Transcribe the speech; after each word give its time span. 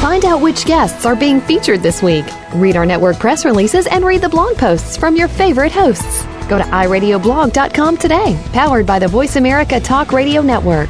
Find 0.00 0.24
out 0.24 0.40
which 0.40 0.64
guests 0.64 1.04
are 1.04 1.14
being 1.14 1.42
featured 1.42 1.82
this 1.82 2.02
week. 2.02 2.24
Read 2.54 2.74
our 2.74 2.86
network 2.86 3.18
press 3.18 3.44
releases 3.44 3.86
and 3.86 4.02
read 4.02 4.22
the 4.22 4.30
blog 4.30 4.56
posts 4.56 4.96
from 4.96 5.14
your 5.14 5.28
favorite 5.28 5.72
hosts. 5.72 6.24
Go 6.48 6.56
to 6.56 6.64
iradioblog.com 6.64 7.98
today, 7.98 8.42
powered 8.54 8.86
by 8.86 8.98
the 8.98 9.08
Voice 9.08 9.36
America 9.36 9.78
Talk 9.78 10.12
Radio 10.12 10.40
Network. 10.40 10.88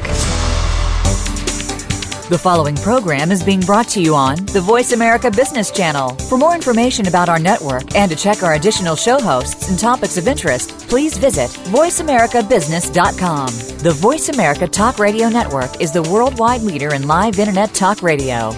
The 2.29 2.39
following 2.41 2.77
program 2.77 3.29
is 3.33 3.43
being 3.43 3.59
brought 3.59 3.89
to 3.89 4.01
you 4.01 4.15
on 4.15 4.37
the 4.45 4.61
Voice 4.61 4.93
America 4.93 5.29
Business 5.29 5.71
Channel. 5.71 6.11
For 6.29 6.37
more 6.37 6.55
information 6.55 7.07
about 7.07 7.27
our 7.27 7.39
network 7.39 7.93
and 7.93 8.09
to 8.09 8.15
check 8.15 8.43
our 8.43 8.53
additional 8.53 8.95
show 8.95 9.19
hosts 9.19 9.69
and 9.69 9.77
topics 9.77 10.15
of 10.15 10.29
interest, 10.29 10.87
please 10.87 11.17
visit 11.17 11.49
VoiceAmericaBusiness.com. 11.75 13.47
The 13.79 13.91
Voice 13.91 14.29
America 14.29 14.69
Talk 14.69 14.99
Radio 14.99 15.27
Network 15.27 15.81
is 15.81 15.91
the 15.91 16.03
worldwide 16.03 16.61
leader 16.61 16.93
in 16.93 17.07
live 17.07 17.39
Internet 17.39 17.73
talk 17.73 18.01
radio. 18.01 18.57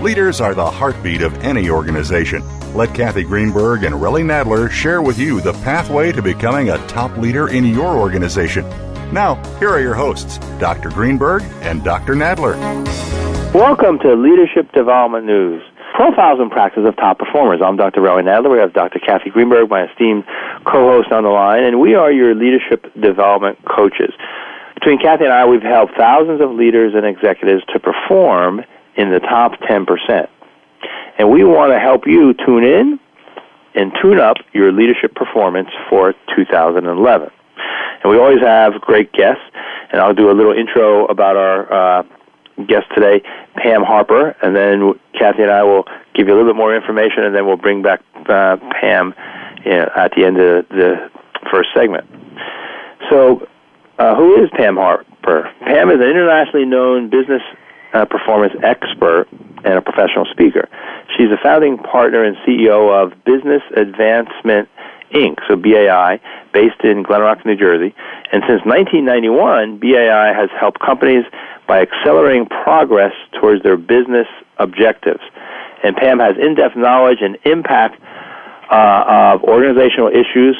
Leaders 0.00 0.40
are 0.40 0.54
the 0.54 0.70
heartbeat 0.70 1.22
of 1.22 1.34
any 1.42 1.68
organization. 1.68 2.40
Let 2.72 2.94
Kathy 2.94 3.24
Greenberg 3.24 3.82
and 3.82 3.96
Relly 3.96 4.22
Nadler 4.22 4.70
share 4.70 5.02
with 5.02 5.18
you 5.18 5.40
the 5.40 5.54
pathway 5.54 6.12
to 6.12 6.22
becoming 6.22 6.70
a 6.70 6.78
top 6.86 7.16
leader 7.16 7.48
in 7.48 7.64
your 7.64 7.96
organization. 7.98 8.62
Now, 9.12 9.42
here 9.58 9.70
are 9.70 9.80
your 9.80 9.94
hosts, 9.94 10.38
Dr. 10.60 10.90
Greenberg 10.90 11.42
and 11.62 11.82
Dr. 11.82 12.14
Nadler. 12.14 12.54
Welcome 13.52 13.98
to 13.98 14.14
Leadership 14.14 14.70
Development 14.70 15.26
News 15.26 15.64
Profiles 15.96 16.38
and 16.38 16.48
Practices 16.48 16.86
of 16.86 16.94
Top 16.94 17.18
Performers. 17.18 17.60
I'm 17.60 17.76
Dr. 17.76 18.00
Relly 18.00 18.22
Nadler. 18.22 18.52
We 18.52 18.58
have 18.58 18.72
Dr. 18.72 19.00
Kathy 19.00 19.30
Greenberg, 19.30 19.68
my 19.68 19.90
esteemed 19.90 20.22
co 20.64 20.92
host, 20.92 21.10
on 21.10 21.24
the 21.24 21.30
line, 21.30 21.64
and 21.64 21.80
we 21.80 21.96
are 21.96 22.12
your 22.12 22.36
leadership 22.36 22.86
development 22.94 23.58
coaches. 23.64 24.14
Between 24.74 25.00
Kathy 25.00 25.24
and 25.24 25.32
I, 25.32 25.44
we've 25.44 25.60
helped 25.60 25.96
thousands 25.96 26.40
of 26.40 26.52
leaders 26.52 26.92
and 26.94 27.04
executives 27.04 27.64
to 27.72 27.80
perform 27.80 28.62
in 28.98 29.10
the 29.10 29.20
top 29.20 29.52
10%. 29.60 30.28
And 31.18 31.30
we 31.30 31.44
want 31.44 31.72
to 31.72 31.78
help 31.78 32.06
you 32.06 32.34
tune 32.34 32.64
in 32.64 33.00
and 33.74 33.92
tune 34.02 34.18
up 34.18 34.36
your 34.52 34.72
leadership 34.72 35.14
performance 35.14 35.68
for 35.88 36.14
2011. 36.36 37.30
And 38.02 38.10
we 38.10 38.18
always 38.18 38.40
have 38.40 38.80
great 38.80 39.12
guests, 39.12 39.42
and 39.90 40.00
I'll 40.00 40.14
do 40.14 40.30
a 40.30 40.34
little 40.34 40.52
intro 40.52 41.06
about 41.06 41.36
our 41.36 41.72
uh, 41.72 42.02
guest 42.66 42.86
today, 42.94 43.22
Pam 43.56 43.82
Harper, 43.82 44.36
and 44.42 44.54
then 44.54 44.94
Kathy 45.18 45.42
and 45.42 45.50
I 45.50 45.62
will 45.62 45.84
give 46.14 46.26
you 46.26 46.34
a 46.34 46.36
little 46.36 46.52
bit 46.52 46.56
more 46.56 46.74
information, 46.74 47.24
and 47.24 47.34
then 47.34 47.46
we'll 47.46 47.56
bring 47.56 47.82
back 47.82 48.02
uh, 48.28 48.56
Pam 48.80 49.14
you 49.64 49.70
know, 49.70 49.90
at 49.96 50.12
the 50.16 50.24
end 50.24 50.38
of 50.38 50.68
the 50.68 51.10
first 51.50 51.70
segment. 51.74 52.06
So 53.10 53.46
uh, 53.98 54.16
who 54.16 54.42
is 54.42 54.50
Pam 54.56 54.76
Harper? 54.76 55.50
Pam 55.60 55.90
is 55.90 55.96
an 55.96 56.08
internationally 56.08 56.66
known 56.66 57.10
business 57.10 57.42
uh, 57.98 58.04
performance 58.04 58.54
expert 58.62 59.26
and 59.64 59.74
a 59.74 59.82
professional 59.82 60.24
speaker. 60.30 60.68
She's 61.16 61.30
a 61.30 61.42
founding 61.42 61.78
partner 61.78 62.22
and 62.22 62.36
CEO 62.46 62.94
of 62.94 63.12
Business 63.24 63.62
Advancement 63.76 64.68
Inc., 65.12 65.38
so 65.48 65.56
BAI, 65.56 66.20
based 66.52 66.80
in 66.84 67.02
Glen 67.02 67.22
Rock, 67.22 67.44
New 67.44 67.56
Jersey. 67.56 67.94
And 68.30 68.42
since 68.46 68.62
1991, 68.64 69.78
BAI 69.78 70.32
has 70.32 70.50
helped 70.58 70.80
companies 70.80 71.24
by 71.66 71.80
accelerating 71.80 72.46
progress 72.46 73.12
towards 73.40 73.62
their 73.62 73.76
business 73.76 74.26
objectives. 74.58 75.22
And 75.82 75.96
Pam 75.96 76.18
has 76.18 76.36
in-depth 76.36 76.76
knowledge 76.76 77.18
and 77.20 77.36
impact 77.44 78.00
uh, 78.70 79.34
of 79.34 79.42
organizational 79.44 80.08
issues 80.08 80.56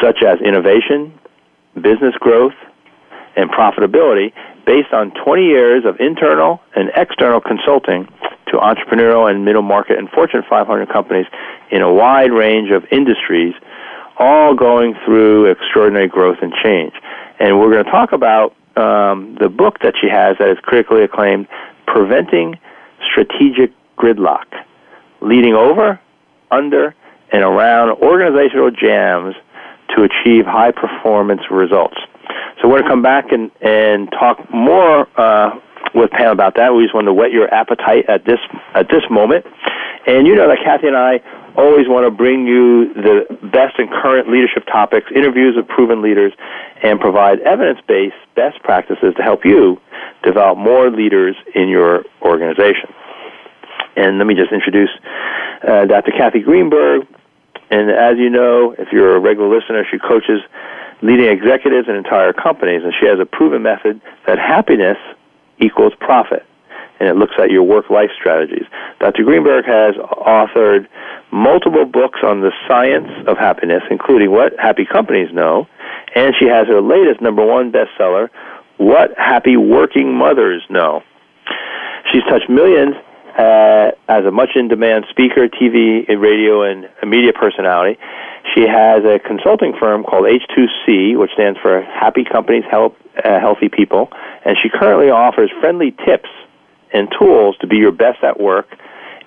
such 0.00 0.22
as 0.22 0.40
innovation, 0.40 1.12
business 1.74 2.14
growth, 2.20 2.54
and 3.36 3.50
profitability 3.50 4.32
based 4.68 4.92
on 4.92 5.10
20 5.24 5.46
years 5.46 5.86
of 5.86 5.98
internal 5.98 6.60
and 6.76 6.90
external 6.94 7.40
consulting 7.40 8.06
to 8.48 8.58
entrepreneurial 8.58 9.30
and 9.30 9.42
middle 9.42 9.62
market 9.62 9.96
and 9.98 10.10
Fortune 10.10 10.42
500 10.46 10.90
companies 10.90 11.24
in 11.70 11.80
a 11.80 11.90
wide 11.90 12.30
range 12.32 12.70
of 12.70 12.84
industries, 12.92 13.54
all 14.18 14.54
going 14.54 14.94
through 15.06 15.46
extraordinary 15.46 16.06
growth 16.06 16.36
and 16.42 16.52
change. 16.62 16.92
And 17.40 17.58
we're 17.58 17.70
going 17.70 17.82
to 17.82 17.90
talk 17.90 18.12
about 18.12 18.54
um, 18.76 19.38
the 19.40 19.48
book 19.48 19.78
that 19.80 19.94
she 19.98 20.06
has 20.10 20.36
that 20.38 20.50
is 20.50 20.58
critically 20.60 21.02
acclaimed, 21.02 21.48
Preventing 21.86 22.58
Strategic 23.10 23.72
Gridlock, 23.96 24.44
leading 25.22 25.54
over, 25.54 25.98
under, 26.50 26.94
and 27.32 27.42
around 27.42 27.92
organizational 28.02 28.70
jams 28.70 29.34
to 29.96 30.02
achieve 30.04 30.44
high 30.46 30.72
performance 30.72 31.42
results. 31.50 31.96
So 32.60 32.68
we're 32.68 32.80
going 32.80 32.84
to 32.84 32.88
come 32.88 33.02
back 33.02 33.32
and, 33.32 33.50
and 33.60 34.10
talk 34.10 34.38
more 34.52 35.08
uh, 35.16 35.58
with 35.94 36.10
Pam 36.10 36.30
about 36.30 36.56
that. 36.56 36.74
We 36.74 36.84
just 36.84 36.94
want 36.94 37.06
to 37.06 37.14
whet 37.14 37.32
your 37.32 37.52
appetite 37.52 38.08
at 38.08 38.24
this 38.24 38.38
at 38.74 38.88
this 38.90 39.02
moment. 39.10 39.46
And 40.06 40.26
you 40.26 40.34
know 40.34 40.48
that 40.48 40.58
Kathy 40.64 40.88
and 40.88 40.96
I 40.96 41.20
always 41.56 41.88
want 41.88 42.06
to 42.06 42.10
bring 42.10 42.46
you 42.46 42.94
the 42.94 43.26
best 43.52 43.78
and 43.78 43.90
current 43.90 44.30
leadership 44.30 44.64
topics, 44.66 45.10
interviews 45.14 45.54
with 45.56 45.66
proven 45.68 46.02
leaders, 46.02 46.32
and 46.82 47.00
provide 47.00 47.40
evidence-based 47.40 48.16
best 48.36 48.62
practices 48.62 49.14
to 49.16 49.22
help 49.22 49.44
you 49.44 49.80
develop 50.22 50.56
more 50.56 50.90
leaders 50.90 51.36
in 51.54 51.68
your 51.68 52.04
organization. 52.22 52.90
And 53.96 54.18
let 54.18 54.26
me 54.26 54.34
just 54.34 54.52
introduce 54.52 54.90
uh, 55.66 55.86
Dr. 55.86 56.12
Kathy 56.16 56.40
Greenberg. 56.40 57.06
And 57.70 57.90
as 57.90 58.16
you 58.18 58.30
know, 58.30 58.74
if 58.78 58.88
you're 58.92 59.16
a 59.16 59.20
regular 59.20 59.48
listener, 59.54 59.84
she 59.90 59.98
coaches 59.98 60.40
leading 61.02 61.26
executives 61.26 61.86
and 61.88 61.96
entire 61.96 62.32
companies, 62.32 62.82
and 62.82 62.92
she 62.98 63.06
has 63.06 63.20
a 63.20 63.26
proven 63.26 63.62
method 63.62 64.00
that 64.26 64.38
happiness 64.38 64.96
equals 65.58 65.92
profit. 66.00 66.44
And 67.00 67.08
it 67.08 67.16
looks 67.16 67.34
at 67.38 67.50
your 67.50 67.62
work 67.62 67.90
life 67.90 68.10
strategies. 68.18 68.64
Dr. 68.98 69.22
Greenberg 69.22 69.64
has 69.66 69.94
authored 69.94 70.88
multiple 71.30 71.84
books 71.84 72.20
on 72.24 72.40
the 72.40 72.50
science 72.66 73.08
of 73.28 73.38
happiness, 73.38 73.82
including 73.90 74.30
What 74.32 74.58
Happy 74.58 74.84
Companies 74.84 75.32
Know, 75.32 75.68
and 76.14 76.34
she 76.38 76.46
has 76.46 76.66
her 76.66 76.80
latest 76.80 77.20
number 77.20 77.44
one 77.44 77.70
bestseller, 77.70 78.30
What 78.78 79.12
Happy 79.16 79.56
Working 79.56 80.16
Mothers 80.16 80.62
Know. 80.70 81.02
She's 82.10 82.22
touched 82.24 82.48
millions 82.48 82.96
uh, 83.38 83.92
as 84.08 84.24
a 84.24 84.30
much 84.32 84.50
in 84.56 84.66
demand 84.68 85.06
speaker, 85.08 85.48
TV, 85.48 86.08
radio, 86.08 86.62
and 86.62 86.88
media 87.06 87.32
personality. 87.32 87.98
She 88.54 88.62
has 88.62 89.04
a 89.04 89.20
consulting 89.20 89.74
firm 89.78 90.02
called 90.02 90.24
H2C, 90.24 91.16
which 91.16 91.30
stands 91.34 91.58
for 91.60 91.82
Happy 91.82 92.24
Companies 92.24 92.64
Help 92.68 92.96
uh, 93.24 93.38
Healthy 93.38 93.68
People, 93.68 94.10
and 94.44 94.56
she 94.60 94.68
currently 94.68 95.10
offers 95.10 95.50
friendly 95.60 95.92
tips 96.04 96.28
and 96.92 97.08
tools 97.16 97.56
to 97.60 97.66
be 97.66 97.76
your 97.76 97.92
best 97.92 98.24
at 98.24 98.40
work 98.40 98.66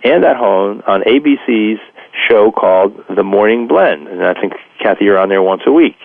and 0.04 0.26
at 0.26 0.36
home 0.36 0.84
on 0.88 1.02
ABC's 1.04 1.80
show 2.28 2.52
called 2.52 3.02
The 3.16 3.24
Morning 3.24 3.68
Blend. 3.68 4.08
And 4.08 4.26
I 4.26 4.34
think, 4.34 4.54
Kathy, 4.82 5.06
you're 5.06 5.20
on 5.20 5.30
there 5.30 5.42
once 5.42 5.62
a 5.66 5.72
week. 5.72 5.96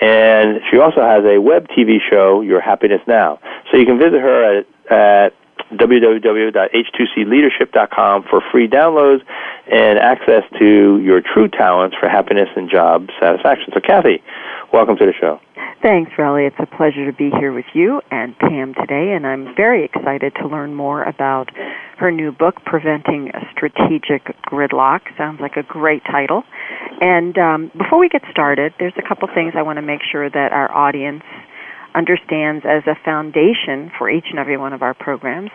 And 0.00 0.60
she 0.70 0.78
also 0.78 1.00
has 1.02 1.24
a 1.24 1.40
web 1.40 1.68
TV 1.68 1.98
show, 2.10 2.40
Your 2.40 2.60
Happiness 2.60 3.00
Now. 3.06 3.38
So 3.70 3.76
you 3.76 3.84
can 3.84 3.98
visit 3.98 4.20
her 4.20 4.60
at, 4.60 4.66
at 4.90 5.34
www.h2cleadership.com 5.72 8.24
for 8.30 8.40
free 8.52 8.68
downloads 8.68 9.22
and 9.70 9.98
access 9.98 10.44
to 10.58 11.00
your 11.00 11.20
true 11.20 11.48
talents 11.48 11.96
for 11.98 12.08
happiness 12.08 12.48
and 12.56 12.70
job 12.70 13.08
satisfaction. 13.20 13.72
So, 13.74 13.80
Kathy, 13.80 14.22
welcome 14.72 14.96
to 14.96 15.06
the 15.06 15.12
show. 15.12 15.40
Thanks, 15.82 16.12
Relly. 16.12 16.46
It's 16.46 16.56
a 16.58 16.66
pleasure 16.66 17.04
to 17.04 17.16
be 17.16 17.30
here 17.30 17.52
with 17.52 17.66
you 17.74 18.00
and 18.10 18.38
Pam 18.38 18.74
today, 18.74 19.12
and 19.12 19.26
I'm 19.26 19.54
very 19.54 19.84
excited 19.84 20.34
to 20.36 20.48
learn 20.48 20.74
more 20.74 21.02
about 21.02 21.50
her 21.98 22.10
new 22.10 22.32
book, 22.32 22.56
Preventing 22.64 23.30
a 23.34 23.46
Strategic 23.52 24.34
Gridlock. 24.46 25.02
Sounds 25.18 25.40
like 25.40 25.56
a 25.56 25.62
great 25.62 26.02
title. 26.04 26.42
And 27.00 27.36
um, 27.38 27.70
before 27.76 27.98
we 27.98 28.08
get 28.08 28.22
started, 28.30 28.72
there's 28.78 28.94
a 28.96 29.02
couple 29.06 29.28
things 29.34 29.52
I 29.56 29.62
want 29.62 29.76
to 29.76 29.82
make 29.82 30.00
sure 30.10 30.30
that 30.30 30.52
our 30.52 30.72
audience 30.72 31.22
understands 31.94 32.64
as 32.66 32.82
a 32.86 32.96
foundation 33.04 33.90
for 33.98 34.10
each 34.10 34.26
and 34.30 34.38
every 34.38 34.56
one 34.56 34.72
of 34.72 34.82
our 34.82 34.94
programs. 34.94 35.50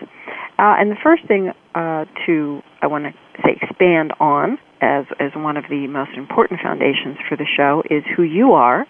Uh, 0.58 0.76
and 0.78 0.92
the 0.92 0.98
first 1.04 1.26
thing 1.28 1.52
uh, 1.76 2.06
to 2.26 2.62
I 2.82 2.88
want 2.88 3.06
to 3.06 3.12
say 3.44 3.58
expand 3.62 4.14
on 4.20 4.58
as 4.82 5.06
as 5.20 5.32
one 5.36 5.58
of 5.58 5.66
the 5.70 5.88
most 5.88 6.12
important 6.18 6.62
foundations 6.62 7.18
for 7.28 7.36
the 7.36 7.46
show 7.58 7.84
is 7.90 8.04
who 8.16 8.24
you 8.24 8.54
are 8.54 8.86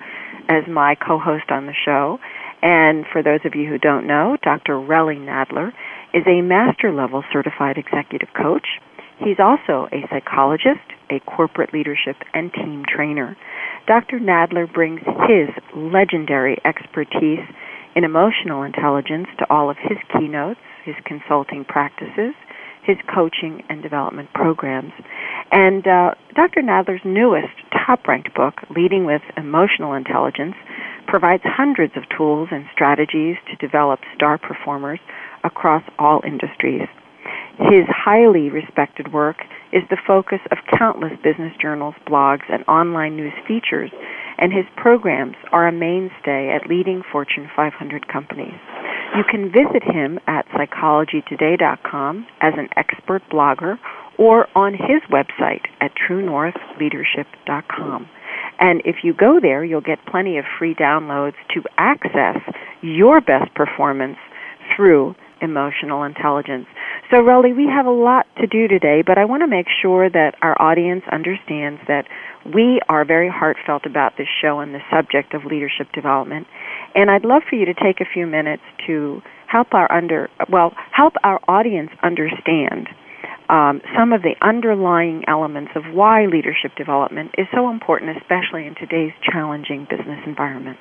as 0.50 0.63
my 0.68 0.96
co-host 0.96 1.50
on 1.50 1.66
the 1.66 1.74
show. 1.86 2.19
And 2.62 3.06
for 3.12 3.24
those 3.24 3.40
of 3.46 3.56
you 3.56 3.69
who 3.69 3.78
don't 3.78 4.06
know, 4.06 4.36
Dr. 4.44 4.74
Relly 4.74 5.18
Nadler 5.18 5.72
is 6.13 6.24
a 6.28 6.42
master 6.42 6.92
level 6.92 7.24
certified 7.31 7.78
executive 7.78 8.30
coach. 8.36 8.68
He's 9.19 9.39
also 9.39 9.88
a 9.92 10.07
psychologist, 10.10 10.86
a 11.10 11.19
corporate 11.19 11.74
leadership 11.74 12.16
and 12.33 12.54
team 12.54 12.83
trainer. 12.88 13.36
Dr. 13.86 14.19
Nadler 14.19 14.71
brings 14.71 15.01
his 15.27 15.50
legendary 15.75 16.57
expertise 16.63 17.44
in 17.95 18.04
emotional 18.04 18.63
intelligence 18.63 19.27
to 19.39 19.45
all 19.50 19.69
of 19.69 19.77
his 19.77 19.98
keynotes, 20.13 20.60
his 20.86 20.95
consulting 21.06 21.66
practices, 21.66 22.33
his 22.83 22.98
coaching 23.13 23.63
and 23.69 23.83
development 23.83 24.30
programs. 24.33 24.94
And 25.51 25.86
uh, 25.86 26.15
Dr. 26.36 26.62
Nadler's 26.62 27.04
newest 27.04 27.54
top 27.86 28.07
ranked 28.07 28.33
book, 28.33 28.56
Leading 28.75 29.06
with 29.06 29.22
Emotional 29.36 29.94
Intelligence, 29.94 30.56
provides 31.07 31.44
hundreds 31.45 31.94
of 31.98 32.04
tools 32.15 32.50
and 32.51 32.65
strategies 32.72 33.36
to 33.50 33.56
develop 33.57 34.00
star 34.15 34.38
performers 34.38 35.00
across 35.44 35.83
all 35.98 36.22
industries. 36.25 36.88
His 37.60 37.84
highly 37.90 38.50
respected 38.50 39.12
work 39.12 39.44
is 39.74 39.84
the 39.90 39.98
focus 40.08 40.40
of 40.50 40.60
countless 40.78 41.12
business 41.22 41.52
journals, 41.62 41.96
blogs, 42.08 42.50
and 42.50 42.64
online 42.70 43.18
news 43.18 43.34
features, 43.46 43.92
and 44.38 44.54
his 44.54 44.64
programs 44.78 45.36
are 45.52 45.68
a 45.68 45.72
mainstay 45.72 46.56
at 46.56 46.70
leading 46.70 47.04
Fortune 47.12 47.50
500 47.54 48.08
companies. 48.08 48.56
You 49.18 49.26
can 49.30 49.52
visit 49.52 49.84
him 49.84 50.22
at 50.26 50.48
psychologytoday.com 50.50 52.28
as 52.40 52.54
an 52.56 52.70
expert 52.78 53.24
blogger 53.30 53.78
or 54.18 54.48
on 54.56 54.74
his 54.74 55.02
website 55.12 55.66
at 55.82 55.92
truenorthleadership.com. 55.96 58.08
And 58.60 58.82
if 58.86 59.04
you 59.04 59.14
go 59.14 59.42
there, 59.42 59.66
you'll 59.66 59.82
get 59.82 60.06
plenty 60.06 60.38
of 60.38 60.46
free 60.58 60.76
downloads 60.76 61.36
to 61.54 61.64
access 61.78 62.38
your 62.82 63.20
best 63.20 63.54
performance 63.54 64.18
through 64.76 65.16
emotional 65.41 66.03
intelligence. 66.03 66.68
So, 67.12 67.18
Relly, 67.18 67.56
we 67.56 67.68
have 67.68 67.86
a 67.86 67.91
lot 67.91 68.27
to 68.38 68.47
do 68.47 68.68
today, 68.68 69.03
but 69.06 69.18
I 69.18 69.25
want 69.25 69.41
to 69.41 69.47
make 69.47 69.68
sure 69.81 70.09
that 70.09 70.36
our 70.41 70.59
audience 70.62 71.03
understands 71.12 71.81
that 71.88 72.06
we 72.45 72.80
are 72.88 73.06
very 73.06 73.30
heartfelt 73.30 73.86
about 73.86 74.13
this 74.18 74.27
show 74.41 74.59
and 74.59 74.74
the 74.74 74.81
subject 74.91 75.33
of 75.33 75.45
leadership 75.45 75.88
development. 75.94 76.47
And 76.95 77.09
I'd 77.12 77.25
love 77.25 77.44
for 77.50 77.56
you 77.56 77.65
to 77.65 77.74
take 77.74 78.00
a 78.01 78.06
few 78.06 78.25
minutes 78.27 78.63
to 78.88 79.21
help 79.47 79.74
our 79.74 79.91
under 79.91 80.30
well 80.50 80.74
help 80.91 81.13
our 81.24 81.39
audience 81.47 81.89
understand 82.03 82.88
um, 83.50 83.81
some 83.97 84.13
of 84.13 84.21
the 84.21 84.36
underlying 84.41 85.24
elements 85.27 85.71
of 85.75 85.83
why 85.91 86.25
leadership 86.27 86.71
development 86.77 87.31
is 87.38 87.47
so 87.53 87.69
important, 87.69 88.15
especially 88.18 88.68
in 88.68 88.75
today's 88.75 89.13
challenging 89.24 89.88
business 89.89 90.19
environment. 90.25 90.77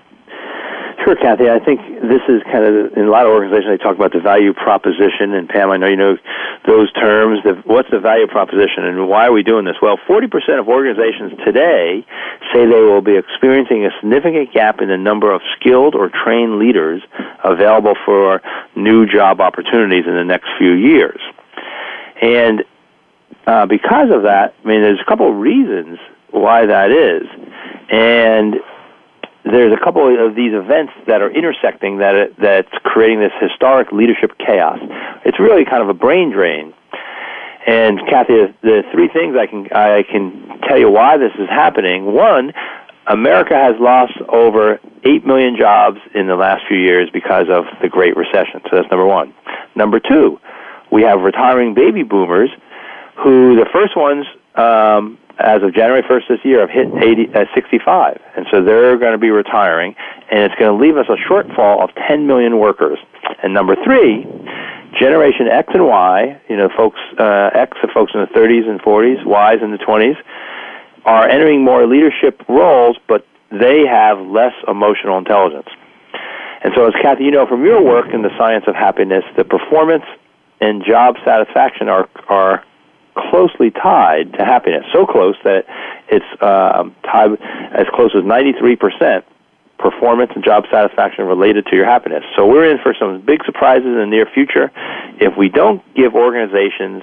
Sure, 1.09 1.17
Kathy. 1.17 1.49
I 1.49 1.59
think 1.59 1.81
this 2.05 2.21
is 2.29 2.43
kind 2.53 2.69
of 2.69 2.93
in 2.93 3.09
a 3.09 3.11
lot 3.11 3.25
of 3.25 3.33
organizations 3.33 3.73
they 3.73 3.83
talk 3.83 3.97
about 3.97 4.13
the 4.13 4.21
value 4.21 4.53
proposition, 4.53 5.33
and 5.33 5.49
Pam, 5.49 5.71
I 5.71 5.79
know 5.79 5.87
you 5.87 5.97
know 5.97 6.19
those 6.67 6.93
terms. 6.93 7.41
The, 7.45 7.55
what's 7.65 7.89
the 7.89 7.99
value 7.99 8.27
proposition, 8.27 8.85
and 8.85 9.09
why 9.09 9.25
are 9.25 9.33
we 9.33 9.43
doing 9.43 9.65
this? 9.65 9.77
Well, 9.81 9.97
40% 9.97 10.29
of 10.61 10.69
organizations 10.69 11.33
today 11.47 12.05
say 12.53 12.67
they 12.67 12.85
will 12.85 13.01
be 13.01 13.17
experiencing 13.17 13.87
a 13.87 13.91
significant 14.03 14.53
gap 14.53 14.83
in 14.83 14.89
the 14.89 14.99
number 14.99 15.33
of 15.33 15.41
skilled 15.57 15.95
or 15.95 16.11
trained 16.13 16.59
leaders 16.59 17.01
available 17.43 17.95
for 18.05 18.43
new 18.77 19.07
job 19.07 19.41
opportunities 19.41 20.05
in 20.07 20.13
the 20.13 20.29
next 20.29 20.51
few 20.59 20.75
years. 20.75 21.21
And 22.21 22.65
uh, 23.47 23.65
because 23.65 24.11
of 24.13 24.25
that, 24.25 24.53
I 24.63 24.69
mean, 24.69 24.83
there's 24.83 25.01
a 25.01 25.09
couple 25.09 25.33
of 25.33 25.41
reasons 25.41 26.01
why 26.33 26.67
that 26.67 26.91
is, 26.91 27.25
and 27.89 28.57
there's 29.45 29.73
a 29.73 29.83
couple 29.83 30.05
of 30.09 30.35
these 30.35 30.53
events 30.53 30.93
that 31.07 31.23
are 31.23 31.31
intersecting 31.31 31.99
that 31.99 32.35
that's 32.39 32.73
creating 32.85 33.21
this 33.21 33.33
historic 33.41 33.93
leadership 33.93 34.33
chaos. 34.39 34.79
It's 35.25 35.39
really 35.39 35.65
kind 35.65 35.83
of 35.83 35.89
a 35.89 35.95
brain 35.95 36.31
drain. 36.31 36.75
And 37.67 38.01
Kathy, 38.09 38.55
the 38.63 38.83
three 38.93 39.09
things 39.09 39.37
I 39.39 39.47
can 39.47 39.69
I 39.73 40.03
can 40.03 40.61
tell 40.67 40.79
you 40.79 40.91
why 40.91 41.19
this 41.19 41.33
is 41.39 41.49
happening. 41.49 42.13
One, 42.15 42.53
America 43.07 43.55
has 43.55 43.75
lost 43.81 44.13
over 44.29 44.81
8 45.05 45.27
million 45.27 45.57
jobs 45.59 45.99
in 46.15 46.27
the 46.27 46.37
last 46.37 46.63
few 46.69 46.79
years 46.79 47.09
because 47.13 47.47
of 47.51 47.65
the 47.81 47.89
Great 47.89 48.17
Recession. 48.17 48.61
So 48.71 48.77
that's 48.77 48.91
number 48.91 49.07
one. 49.07 49.35
Number 49.75 50.01
two, 50.01 50.39
we 50.93 51.03
have 51.03 51.21
retiring 51.21 51.75
baby 51.75 52.03
boomers 52.03 52.51
who 53.19 53.57
the 53.57 53.67
first 53.73 53.97
ones 53.97 54.27
um, 54.55 55.19
as 55.39 55.63
of 55.63 55.75
January 55.75 56.03
1st 56.03 56.29
this 56.29 56.45
year 56.45 56.61
have 56.61 56.71
hit 56.71 56.87
80, 57.03 57.35
uh, 57.35 57.45
65. 57.55 58.21
And 58.37 58.47
so 58.51 58.63
they're 58.63 58.97
going 58.97 59.13
to 59.13 59.19
be 59.19 59.31
retiring, 59.31 59.95
and 60.31 60.41
it's 60.41 60.55
going 60.55 60.71
to 60.71 60.85
leave 60.85 60.97
us 60.97 61.07
a 61.09 61.17
shortfall 61.17 61.83
of 61.83 61.91
10 62.09 62.27
million 62.27 62.59
workers. 62.59 62.99
And 63.43 63.55
number 63.55 63.77
three, 63.85 64.27
Generation 64.99 65.49
X 65.49 65.69
and 65.75 65.87
Y, 65.87 66.41
you 66.49 66.57
know, 66.57 66.69
folks, 66.77 66.99
uh, 67.19 67.51
X, 67.55 67.77
the 67.83 67.89
folks 67.93 68.13
in 68.15 68.21
the 68.21 68.27
30s 68.27 68.69
and 68.69 68.81
40s, 68.81 69.21
Ys 69.23 69.63
in 69.63 69.71
the 69.71 69.79
20s, 69.79 70.17
are 71.05 71.29
entering 71.29 71.63
more 71.63 71.87
leadership 71.87 72.43
roles, 72.49 72.97
but 73.07 73.27
they 73.51 73.87
have 73.87 74.21
less 74.21 74.53
emotional 74.67 75.19
intelligence. 75.19 75.69
And 76.63 76.73
so, 76.75 76.87
as 76.87 76.95
Kathy, 77.01 77.25
you 77.25 77.31
know 77.31 77.47
from 77.47 77.65
your 77.65 77.83
work 77.83 78.13
in 78.13 78.23
the 78.23 78.37
science 78.37 78.65
of 78.67 78.75
happiness, 78.75 79.25
the 79.37 79.45
performance 79.45 80.05
and 80.61 80.85
job 80.85 81.15
satisfaction 81.25 81.89
are 81.89 82.09
are 82.29 82.65
closely 83.31 83.71
tied 83.71 84.33
to 84.35 84.45
happiness. 84.45 84.85
So 84.93 85.07
close 85.07 85.37
that 85.45 85.65
it's 86.09 86.25
uh, 86.41 86.85
tied 87.05 87.33
as 87.73 87.87
close 87.93 88.13
as 88.17 88.25
93% 88.25 89.23
performance 89.79 90.33
and 90.35 90.45
job 90.45 90.65
satisfaction 90.71 91.25
related 91.27 91.67
to 91.67 91.77
your 91.77 91.85
happiness. 91.85 92.25
So 92.37 92.47
we're 92.47 92.69
in 92.71 92.79
for 92.83 92.95
some 92.99 93.21
big 93.21 93.45
surprises 93.45 93.87
in 93.87 93.97
the 93.97 94.07
near 94.07 94.27
future 94.27 94.71
if 95.21 95.37
we 95.37 95.49
don't 95.49 95.83
give 95.95 96.15
organizations 96.15 97.03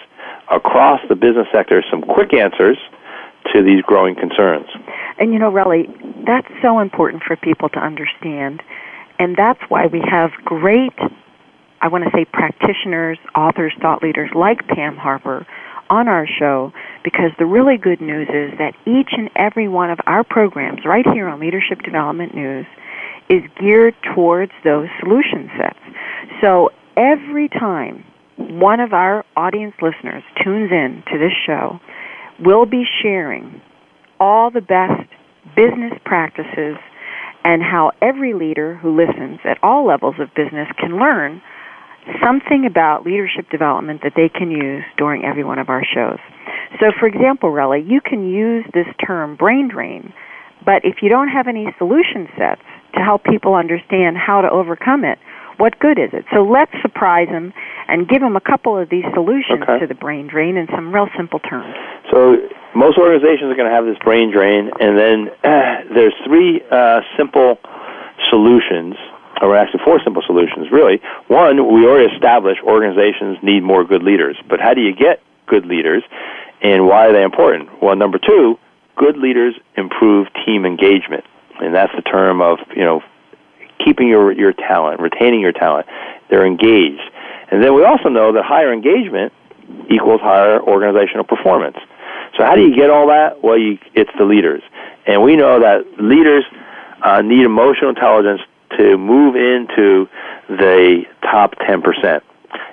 across 0.51 0.99
the 1.07 1.15
business 1.15 1.47
sector 1.51 1.83
some 1.89 2.01
quick 2.01 2.33
answers 2.33 2.77
to 3.53 3.63
these 3.63 3.81
growing 3.83 4.15
concerns. 4.15 4.67
And 5.17 5.31
you 5.31 5.39
know, 5.39 5.51
Relly, 5.51 5.87
that's 6.25 6.47
so 6.61 6.79
important 6.79 7.23
for 7.23 7.35
people 7.35 7.69
to 7.69 7.79
understand. 7.79 8.61
And 9.19 9.35
that's 9.37 9.61
why 9.69 9.87
we 9.87 10.01
have 10.09 10.31
great 10.43 10.93
I 11.81 11.87
want 11.87 12.03
to 12.03 12.09
say 12.11 12.25
practitioners, 12.25 13.19
authors, 13.35 13.71
thought 13.79 14.01
leaders 14.01 14.31
like 14.33 14.67
Pam 14.67 14.97
Harper 14.97 15.45
on 15.89 16.07
our 16.07 16.27
show 16.27 16.71
because 17.03 17.31
the 17.37 17.45
really 17.45 17.77
good 17.77 18.01
news 18.01 18.27
is 18.29 18.57
that 18.57 18.73
each 18.85 19.09
and 19.11 19.29
every 19.35 19.67
one 19.67 19.89
of 19.89 19.99
our 20.07 20.23
programs 20.23 20.85
right 20.85 21.05
here 21.13 21.27
on 21.27 21.39
Leadership 21.39 21.81
Development 21.83 22.33
News 22.33 22.65
is 23.29 23.41
geared 23.59 23.95
towards 24.13 24.51
those 24.63 24.87
solution 24.99 25.49
sets. 25.57 25.79
So 26.41 26.69
every 26.97 27.49
time 27.49 28.03
one 28.37 28.79
of 28.79 28.93
our 28.93 29.25
audience 29.35 29.75
listeners 29.81 30.23
tunes 30.43 30.71
in 30.71 31.03
to 31.11 31.17
this 31.17 31.33
show, 31.45 31.79
we'll 32.39 32.65
be 32.65 32.83
sharing 33.01 33.61
all 34.19 34.51
the 34.51 34.61
best 34.61 35.09
business 35.55 35.93
practices 36.05 36.77
and 37.43 37.61
how 37.61 37.91
every 38.01 38.33
leader 38.33 38.75
who 38.75 38.95
listens 38.95 39.39
at 39.45 39.57
all 39.63 39.85
levels 39.85 40.15
of 40.19 40.33
business 40.35 40.67
can 40.79 40.99
learn 40.99 41.41
something 42.23 42.65
about 42.65 43.05
leadership 43.05 43.49
development 43.49 44.01
that 44.03 44.13
they 44.15 44.29
can 44.29 44.51
use 44.51 44.83
during 44.97 45.23
every 45.23 45.43
one 45.43 45.59
of 45.59 45.69
our 45.69 45.83
shows. 45.83 46.19
So, 46.79 46.91
for 46.99 47.07
example, 47.07 47.49
Relly, 47.49 47.87
you 47.87 48.01
can 48.01 48.29
use 48.29 48.65
this 48.73 48.87
term 49.05 49.35
brain 49.35 49.69
drain, 49.69 50.13
but 50.65 50.83
if 50.83 51.01
you 51.01 51.09
don't 51.09 51.29
have 51.29 51.47
any 51.47 51.67
solution 51.77 52.27
sets 52.37 52.61
to 52.95 53.01
help 53.01 53.23
people 53.23 53.55
understand 53.55 54.17
how 54.17 54.41
to 54.41 54.49
overcome 54.49 55.03
it, 55.03 55.19
what 55.57 55.79
good 55.79 55.97
is 55.97 56.09
it? 56.11 56.25
So 56.33 56.43
let's 56.43 56.71
surprise 56.81 57.27
them 57.29 57.53
and 57.87 58.07
give 58.07 58.19
them 58.19 58.35
a 58.35 58.41
couple 58.41 58.77
of 58.77 58.89
these 58.89 59.05
solutions 59.13 59.63
okay. 59.63 59.79
to 59.79 59.87
the 59.87 59.95
brain 59.95 60.27
drain 60.27 60.57
in 60.57 60.67
some 60.67 60.93
real 60.93 61.07
simple 61.15 61.39
terms. 61.39 61.73
So 62.11 62.35
most 62.75 62.97
organizations 62.97 63.51
are 63.51 63.55
going 63.55 63.69
to 63.69 63.75
have 63.75 63.85
this 63.85 63.97
brain 64.03 64.31
drain, 64.31 64.69
and 64.79 64.97
then 64.97 65.29
uh, 65.43 65.87
there's 65.95 66.15
three 66.27 66.61
uh, 66.71 67.01
simple 67.17 67.57
solutions 68.29 68.95
or 69.41 69.55
actually 69.55 69.81
four 69.83 69.99
simple 70.03 70.23
solutions, 70.25 70.71
really. 70.71 71.01
One, 71.27 71.73
we 71.73 71.85
already 71.85 72.13
established 72.13 72.61
organizations 72.63 73.37
need 73.43 73.63
more 73.63 73.83
good 73.83 74.03
leaders. 74.03 74.37
But 74.49 74.59
how 74.59 74.73
do 74.73 74.81
you 74.81 74.95
get 74.95 75.21
good 75.47 75.65
leaders 75.65 76.03
and 76.61 76.87
why 76.87 77.07
are 77.07 77.13
they 77.13 77.23
important? 77.23 77.81
Well, 77.81 77.95
number 77.95 78.17
two, 78.17 78.57
good 78.95 79.17
leaders 79.17 79.55
improve 79.75 80.27
team 80.45 80.65
engagement. 80.65 81.23
And 81.59 81.73
that's 81.73 81.93
the 81.95 82.01
term 82.01 82.41
of, 82.41 82.59
you 82.75 82.83
know, 82.83 83.01
keeping 83.83 84.07
your, 84.07 84.31
your 84.31 84.53
talent, 84.53 84.99
retaining 84.99 85.41
your 85.41 85.51
talent. 85.51 85.87
They're 86.29 86.45
engaged. 86.45 87.01
And 87.51 87.63
then 87.63 87.75
we 87.75 87.83
also 87.83 88.09
know 88.09 88.33
that 88.33 88.43
higher 88.43 88.73
engagement 88.73 89.33
equals 89.89 90.21
higher 90.21 90.61
organizational 90.61 91.23
performance. 91.23 91.77
So 92.37 92.43
how 92.43 92.55
do 92.55 92.61
you 92.61 92.75
get 92.75 92.89
all 92.89 93.07
that? 93.07 93.43
Well, 93.43 93.57
you, 93.57 93.77
it's 93.93 94.11
the 94.17 94.25
leaders. 94.25 94.61
And 95.05 95.23
we 95.23 95.35
know 95.35 95.59
that 95.59 95.85
leaders 96.01 96.43
uh, 97.01 97.21
need 97.21 97.45
emotional 97.45 97.89
intelligence 97.89 98.41
to 98.77 98.97
move 98.97 99.35
into 99.35 100.07
the 100.49 101.03
top 101.21 101.55
10%. 101.55 102.21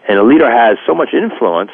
And 0.08 0.18
a 0.18 0.22
leader 0.22 0.50
has 0.50 0.78
so 0.86 0.94
much 0.94 1.10
influence. 1.12 1.70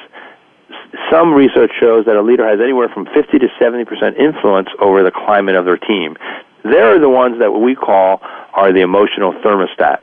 Some 1.11 1.33
research 1.33 1.73
shows 1.79 2.07
that 2.07 2.17
a 2.17 2.23
leader 2.23 2.47
has 2.49 2.61
anywhere 2.61 2.89
from 2.89 3.07
50 3.07 3.39
to 3.39 3.49
70% 3.61 4.17
influence 4.19 4.69
over 4.81 5.03
the 5.03 5.11
climate 5.11 5.57
of 5.57 5.65
their 5.65 5.77
team. 5.77 6.17
They're 6.63 6.99
the 6.99 7.09
ones 7.09 7.39
that 7.39 7.53
we 7.53 7.75
call 7.75 8.21
are 8.55 8.73
the 8.73 8.81
emotional 8.81 9.33
thermostat. 9.35 9.99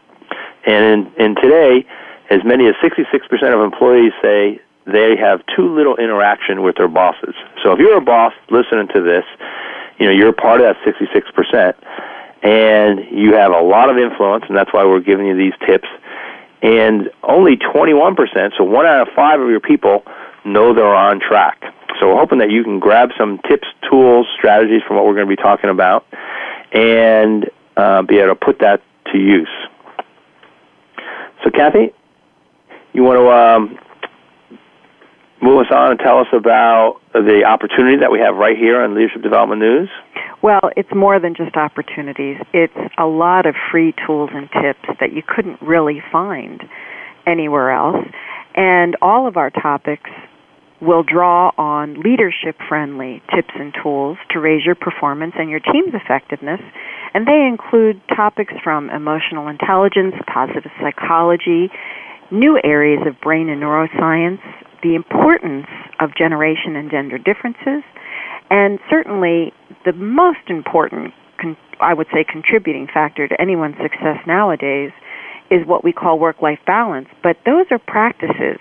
And 0.66 1.12
in, 1.18 1.26
in 1.26 1.36
today, 1.36 1.86
as 2.30 2.44
many 2.44 2.68
as 2.68 2.76
66% 2.76 3.54
of 3.54 3.62
employees 3.62 4.14
say 4.22 4.60
they 4.86 5.16
have 5.18 5.42
too 5.56 5.74
little 5.74 5.96
interaction 5.98 6.62
with 6.62 6.76
their 6.78 6.88
bosses. 6.88 7.36
So 7.64 7.74
if 7.74 7.80
you're 7.80 7.98
a 7.98 8.02
boss 8.02 8.34
listening 8.50 8.88
to 8.94 9.02
this, 9.02 9.26
you 10.00 10.06
know, 10.06 10.12
you're 10.12 10.34
part 10.34 10.62
of 10.62 10.76
that 10.76 10.94
66%, 10.94 11.74
and 12.46 13.00
you 13.12 13.34
have 13.34 13.52
a 13.52 13.60
lot 13.60 13.90
of 13.90 13.98
influence, 13.98 14.46
and 14.48 14.56
that's 14.56 14.72
why 14.72 14.86
we're 14.86 15.00
giving 15.00 15.26
you 15.26 15.36
these 15.36 15.54
tips. 15.68 15.88
And 16.62 17.10
only 17.24 17.58
21%, 17.58 18.52
so 18.56 18.64
one 18.64 18.86
out 18.86 19.08
of 19.08 19.14
five 19.16 19.42
of 19.42 19.50
your 19.50 19.60
people 19.60 20.04
know 20.46 20.74
they're 20.74 20.96
on 20.96 21.20
track. 21.20 21.60
So 22.00 22.10
we're 22.10 22.20
hoping 22.20 22.38
that 22.40 22.52
you 22.52 22.64
can 22.64 22.80
grab 22.80 23.10
some 23.18 23.40
tips, 23.50 23.68
tools, 23.90 24.28
strategies 24.38 24.82
from 24.88 24.96
what 24.96 25.06
we're 25.06 25.16
going 25.16 25.28
to 25.28 25.36
be 25.36 25.42
talking 25.42 25.72
about, 25.72 26.06
and 26.72 27.50
uh, 27.78 28.04
be 28.04 28.20
able 28.20 28.36
to 28.36 28.36
put 28.36 28.60
that 28.60 28.82
to 29.12 29.18
use. 29.18 29.50
So, 31.44 31.50
Kathy, 31.50 31.94
you 32.94 33.04
want 33.04 33.18
to 33.18 33.30
um, 33.30 33.80
move 35.42 35.66
us 35.66 35.72
on 35.72 35.92
and 35.92 36.00
tell 36.00 36.20
us 36.20 36.28
about 36.32 37.02
the 37.14 37.44
opportunity 37.44 37.98
that 37.98 38.12
we 38.12 38.20
have 38.20 38.36
right 38.36 38.58
here 38.58 38.82
on 38.82 38.94
Leadership 38.94 39.24
Development 39.24 39.60
News? 39.60 39.90
Well, 40.46 40.70
it's 40.78 40.94
more 40.96 41.20
than 41.20 41.34
just 41.34 41.56
opportunities. 41.58 42.38
It's 42.54 42.78
a 43.00 43.08
lot 43.08 43.48
of 43.48 43.56
free 43.72 43.96
tools 44.06 44.30
and 44.32 44.48
tips 44.52 45.00
that 45.00 45.12
you 45.12 45.24
couldn't 45.28 45.60
really 45.60 46.04
find 46.12 46.62
anywhere 47.26 47.72
else. 47.72 48.06
And 48.54 48.96
all 49.02 49.28
of 49.28 49.38
our 49.38 49.50
topics 49.50 50.12
will 50.80 51.02
draw 51.02 51.50
on 51.58 52.00
leadership 52.00 52.58
friendly 52.70 53.24
tips 53.34 53.56
and 53.56 53.74
tools 53.82 54.20
to 54.34 54.40
raise 54.40 54.64
your 54.64 54.76
performance 54.76 55.34
and 55.36 55.50
your 55.50 55.62
team's 55.62 55.96
effectiveness. 55.96 56.62
And 57.16 57.26
they 57.26 57.48
include 57.50 58.00
topics 58.16 58.54
from 58.64 58.92
emotional 58.92 59.48
intelligence, 59.48 60.14
positive 60.32 60.70
psychology, 60.80 61.72
new 62.30 62.62
areas 62.64 63.02
of 63.08 63.20
brain 63.20 63.50
and 63.50 63.64
neuroscience, 63.64 64.42
the 64.84 64.94
importance 64.94 65.66
of 66.00 66.16
generation 66.16 66.76
and 66.76 66.92
gender 66.92 67.18
differences, 67.18 67.82
and 68.50 68.80
certainly 68.90 69.54
the 69.86 69.94
most 69.94 70.48
important, 70.48 71.14
I 71.80 71.94
would 71.94 72.08
say, 72.14 72.24
contributing 72.24 72.88
factor 72.92 73.28
to 73.28 73.42
anyone's 73.42 73.78
success 73.82 74.18
nowadays 74.26 74.92
is 75.52 75.66
what 75.66 75.84
we 75.84 75.94
call 75.94 76.20
work 76.20 76.42
life 76.42 76.60
balance. 76.66 77.08
But 77.24 77.38
those 77.46 77.66
are 77.72 77.80
practices 77.80 78.60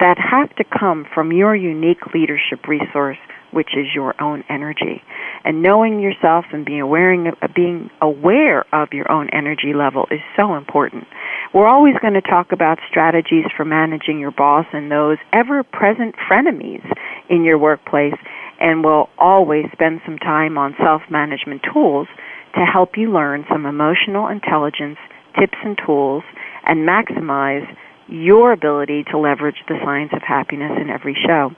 that 0.00 0.18
have 0.18 0.54
to 0.56 0.64
come 0.64 1.06
from 1.14 1.32
your 1.32 1.56
unique 1.56 2.14
leadership 2.14 2.66
resource, 2.68 3.18
which 3.52 3.70
is 3.76 3.86
your 3.94 4.20
own 4.20 4.44
energy. 4.48 5.02
And 5.44 5.62
knowing 5.62 6.00
yourself 6.00 6.44
and 6.52 6.64
being 6.64 6.80
aware, 6.80 7.16
being 7.54 7.90
aware 8.02 8.64
of 8.74 8.88
your 8.92 9.10
own 9.10 9.30
energy 9.30 9.72
level 9.74 10.06
is 10.10 10.20
so 10.36 10.54
important. 10.54 11.06
We're 11.54 11.68
always 11.68 11.94
going 12.02 12.14
to 12.14 12.20
talk 12.20 12.52
about 12.52 12.78
strategies 12.88 13.46
for 13.56 13.64
managing 13.64 14.18
your 14.18 14.32
boss 14.32 14.66
and 14.72 14.90
those 14.90 15.18
ever 15.32 15.62
present 15.62 16.16
frenemies 16.28 16.84
in 17.30 17.44
your 17.44 17.58
workplace, 17.58 18.14
and 18.60 18.84
we'll 18.84 19.08
always 19.18 19.66
spend 19.72 20.00
some 20.04 20.18
time 20.18 20.58
on 20.58 20.74
self 20.82 21.02
management 21.10 21.62
tools 21.72 22.08
to 22.54 22.64
help 22.64 22.96
you 22.96 23.12
learn 23.12 23.44
some 23.50 23.66
emotional 23.66 24.28
intelligence 24.28 24.98
tips 25.38 25.58
and 25.62 25.78
tools 25.84 26.24
and 26.64 26.88
maximize 26.88 27.66
your 28.08 28.52
ability 28.52 29.04
to 29.10 29.18
leverage 29.18 29.62
the 29.68 29.78
science 29.84 30.12
of 30.14 30.22
happiness 30.22 30.72
in 30.80 30.90
every 30.90 31.16
show. 31.26 31.50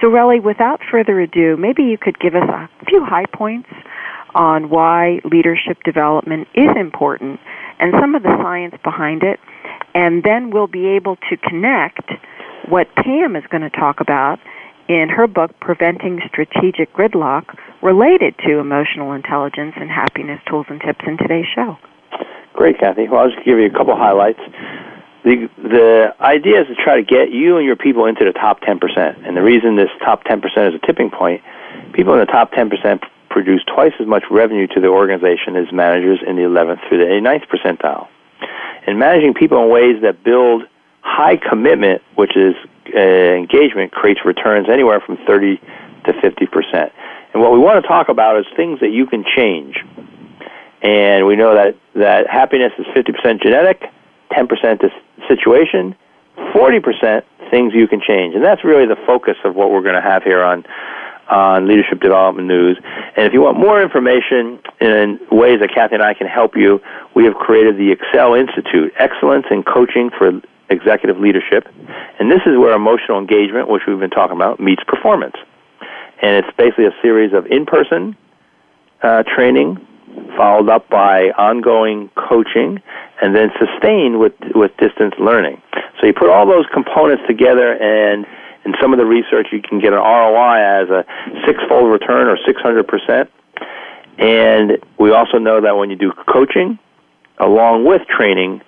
So, 0.00 0.08
Relly, 0.08 0.42
without 0.42 0.80
further 0.90 1.20
ado, 1.20 1.56
maybe 1.56 1.84
you 1.84 1.96
could 1.96 2.18
give 2.18 2.34
us 2.34 2.48
a 2.48 2.68
few 2.86 3.04
high 3.04 3.26
points 3.32 3.68
on 4.34 4.68
why 4.68 5.20
leadership 5.24 5.78
development 5.84 6.48
is 6.54 6.70
important 6.78 7.38
and 7.78 7.92
some 8.00 8.14
of 8.14 8.22
the 8.22 8.36
science 8.42 8.74
behind 8.82 9.22
it, 9.22 9.38
and 9.94 10.22
then 10.22 10.50
we'll 10.50 10.66
be 10.66 10.88
able 10.88 11.16
to 11.30 11.36
connect 11.36 12.10
what 12.68 12.86
Pam 12.96 13.36
is 13.36 13.44
going 13.50 13.62
to 13.62 13.70
talk 13.70 14.00
about 14.00 14.38
in 14.88 15.08
her 15.08 15.26
book, 15.26 15.58
Preventing 15.60 16.20
Strategic 16.28 16.92
Gridlock, 16.92 17.56
related 17.82 18.34
to 18.46 18.58
emotional 18.58 19.12
intelligence 19.12 19.74
and 19.76 19.90
happiness 19.90 20.40
tools 20.48 20.66
and 20.68 20.80
tips 20.80 21.00
in 21.06 21.16
today's 21.18 21.46
show. 21.54 21.78
Great, 22.52 22.78
Kathy. 22.78 23.08
Well, 23.08 23.22
I'll 23.22 23.30
just 23.30 23.44
give 23.44 23.58
you 23.58 23.66
a 23.66 23.70
couple 23.70 23.96
highlights 23.96 24.40
the 25.24 25.48
the 25.56 26.14
idea 26.20 26.62
is 26.62 26.66
to 26.68 26.74
try 26.74 26.96
to 26.96 27.02
get 27.02 27.30
you 27.30 27.56
and 27.56 27.66
your 27.66 27.76
people 27.76 28.06
into 28.06 28.24
the 28.24 28.32
top 28.32 28.60
10%. 28.60 29.26
And 29.26 29.36
the 29.36 29.42
reason 29.42 29.76
this 29.76 29.90
top 30.04 30.24
10% 30.24 30.42
is 30.68 30.74
a 30.74 30.86
tipping 30.86 31.10
point, 31.10 31.42
people 31.92 32.12
in 32.14 32.20
the 32.20 32.26
top 32.26 32.52
10% 32.52 33.02
produce 33.30 33.62
twice 33.64 33.92
as 34.00 34.06
much 34.06 34.24
revenue 34.30 34.66
to 34.66 34.80
the 34.80 34.88
organization 34.88 35.56
as 35.56 35.72
managers 35.72 36.20
in 36.26 36.36
the 36.36 36.42
11th 36.42 36.86
through 36.88 36.98
the 36.98 37.04
89th 37.04 37.46
percentile. 37.48 38.08
And 38.86 38.98
managing 38.98 39.32
people 39.34 39.62
in 39.62 39.70
ways 39.70 40.02
that 40.02 40.22
build 40.24 40.64
high 41.00 41.36
commitment, 41.36 42.02
which 42.16 42.36
is 42.36 42.54
uh, 42.94 42.98
engagement, 42.98 43.92
creates 43.92 44.20
returns 44.24 44.68
anywhere 44.68 45.00
from 45.00 45.16
30 45.26 45.60
to 46.04 46.12
50%. 46.12 46.92
And 47.32 47.42
what 47.42 47.52
we 47.52 47.58
want 47.58 47.82
to 47.82 47.88
talk 47.88 48.08
about 48.08 48.38
is 48.38 48.46
things 48.56 48.80
that 48.80 48.90
you 48.90 49.06
can 49.06 49.24
change. 49.24 49.76
And 50.82 51.26
we 51.26 51.36
know 51.36 51.54
that, 51.54 51.76
that 51.94 52.28
happiness 52.28 52.72
is 52.78 52.86
50% 52.86 53.42
genetic, 53.42 53.82
10% 54.32 54.84
is 54.84 54.90
situation, 55.28 55.94
40% 56.36 57.22
things 57.50 57.72
you 57.74 57.86
can 57.86 58.00
change. 58.00 58.34
And 58.34 58.44
that's 58.44 58.64
really 58.64 58.86
the 58.86 58.96
focus 59.06 59.36
of 59.44 59.54
what 59.54 59.70
we're 59.70 59.82
going 59.82 59.94
to 59.94 60.00
have 60.00 60.22
here 60.22 60.42
on 60.42 60.64
on 61.28 61.66
Leadership 61.66 62.00
Development 62.00 62.46
News. 62.46 62.78
And 63.16 63.26
if 63.26 63.32
you 63.32 63.40
want 63.40 63.58
more 63.58 63.80
information 63.80 64.60
in 64.80 65.18
ways 65.30 65.60
that 65.60 65.70
Kathy 65.74 65.94
and 65.94 66.02
I 66.02 66.14
can 66.14 66.26
help 66.26 66.56
you, 66.56 66.80
we 67.14 67.24
have 67.24 67.34
created 67.34 67.76
the 67.78 67.90
Excel 67.90 68.34
Institute, 68.34 68.92
Excellence 68.98 69.46
in 69.50 69.62
Coaching 69.62 70.10
for 70.10 70.32
Executive 70.72 71.18
Leadership. 71.18 71.68
And 72.18 72.30
this 72.30 72.40
is 72.46 72.58
where 72.58 72.72
emotional 72.72 73.18
engagement, 73.18 73.68
which 73.68 73.82
we've 73.86 73.98
been 73.98 74.10
talking 74.10 74.36
about, 74.36 74.60
meets 74.60 74.82
performance. 74.84 75.36
And 76.20 76.44
it's 76.44 76.56
basically 76.56 76.86
a 76.86 76.94
series 77.02 77.32
of 77.32 77.46
in-person 77.46 78.16
uh, 79.02 79.22
training 79.24 79.86
followed 80.36 80.68
up 80.68 80.88
by 80.88 81.30
ongoing 81.38 82.10
coaching, 82.16 82.82
and 83.20 83.34
then 83.34 83.50
sustained 83.58 84.18
with, 84.18 84.32
with 84.54 84.76
distance 84.76 85.14
learning. 85.18 85.60
So 86.00 86.06
you 86.06 86.12
put 86.12 86.28
all 86.28 86.46
those 86.46 86.66
components 86.72 87.22
together, 87.26 87.72
and 87.74 88.26
in 88.64 88.74
some 88.80 88.92
of 88.92 88.98
the 88.98 89.06
research, 89.06 89.48
you 89.52 89.60
can 89.62 89.80
get 89.80 89.92
an 89.92 89.98
ROI 89.98 90.82
as 90.82 90.90
a 90.90 91.04
six-fold 91.46 91.90
return 91.90 92.28
or 92.28 92.36
600%. 92.36 93.28
And 94.18 94.78
we 94.98 95.12
also 95.12 95.38
know 95.38 95.60
that 95.60 95.76
when 95.76 95.90
you 95.90 95.96
do 95.96 96.12
coaching 96.28 96.78
along 97.38 97.84
with 97.84 98.02
training, 98.06 98.60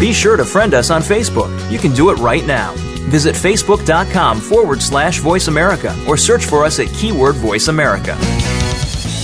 Be 0.00 0.14
sure 0.14 0.36
to 0.36 0.44
friend 0.44 0.72
us 0.72 0.90
on 0.90 1.02
Facebook. 1.02 1.50
You 1.70 1.78
can 1.78 1.92
do 1.92 2.10
it 2.10 2.14
right 2.14 2.46
now. 2.46 2.72
Visit 3.10 3.34
facebook.com 3.34 4.40
forward 4.40 4.80
slash 4.80 5.18
voice 5.18 5.48
America 5.48 5.94
or 6.08 6.16
search 6.16 6.46
for 6.46 6.64
us 6.64 6.78
at 6.78 6.86
keyword 6.88 7.34
voice 7.34 7.68
America. 7.68 8.16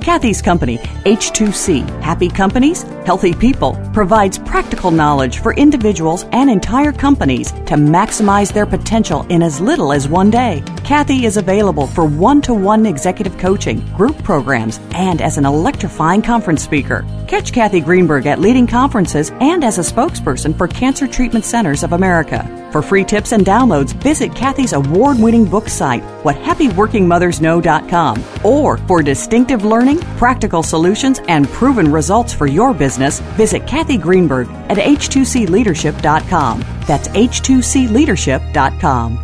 Kathy's 0.00 0.40
company, 0.40 0.78
H2C, 1.04 1.86
Happy 2.00 2.28
Companies, 2.28 2.82
Healthy 3.04 3.34
People, 3.34 3.78
provides 3.92 4.38
practical 4.38 4.90
knowledge 4.90 5.38
for 5.40 5.52
individuals 5.54 6.24
and 6.32 6.50
entire 6.50 6.92
companies 6.92 7.52
to 7.52 7.74
maximize 7.76 8.52
their 8.52 8.66
potential 8.66 9.26
in 9.28 9.42
as 9.42 9.60
little 9.60 9.92
as 9.92 10.08
one 10.08 10.30
day. 10.30 10.62
Kathy 10.84 11.26
is 11.26 11.36
available 11.36 11.86
for 11.86 12.06
one 12.06 12.40
to 12.42 12.54
one 12.54 12.86
executive 12.86 13.36
coaching, 13.38 13.80
group 13.94 14.20
programs, 14.24 14.80
and 14.92 15.20
as 15.20 15.36
an 15.36 15.44
electrifying 15.44 16.22
conference 16.22 16.62
speaker. 16.62 17.04
Catch 17.30 17.52
Kathy 17.52 17.80
Greenberg 17.80 18.26
at 18.26 18.40
leading 18.40 18.66
conferences 18.66 19.30
and 19.38 19.62
as 19.62 19.78
a 19.78 19.82
spokesperson 19.82 20.58
for 20.58 20.66
Cancer 20.66 21.06
Treatment 21.06 21.44
Centers 21.44 21.84
of 21.84 21.92
America. 21.92 22.44
For 22.72 22.82
free 22.82 23.04
tips 23.04 23.30
and 23.30 23.46
downloads, 23.46 23.92
visit 23.92 24.34
Kathy's 24.34 24.72
award 24.72 25.16
winning 25.16 25.44
book 25.44 25.68
site, 25.68 26.02
whathappyworkingmothersknow.com. 26.24 28.24
Or 28.44 28.78
for 28.78 29.00
distinctive 29.00 29.64
learning, 29.64 30.00
practical 30.18 30.64
solutions, 30.64 31.20
and 31.28 31.46
proven 31.50 31.92
results 31.92 32.34
for 32.34 32.48
your 32.48 32.74
business, 32.74 33.20
visit 33.36 33.64
Kathy 33.64 33.96
Greenberg 33.96 34.48
at 34.68 34.78
h2cleadership.com. 34.78 36.64
That's 36.88 37.06
h2cleadership.com. 37.06 39.18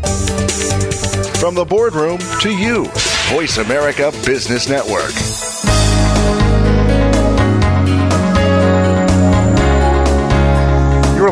From 1.40 1.56
the 1.56 1.64
boardroom 1.64 2.18
to 2.40 2.56
you, 2.56 2.84
Voice 3.34 3.58
America 3.58 4.12
Business 4.24 4.68
Network. 4.68 5.45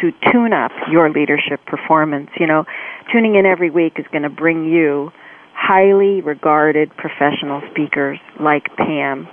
to 0.00 0.12
tune 0.32 0.52
up 0.52 0.72
your 0.90 1.10
leadership 1.10 1.64
performance. 1.66 2.30
You 2.38 2.46
know, 2.46 2.64
tuning 3.12 3.36
in 3.36 3.46
every 3.46 3.70
week 3.70 3.94
is 3.98 4.06
going 4.10 4.22
to 4.22 4.30
bring 4.30 4.64
you 4.66 5.12
highly 5.54 6.20
regarded 6.20 6.90
professional 6.96 7.62
speakers 7.70 8.18
like 8.40 8.64
Pam. 8.76 9.28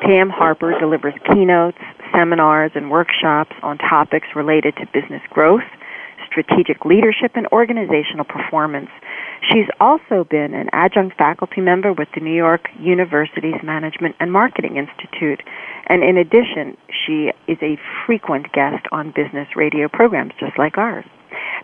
Pam 0.00 0.30
Harper 0.30 0.78
delivers 0.78 1.14
keynotes, 1.32 1.78
seminars, 2.14 2.72
and 2.74 2.90
workshops 2.90 3.54
on 3.62 3.78
topics 3.78 4.28
related 4.34 4.74
to 4.76 4.86
business 4.92 5.22
growth, 5.30 5.64
strategic 6.26 6.84
leadership, 6.84 7.32
and 7.34 7.46
organizational 7.52 8.24
performance. 8.24 8.90
She's 9.52 9.68
also 9.80 10.24
been 10.28 10.54
an 10.54 10.68
adjunct 10.72 11.16
faculty 11.16 11.60
member 11.60 11.92
with 11.92 12.08
the 12.14 12.20
New 12.20 12.34
York 12.34 12.68
University's 12.80 13.62
Management 13.62 14.16
and 14.18 14.32
Marketing 14.32 14.76
Institute. 14.76 15.42
And 15.86 16.02
in 16.02 16.16
addition, 16.16 16.76
she 16.88 17.30
is 17.46 17.58
a 17.62 17.78
frequent 18.06 18.52
guest 18.52 18.86
on 18.90 19.12
business 19.14 19.48
radio 19.54 19.88
programs 19.88 20.32
just 20.40 20.58
like 20.58 20.78
ours. 20.78 21.04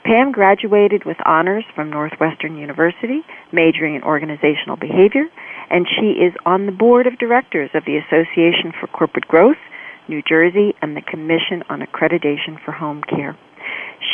Pam 0.04 0.32
graduated 0.32 1.04
with 1.04 1.16
honors 1.24 1.64
from 1.74 1.90
Northwestern 1.90 2.56
University, 2.56 3.22
majoring 3.52 3.94
in 3.94 4.02
organizational 4.02 4.76
behavior, 4.76 5.26
and 5.70 5.86
she 5.86 6.18
is 6.22 6.34
on 6.44 6.66
the 6.66 6.72
board 6.72 7.06
of 7.06 7.18
directors 7.18 7.70
of 7.74 7.84
the 7.84 7.96
Association 7.96 8.72
for 8.78 8.86
Corporate 8.88 9.28
Growth, 9.28 9.60
New 10.08 10.22
Jersey, 10.22 10.74
and 10.82 10.96
the 10.96 11.02
Commission 11.02 11.62
on 11.68 11.80
Accreditation 11.80 12.62
for 12.64 12.72
Home 12.72 13.02
Care. 13.08 13.38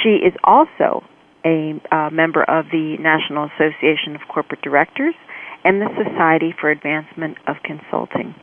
She 0.03 0.21
is 0.21 0.35
also 0.45 1.03
a 1.45 1.81
uh, 1.91 2.11
member 2.11 2.43
of 2.45 2.67
the 2.71 2.97
National 3.01 3.49
Association 3.57 4.15
of 4.15 4.23
Corporate 4.29 4.63
Directors 4.63 5.15
and 5.65 5.81
the 5.81 5.89
Society 5.97 6.55
for 6.61 6.71
Advancement 6.71 7.39
of 7.47 7.57
Consulting. 7.65 8.35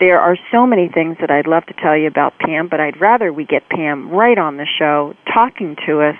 There 0.00 0.18
are 0.18 0.38
so 0.50 0.66
many 0.66 0.88
things 0.88 1.18
that 1.20 1.30
I'd 1.30 1.46
love 1.46 1.66
to 1.66 1.74
tell 1.74 1.94
you 1.94 2.06
about 2.06 2.38
Pam, 2.38 2.68
but 2.68 2.80
I'd 2.80 2.98
rather 2.98 3.34
we 3.34 3.44
get 3.44 3.68
Pam 3.68 4.08
right 4.08 4.38
on 4.38 4.56
the 4.56 4.64
show 4.64 5.12
talking 5.30 5.76
to 5.86 6.00
us 6.00 6.16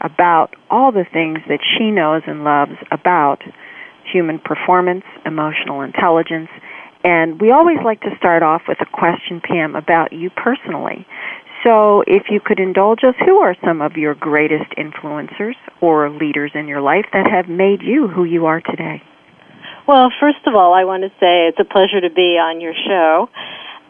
about 0.00 0.54
all 0.70 0.92
the 0.92 1.04
things 1.12 1.40
that 1.46 1.60
she 1.60 1.90
knows 1.90 2.22
and 2.26 2.42
loves 2.42 2.72
about 2.90 3.42
human 4.10 4.38
performance, 4.38 5.04
emotional 5.26 5.82
intelligence, 5.82 6.48
and 7.04 7.38
we 7.38 7.50
always 7.50 7.76
like 7.84 8.00
to 8.00 8.16
start 8.16 8.42
off 8.42 8.62
with 8.66 8.78
a 8.80 8.86
question, 8.86 9.42
Pam, 9.44 9.76
about 9.76 10.10
you 10.14 10.30
personally. 10.30 11.06
So, 11.62 12.04
if 12.06 12.30
you 12.30 12.40
could 12.40 12.58
indulge 12.58 13.04
us, 13.04 13.14
who 13.26 13.38
are 13.38 13.54
some 13.62 13.82
of 13.82 13.96
your 13.96 14.14
greatest 14.14 14.70
influencers 14.78 15.56
or 15.82 16.08
leaders 16.08 16.52
in 16.54 16.66
your 16.66 16.80
life 16.80 17.04
that 17.12 17.30
have 17.30 17.46
made 17.46 17.82
you 17.82 18.08
who 18.08 18.24
you 18.24 18.46
are 18.46 18.62
today? 18.62 19.02
Well, 19.88 20.12
first 20.20 20.46
of 20.46 20.54
all, 20.54 20.74
I 20.74 20.84
want 20.84 21.02
to 21.04 21.08
say 21.18 21.48
it's 21.48 21.58
a 21.58 21.64
pleasure 21.64 21.98
to 21.98 22.10
be 22.10 22.36
on 22.36 22.60
your 22.60 22.74
show. 22.74 23.30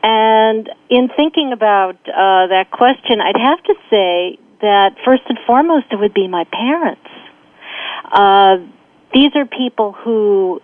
And 0.00 0.70
in 0.88 1.08
thinking 1.16 1.52
about 1.52 1.96
uh, 2.06 2.46
that 2.46 2.70
question, 2.70 3.20
I'd 3.20 3.37
have 3.37 3.61
to 3.64 3.74
say 3.90 4.38
that 4.61 4.94
first 5.04 5.22
and 5.28 5.37
foremost, 5.44 5.87
it 5.90 5.96
would 5.96 6.14
be 6.14 6.28
my 6.28 6.44
parents. 6.52 7.02
Uh, 8.12 8.58
these 9.12 9.34
are 9.34 9.44
people 9.44 9.90
who 9.90 10.61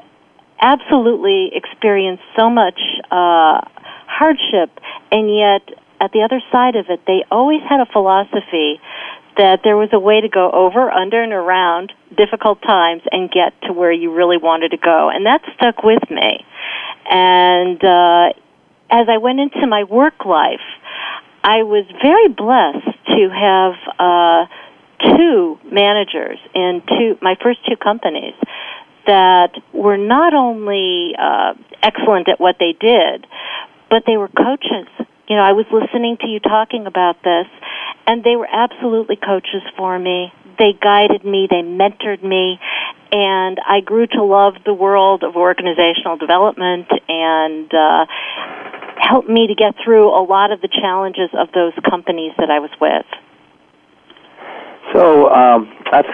absolutely 0.60 1.50
experience 1.52 2.20
so 2.38 2.48
much 2.48 2.78
uh, 3.10 3.58
hardship, 4.06 4.70
and 5.10 5.34
yet 5.34 5.62
at 6.00 6.12
the 6.12 6.22
other 6.22 6.42
side 6.52 6.76
of 6.76 6.86
it, 6.88 7.00
they 7.06 7.24
always 7.30 7.62
had 7.68 7.80
a 7.80 7.86
philosophy 7.86 8.80
that 9.36 9.60
there 9.64 9.76
was 9.76 9.88
a 9.92 9.98
way 9.98 10.20
to 10.20 10.28
go 10.28 10.50
over, 10.50 10.90
under, 10.90 11.22
and 11.22 11.32
around 11.32 11.92
difficult 12.16 12.62
times 12.62 13.02
and 13.10 13.30
get 13.30 13.52
to 13.62 13.72
where 13.72 13.92
you 13.92 14.14
really 14.14 14.36
wanted 14.36 14.70
to 14.70 14.76
go. 14.76 15.10
And 15.10 15.26
that 15.26 15.42
stuck 15.56 15.82
with 15.82 16.08
me. 16.10 16.44
And 17.10 17.82
uh, 17.84 18.32
as 18.90 19.08
I 19.08 19.18
went 19.18 19.40
into 19.40 19.66
my 19.66 19.84
work 19.84 20.24
life, 20.24 20.64
I 21.42 21.62
was 21.62 21.84
very 22.00 22.28
blessed 22.28 22.96
to 23.08 23.28
have 23.28 23.74
uh, 23.98 24.46
two 25.16 25.58
managers 25.70 26.38
in 26.54 26.82
two 26.88 27.18
my 27.20 27.36
first 27.42 27.60
two 27.68 27.76
companies 27.76 28.34
that 29.06 29.52
were 29.72 29.98
not 29.98 30.32
only 30.32 31.14
uh, 31.18 31.54
excellent 31.82 32.28
at 32.28 32.40
what 32.40 32.56
they 32.58 32.72
did, 32.80 33.26
but 33.90 34.04
they 34.06 34.16
were 34.16 34.28
coaches. 34.28 34.88
You 35.28 35.36
know, 35.36 35.42
I 35.42 35.52
was 35.52 35.64
listening 35.72 36.18
to 36.20 36.26
you 36.26 36.38
talking 36.38 36.86
about 36.86 37.22
this, 37.24 37.46
and 38.06 38.22
they 38.22 38.36
were 38.36 38.48
absolutely 38.50 39.16
coaches 39.16 39.62
for 39.76 39.98
me. 39.98 40.32
They 40.58 40.72
guided 40.78 41.24
me, 41.24 41.48
they 41.50 41.62
mentored 41.62 42.22
me, 42.22 42.60
and 43.10 43.58
I 43.66 43.80
grew 43.80 44.06
to 44.06 44.22
love 44.22 44.54
the 44.64 44.74
world 44.74 45.24
of 45.24 45.34
organizational 45.36 46.16
development 46.18 46.88
and 47.08 47.72
uh, 47.72 48.06
helped 49.00 49.28
me 49.28 49.46
to 49.48 49.54
get 49.54 49.74
through 49.82 50.08
a 50.08 50.22
lot 50.22 50.52
of 50.52 50.60
the 50.60 50.68
challenges 50.68 51.30
of 51.32 51.48
those 51.52 51.72
companies 51.88 52.32
that 52.38 52.50
I 52.50 52.58
was 52.58 52.70
with. 52.80 53.06
So 54.92 55.30
um, 55.30 55.72
that's 55.90 56.08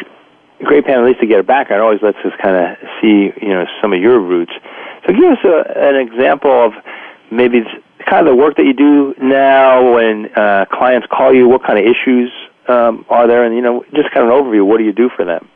a 0.61 0.65
great 0.65 0.85
panel, 0.87 1.05
at 1.05 1.09
least 1.09 1.21
to 1.21 1.27
get 1.27 1.41
it 1.41 1.47
back. 1.47 1.71
It 1.71 1.81
always 1.81 2.01
lets 2.01 2.19
us 2.19 2.33
kind 2.41 2.57
of 2.57 2.77
see, 3.03 3.31
you 3.43 3.49
know, 3.49 3.65
some 3.83 3.93
of 3.93 4.01
your 4.01 4.21
roots. 4.21 4.53
So 5.07 5.13
give 5.13 5.33
us 5.33 5.43
a, 5.45 5.89
an 5.89 5.97
example 5.97 6.67
of 6.67 6.73
maybe 7.31 7.63
kind 8.11 8.27
of 8.27 8.37
the 8.37 8.37
work 8.37 8.57
that 8.57 8.65
you 8.65 8.75
do 8.75 9.15
now 9.23 9.95
when 9.95 10.27
uh, 10.35 10.67
clients 10.71 11.07
call 11.11 11.33
you? 11.33 11.49
What 11.49 11.63
kind 11.65 11.79
of 11.79 11.85
issues 11.85 12.31
um, 12.69 13.07
are 13.09 13.27
there? 13.27 13.45
And 13.45 13.55
you 13.55 13.63
know, 13.63 13.85
just 13.95 14.11
kind 14.13 14.27
of 14.27 14.37
an 14.37 14.45
overview. 14.45 14.67
What 14.67 14.79
do 14.79 14.85
you 14.85 14.93
do 14.93 15.09
for 15.17 15.25
them? 15.25 15.49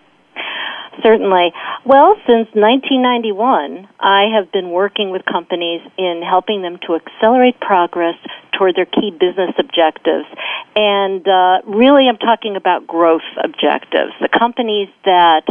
Certainly. 1.02 1.52
Well, 1.84 2.16
since 2.26 2.48
1991, 2.54 3.88
I 3.98 4.26
have 4.34 4.52
been 4.52 4.70
working 4.70 5.10
with 5.10 5.24
companies 5.24 5.80
in 5.98 6.22
helping 6.22 6.62
them 6.62 6.78
to 6.86 6.94
accelerate 6.94 7.60
progress 7.60 8.16
toward 8.56 8.76
their 8.76 8.86
key 8.86 9.10
business 9.10 9.50
objectives. 9.58 10.26
And 10.76 11.26
uh, 11.26 11.62
really, 11.66 12.08
I'm 12.08 12.18
talking 12.18 12.56
about 12.56 12.86
growth 12.86 13.26
objectives. 13.42 14.12
The 14.20 14.28
companies 14.28 14.88
that 15.04 15.44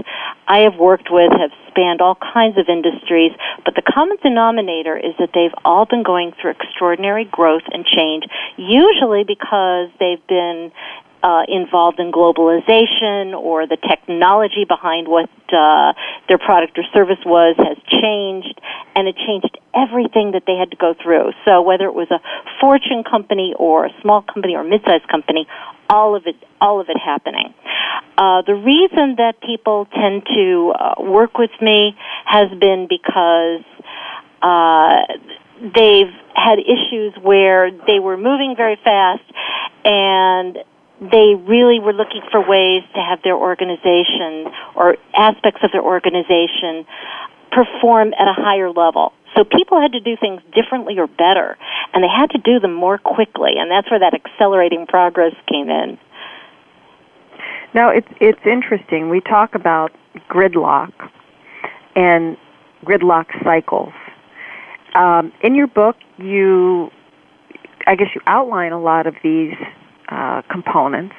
I 0.48 0.60
have 0.60 0.76
worked 0.76 1.10
with 1.12 1.32
have 1.32 1.52
spanned 1.70 2.02
all 2.02 2.16
kinds 2.16 2.58
of 2.58 2.68
industries, 2.70 3.32
but 3.66 3.76
the 3.76 3.82
common 3.82 4.18
denominator 4.22 4.98
is 4.98 5.14
that 5.20 5.30
they've 5.34 5.54
all 5.66 5.86
been 5.86 6.04
going 6.04 6.34
through 6.40 6.52
extraordinary 6.52 7.26
growth 7.26 7.64
and 7.72 7.86
change, 7.86 8.26
usually 8.58 9.24
because 9.24 9.90
they've 10.00 10.26
been 10.28 10.72
uh, 11.24 11.44
involved 11.48 12.00
in 12.00 12.12
globalization 12.12 13.34
or 13.34 13.66
the 13.66 13.78
technology 13.78 14.66
behind 14.68 15.08
what 15.08 15.30
uh, 15.54 15.94
their 16.28 16.38
product 16.38 16.78
or 16.78 16.84
service 16.94 17.24
was 17.26 17.56
has 17.58 17.78
changed, 17.88 18.60
and 18.94 19.08
it 19.08 19.16
changed 19.16 19.58
everything 19.74 20.32
that 20.32 20.44
they 20.46 20.56
had 20.56 20.70
to 20.72 20.78
go 20.78 20.94
through. 21.02 21.32
So 21.46 21.62
whether 21.62 21.86
it 21.86 21.96
was 21.96 22.12
a 22.12 22.20
fortune 22.60 23.04
company 23.10 23.54
or 23.58 23.86
a 23.86 23.92
small 24.02 24.22
company 24.22 24.56
or 24.56 24.62
a 24.62 24.70
mid-sized 24.70 25.08
company, 25.08 25.48
all 25.90 26.16
of 26.16 26.28
it, 26.28 26.36
all 26.60 26.82
of 26.82 26.90
it 26.90 26.98
happening. 26.98 27.54
Uh, 28.18 28.42
the 28.46 28.56
reason 28.56 29.16
that 29.18 29.40
people 29.42 29.88
tend 29.96 30.24
to 30.26 30.74
uh, 30.76 30.96
work 31.00 31.38
with 31.38 31.52
me 31.62 31.96
has 32.26 32.50
been 32.60 32.88
because 32.90 33.64
uh, 34.42 35.08
they've 35.62 36.14
had 36.36 36.60
issues 36.60 37.14
where 37.22 37.72
they 37.72 38.00
were 38.00 38.18
moving 38.18 38.56
very 38.58 38.78
fast 38.84 39.24
and 39.86 40.58
they 41.12 41.36
really 41.36 41.80
were 41.80 41.94
looking 41.94 42.22
for 42.32 42.40
ways 42.40 42.84
to 42.96 43.02
have 43.02 43.22
their 43.24 43.36
organization 43.36 44.48
or 44.76 44.96
aspects 45.16 45.62
of 45.64 45.72
their 45.72 45.84
organization 45.84 46.86
perform 47.52 48.14
at 48.14 48.28
a 48.28 48.34
higher 48.34 48.70
level. 48.70 49.14
So 49.36 49.44
people 49.44 49.82
had 49.82 49.92
to 49.94 50.00
do 50.00 50.16
things 50.16 50.42
differently 50.54 50.98
or 50.98 51.08
better, 51.08 51.58
and 51.94 52.04
they 52.04 52.08
had 52.08 52.30
to 52.32 52.38
do 52.38 52.60
them 52.60 52.74
more 52.74 52.98
quickly, 52.98 53.54
and 53.58 53.70
that's 53.70 53.90
where 53.90 54.00
that 54.00 54.14
accelerating 54.14 54.86
progress 54.88 55.34
came 55.48 55.70
in. 55.70 55.98
Now 57.74 57.90
it's 57.90 58.08
it's 58.22 58.46
interesting. 58.46 59.10
We 59.10 59.20
talk 59.22 59.56
about 59.56 59.92
gridlock 60.30 60.94
and 61.96 62.38
gridlock 62.86 63.26
cycles. 63.44 63.94
Um, 64.96 65.32
in 65.42 65.56
your 65.56 65.66
book, 65.66 65.96
you, 66.18 66.92
I 67.88 67.96
guess, 67.96 68.10
you 68.14 68.22
outline 68.28 68.74
a 68.74 68.80
lot 68.80 69.08
of 69.08 69.16
these 69.24 69.56
uh, 70.14 70.42
components. 70.50 71.16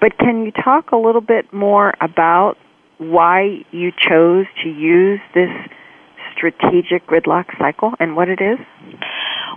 But 0.00 0.18
can 0.18 0.44
you 0.44 0.52
talk 0.52 0.92
a 0.92 0.96
little 0.96 1.22
bit 1.22 1.52
more 1.52 1.94
about 2.00 2.56
why 2.98 3.64
you 3.70 3.90
chose 3.90 4.46
to 4.62 4.68
use 4.68 5.20
this 5.34 5.48
strategic 6.36 7.06
gridlock 7.06 7.46
cycle 7.58 7.92
and 7.98 8.16
what 8.16 8.28
it 8.28 8.40
is? 8.40 8.58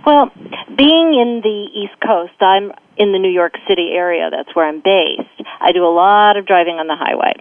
Well, 0.06 0.30
being 0.76 1.14
in 1.14 1.40
the 1.42 1.68
East 1.74 2.00
Coast, 2.00 2.40
I'm 2.40 2.72
in 2.96 3.12
the 3.12 3.18
New 3.18 3.30
York 3.30 3.54
City 3.68 3.90
area. 3.92 4.30
That's 4.30 4.54
where 4.56 4.66
I'm 4.66 4.80
based. 4.80 5.48
I 5.60 5.72
do 5.72 5.84
a 5.84 5.92
lot 5.92 6.36
of 6.36 6.46
driving 6.46 6.76
on 6.76 6.86
the 6.86 6.96
highway. 6.96 7.34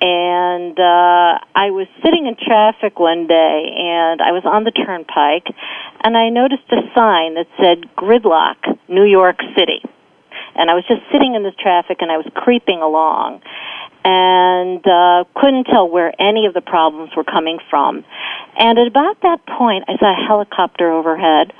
And 0.00 0.78
uh, 0.78 1.40
I 1.54 1.70
was 1.72 1.88
sitting 2.04 2.26
in 2.26 2.36
traffic 2.36 2.98
one 2.98 3.26
day, 3.26 3.72
and 3.76 4.20
I 4.20 4.32
was 4.32 4.44
on 4.44 4.64
the 4.64 4.70
turnpike, 4.70 5.48
and 6.04 6.16
I 6.16 6.28
noticed 6.28 6.68
a 6.70 6.84
sign 6.94 7.34
that 7.34 7.48
said 7.56 7.88
"Gridlock, 7.96 8.78
New 8.88 9.04
York 9.04 9.36
City." 9.56 9.80
And 10.56 10.70
I 10.70 10.74
was 10.74 10.84
just 10.88 11.02
sitting 11.12 11.34
in 11.34 11.42
this 11.42 11.54
traffic 11.60 11.98
and 12.00 12.10
I 12.10 12.16
was 12.16 12.26
creeping 12.34 12.80
along 12.80 13.42
and 14.06 14.86
uh, 14.86 15.24
couldn't 15.34 15.64
tell 15.64 15.88
where 15.88 16.14
any 16.20 16.46
of 16.46 16.54
the 16.54 16.60
problems 16.60 17.10
were 17.16 17.24
coming 17.24 17.58
from. 17.68 18.04
And 18.56 18.78
at 18.78 18.86
about 18.86 19.20
that 19.22 19.44
point, 19.46 19.84
I 19.88 19.98
saw 19.98 20.14
a 20.14 20.26
helicopter 20.26 20.92
overhead, 20.92 21.52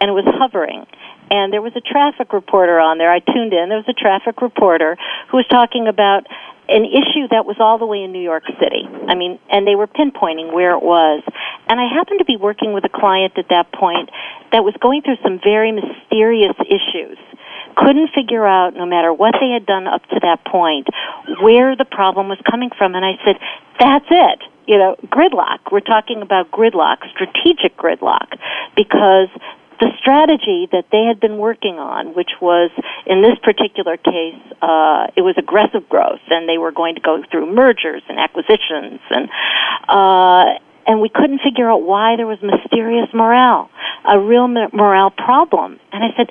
and 0.00 0.10
it 0.10 0.12
was 0.12 0.26
hovering. 0.26 0.84
And 1.30 1.52
there 1.52 1.62
was 1.62 1.72
a 1.76 1.80
traffic 1.80 2.32
reporter 2.32 2.80
on 2.80 2.98
there. 2.98 3.10
I 3.10 3.20
tuned 3.20 3.54
in. 3.54 3.68
There 3.68 3.78
was 3.78 3.88
a 3.88 3.94
traffic 3.94 4.42
reporter 4.42 4.98
who 5.30 5.36
was 5.36 5.46
talking 5.46 5.86
about 5.86 6.26
an 6.68 6.84
issue 6.84 7.28
that 7.30 7.46
was 7.46 7.56
all 7.60 7.78
the 7.78 7.86
way 7.86 8.02
in 8.02 8.10
New 8.10 8.22
York 8.22 8.44
City. 8.58 8.82
I 9.06 9.14
mean, 9.14 9.38
and 9.48 9.66
they 9.66 9.76
were 9.76 9.86
pinpointing 9.86 10.52
where 10.52 10.74
it 10.74 10.82
was. 10.82 11.22
And 11.68 11.80
I 11.80 11.86
happened 11.86 12.18
to 12.18 12.24
be 12.24 12.36
working 12.36 12.72
with 12.72 12.84
a 12.84 12.88
client 12.88 13.38
at 13.38 13.48
that 13.50 13.72
point 13.72 14.10
that 14.50 14.64
was 14.64 14.74
going 14.80 15.02
through 15.02 15.22
some 15.22 15.38
very 15.42 15.70
mysterious 15.70 16.56
issues 16.66 17.18
couldn't 17.76 18.10
figure 18.14 18.46
out, 18.46 18.74
no 18.74 18.86
matter 18.86 19.12
what 19.12 19.34
they 19.40 19.50
had 19.50 19.66
done 19.66 19.86
up 19.86 20.02
to 20.08 20.20
that 20.22 20.44
point, 20.44 20.88
where 21.40 21.76
the 21.76 21.84
problem 21.84 22.28
was 22.28 22.38
coming 22.50 22.70
from. 22.76 22.94
And 22.94 23.04
I 23.04 23.18
said, 23.24 23.36
that's 23.78 24.06
it. 24.10 24.42
You 24.66 24.78
know, 24.78 24.96
gridlock. 25.06 25.72
We're 25.72 25.80
talking 25.80 26.22
about 26.22 26.50
gridlock, 26.50 26.98
strategic 27.10 27.76
gridlock, 27.76 28.38
because 28.76 29.28
the 29.80 29.90
strategy 29.98 30.68
that 30.70 30.84
they 30.92 31.04
had 31.04 31.18
been 31.18 31.38
working 31.38 31.78
on, 31.80 32.14
which 32.14 32.30
was 32.40 32.70
in 33.04 33.20
this 33.22 33.36
particular 33.42 33.96
case, 33.96 34.38
uh, 34.62 35.10
it 35.16 35.22
was 35.22 35.34
aggressive 35.36 35.88
growth, 35.88 36.22
and 36.30 36.48
they 36.48 36.58
were 36.58 36.70
going 36.70 36.94
to 36.94 37.00
go 37.00 37.20
through 37.30 37.52
mergers 37.52 38.02
and 38.08 38.18
acquisitions, 38.18 39.00
and 39.10 39.28
uh, 39.88 40.54
and 40.86 41.00
we 41.00 41.08
couldn't 41.08 41.40
figure 41.42 41.68
out 41.68 41.82
why 41.82 42.14
there 42.16 42.26
was 42.26 42.38
mysterious 42.42 43.08
morale, 43.12 43.70
a 44.04 44.18
real 44.18 44.46
morale 44.46 45.10
problem. 45.10 45.80
And 45.92 46.04
I 46.04 46.14
said, 46.16 46.28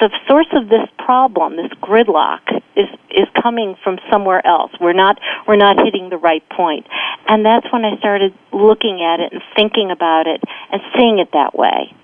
the 0.00 0.10
source 0.26 0.46
of 0.52 0.68
this 0.68 0.88
problem, 0.98 1.56
this 1.56 1.72
gridlock, 1.82 2.40
is 2.76 2.88
is 3.10 3.26
coming 3.42 3.76
from 3.84 3.98
somewhere 4.10 4.44
else. 4.46 4.72
We're 4.80 4.94
not 4.94 5.20
we're 5.46 5.56
not 5.56 5.76
hitting 5.84 6.08
the 6.08 6.16
right 6.16 6.46
point, 6.48 6.86
and 7.28 7.44
that's 7.44 7.66
when 7.72 7.84
I 7.84 7.98
started 7.98 8.32
looking 8.52 9.02
at 9.02 9.20
it 9.20 9.32
and 9.32 9.42
thinking 9.54 9.90
about 9.90 10.26
it 10.26 10.42
and 10.72 10.80
seeing 10.96 11.18
it 11.18 11.30
that 11.32 11.54
way. 11.54 11.94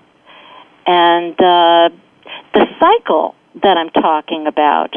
And 0.85 1.33
uh, 1.33 1.89
the 2.53 2.65
cycle 2.79 3.35
that 3.63 3.77
I'm 3.77 3.89
talking 3.89 4.45
about 4.47 4.93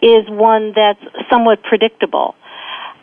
is 0.00 0.24
one 0.28 0.72
that's 0.74 1.02
somewhat 1.28 1.62
predictable 1.62 2.36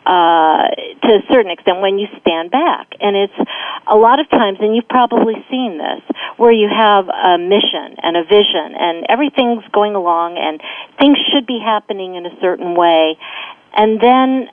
uh, 0.06 0.70
to 1.02 1.08
a 1.18 1.22
certain 1.28 1.50
extent 1.50 1.80
when 1.80 1.98
you 1.98 2.06
stand 2.20 2.50
back. 2.50 2.94
And 3.00 3.16
it's 3.16 3.50
a 3.90 3.96
lot 3.96 4.20
of 4.20 4.30
times, 4.30 4.58
and 4.60 4.74
you've 4.74 4.88
probably 4.88 5.34
seen 5.50 5.78
this, 5.78 6.02
where 6.36 6.52
you 6.52 6.68
have 6.68 7.08
a 7.08 7.38
mission 7.38 7.96
and 8.02 8.16
a 8.16 8.22
vision 8.22 8.76
and 8.78 9.06
everything's 9.08 9.64
going 9.72 9.94
along 9.94 10.36
and 10.38 10.60
things 11.00 11.18
should 11.32 11.46
be 11.46 11.58
happening 11.58 12.14
in 12.14 12.26
a 12.26 12.40
certain 12.40 12.76
way. 12.76 13.18
And 13.74 14.00
then 14.00 14.48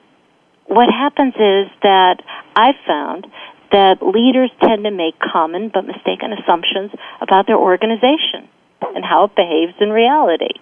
what 0.66 0.88
happens 0.88 1.34
is 1.34 1.70
that 1.82 2.22
I've 2.56 2.80
found 2.86 3.26
that 3.70 4.02
leaders 4.02 4.50
tend 4.60 4.84
to 4.84 4.90
make 4.90 5.18
common 5.18 5.70
but 5.72 5.84
mistaken 5.84 6.32
assumptions 6.32 6.90
about 7.20 7.46
their 7.46 7.58
organization 7.58 8.48
and 8.94 9.04
how 9.04 9.24
it 9.24 9.36
behaves 9.36 9.74
in 9.80 9.90
reality. 9.90 10.54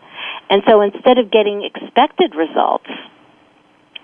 And 0.50 0.62
so 0.68 0.80
instead 0.80 1.18
of 1.18 1.30
getting 1.30 1.62
expected 1.64 2.34
results, 2.34 2.88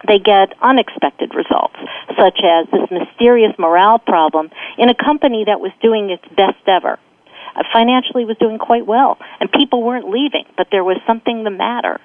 they 0.06 0.18
get 0.18 0.54
unexpected 0.62 1.34
results, 1.34 1.76
such 2.18 2.40
as 2.44 2.66
this 2.70 2.88
mysterious 2.90 3.52
morale 3.58 3.98
problem 3.98 4.50
in 4.76 4.88
a 4.88 4.94
company 4.94 5.44
that 5.46 5.60
was 5.60 5.72
doing 5.82 6.10
its 6.10 6.24
best 6.34 6.62
ever. 6.66 6.98
Uh, 7.56 7.62
financially 7.72 8.24
was 8.24 8.36
doing 8.38 8.58
quite 8.58 8.86
well, 8.86 9.18
and 9.40 9.50
people 9.50 9.82
weren't 9.82 10.08
leaving, 10.08 10.44
but 10.56 10.68
there 10.70 10.84
was 10.84 10.96
something 11.06 11.44
the 11.44 11.50
matter. 11.50 11.98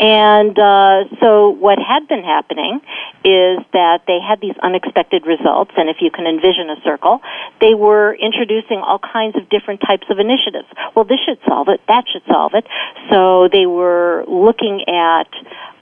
And 0.00 0.58
uh, 0.58 1.04
so, 1.20 1.50
what 1.50 1.78
had 1.78 2.08
been 2.08 2.22
happening 2.22 2.80
is 3.24 3.58
that 3.72 4.02
they 4.06 4.18
had 4.20 4.40
these 4.40 4.54
unexpected 4.62 5.26
results, 5.26 5.72
and 5.76 5.88
if 5.88 5.96
you 6.00 6.10
can 6.10 6.26
envision 6.26 6.70
a 6.70 6.80
circle, 6.84 7.20
they 7.60 7.74
were 7.74 8.14
introducing 8.14 8.78
all 8.78 8.98
kinds 8.98 9.36
of 9.36 9.48
different 9.48 9.80
types 9.80 10.06
of 10.08 10.18
initiatives. 10.18 10.68
Well, 10.94 11.04
this 11.04 11.18
should 11.26 11.38
solve 11.46 11.68
it, 11.68 11.80
that 11.88 12.04
should 12.10 12.22
solve 12.26 12.52
it. 12.54 12.66
So, 13.10 13.48
they 13.50 13.66
were 13.66 14.24
looking 14.26 14.84
at 14.88 15.28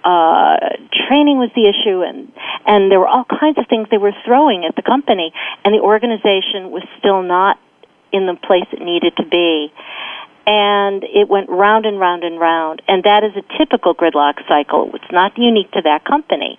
uh, 0.06 0.78
training 1.08 1.42
was 1.42 1.50
the 1.58 1.66
issue, 1.66 2.06
and 2.06 2.30
and 2.64 2.90
there 2.90 3.00
were 3.00 3.10
all 3.10 3.26
kinds 3.26 3.58
of 3.58 3.66
things 3.66 3.88
they 3.90 3.98
were 3.98 4.14
throwing 4.24 4.64
at 4.64 4.76
the 4.76 4.82
company, 4.82 5.34
and 5.64 5.74
the 5.74 5.82
organization 5.82 6.70
was 6.70 6.86
still 6.98 7.22
not 7.22 7.58
in 8.12 8.26
the 8.26 8.38
place 8.38 8.70
it 8.70 8.80
needed 8.80 9.16
to 9.16 9.26
be. 9.26 9.72
And 10.46 11.02
it 11.02 11.28
went 11.28 11.50
round 11.50 11.86
and 11.86 11.98
round 11.98 12.22
and 12.22 12.38
round, 12.38 12.82
and 12.86 13.02
that 13.02 13.24
is 13.24 13.34
a 13.34 13.42
typical 13.58 13.96
gridlock 13.96 14.38
cycle. 14.46 14.94
It's 14.94 15.10
not 15.10 15.36
unique 15.36 15.72
to 15.72 15.82
that 15.82 16.04
company. 16.04 16.56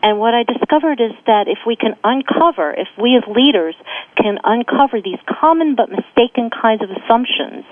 And 0.00 0.18
what 0.18 0.32
I 0.32 0.42
discovered 0.44 0.98
is 0.98 1.12
that 1.26 1.44
if 1.46 1.58
we 1.66 1.76
can 1.76 2.00
uncover, 2.02 2.72
if 2.72 2.88
we 2.96 3.14
as 3.14 3.24
leaders 3.28 3.76
can 4.16 4.38
uncover 4.42 5.02
these 5.04 5.20
common 5.28 5.74
but 5.76 5.90
mistaken 5.90 6.48
kinds 6.48 6.80
of 6.80 6.88
assumptions 6.88 7.66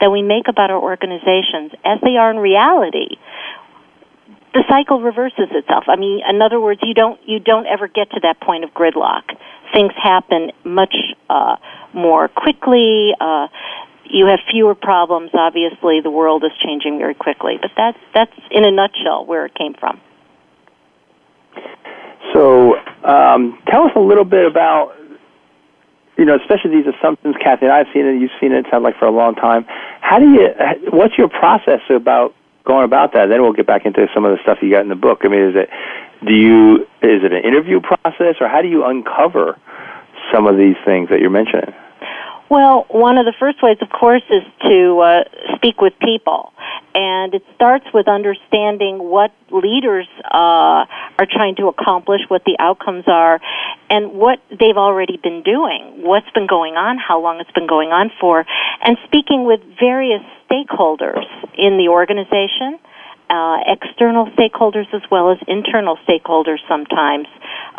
that 0.00 0.12
we 0.12 0.22
make 0.22 0.46
about 0.46 0.70
our 0.70 0.78
organizations 0.78 1.72
as 1.84 1.98
they 2.02 2.14
are 2.14 2.30
in 2.30 2.38
reality, 2.38 3.18
the 4.54 4.64
cycle 4.68 5.00
reverses 5.00 5.48
itself. 5.50 5.84
I 5.88 5.96
mean, 5.96 6.20
in 6.28 6.40
other 6.42 6.60
words, 6.60 6.80
you 6.82 6.94
don't 6.94 7.20
you 7.26 7.38
don't 7.38 7.66
ever 7.66 7.88
get 7.88 8.10
to 8.10 8.20
that 8.22 8.40
point 8.40 8.64
of 8.64 8.70
gridlock. 8.70 9.36
Things 9.72 9.92
happen 10.02 10.52
much 10.64 10.94
uh, 11.28 11.56
more 11.92 12.28
quickly. 12.28 13.12
Uh, 13.20 13.48
you 14.04 14.26
have 14.26 14.40
fewer 14.50 14.74
problems. 14.74 15.30
Obviously, 15.34 16.00
the 16.00 16.10
world 16.10 16.44
is 16.44 16.52
changing 16.62 16.98
very 16.98 17.14
quickly, 17.14 17.58
but 17.60 17.70
that's 17.76 17.98
that's 18.14 18.32
in 18.50 18.64
a 18.64 18.70
nutshell 18.70 19.26
where 19.26 19.44
it 19.46 19.54
came 19.54 19.74
from. 19.74 20.00
So, 22.32 22.76
um, 23.04 23.58
tell 23.68 23.84
us 23.84 23.92
a 23.96 24.00
little 24.00 24.24
bit 24.24 24.46
about, 24.46 24.94
you 26.16 26.24
know, 26.24 26.36
especially 26.36 26.70
these 26.70 26.94
assumptions, 26.98 27.36
Kathy. 27.42 27.64
And 27.64 27.72
I've 27.72 27.86
seen 27.92 28.06
it, 28.06 28.20
you've 28.20 28.30
seen 28.40 28.52
it. 28.52 28.66
It 28.66 28.66
sounds 28.70 28.82
like 28.82 28.98
for 28.98 29.06
a 29.06 29.10
long 29.10 29.34
time. 29.34 29.64
How 30.00 30.18
do 30.18 30.26
you? 30.26 30.48
What's 30.90 31.16
your 31.16 31.28
process 31.28 31.80
about 31.90 32.34
going 32.68 32.84
about 32.84 33.14
that? 33.14 33.26
Then 33.26 33.42
we'll 33.42 33.54
get 33.54 33.66
back 33.66 33.86
into 33.86 34.06
some 34.14 34.24
of 34.24 34.36
the 34.36 34.42
stuff 34.42 34.58
you 34.60 34.70
got 34.70 34.82
in 34.82 34.88
the 34.88 34.94
book. 34.94 35.20
I 35.24 35.28
mean, 35.28 35.48
is 35.48 35.56
it 35.56 35.70
do 36.24 36.34
you 36.34 36.86
is 37.02 37.24
it 37.24 37.32
an 37.32 37.42
interview 37.42 37.80
process, 37.80 38.36
or 38.40 38.48
how 38.48 38.60
do 38.62 38.68
you 38.68 38.84
uncover 38.84 39.58
some 40.32 40.46
of 40.46 40.56
these 40.56 40.76
things 40.84 41.08
that 41.08 41.20
you're 41.20 41.30
mentioning? 41.30 41.72
Well, 42.50 42.86
one 42.88 43.18
of 43.18 43.26
the 43.26 43.34
first 43.38 43.62
ways, 43.62 43.76
of 43.82 43.90
course, 43.90 44.22
is 44.30 44.42
to 44.62 45.00
uh, 45.00 45.24
speak 45.56 45.82
with 45.82 45.92
people. 46.00 46.52
And 46.94 47.34
it 47.34 47.42
starts 47.54 47.84
with 47.92 48.08
understanding 48.08 48.98
what 48.98 49.32
leaders 49.50 50.08
uh, 50.24 50.88
are 51.18 51.28
trying 51.30 51.56
to 51.56 51.68
accomplish, 51.68 52.22
what 52.28 52.44
the 52.44 52.56
outcomes 52.58 53.04
are, 53.06 53.38
and 53.90 54.12
what 54.12 54.40
they've 54.48 54.76
already 54.76 55.18
been 55.18 55.42
doing, 55.42 56.02
what's 56.02 56.28
been 56.30 56.46
going 56.46 56.74
on, 56.74 56.96
how 56.96 57.20
long 57.20 57.38
it's 57.40 57.52
been 57.52 57.66
going 57.66 57.90
on 57.90 58.10
for, 58.18 58.46
and 58.82 58.96
speaking 59.04 59.44
with 59.44 59.60
various 59.78 60.22
stakeholders 60.48 61.24
in 61.56 61.78
the 61.78 61.88
organization 61.88 62.78
uh, 63.30 63.58
external 63.66 64.26
stakeholders 64.32 64.86
as 64.94 65.02
well 65.10 65.30
as 65.30 65.38
internal 65.46 65.98
stakeholders 66.08 66.58
sometimes 66.68 67.26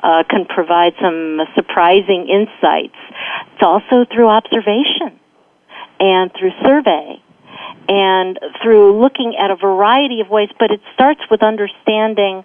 uh, 0.04 0.24
can 0.30 0.46
provide 0.46 0.94
some 1.02 1.40
surprising 1.56 2.28
insights. 2.30 2.96
It's 3.54 3.64
also 3.64 4.06
through 4.14 4.28
observation 4.28 5.20
and 6.00 6.32
through 6.38 6.52
survey 6.64 7.22
and 7.88 8.40
through 8.62 9.02
looking 9.02 9.36
at 9.40 9.50
a 9.50 9.56
variety 9.56 10.22
of 10.22 10.30
ways, 10.30 10.50
but 10.60 10.72
it 10.72 10.82
starts 10.94 11.22
with 11.32 11.42
understanding 11.42 12.44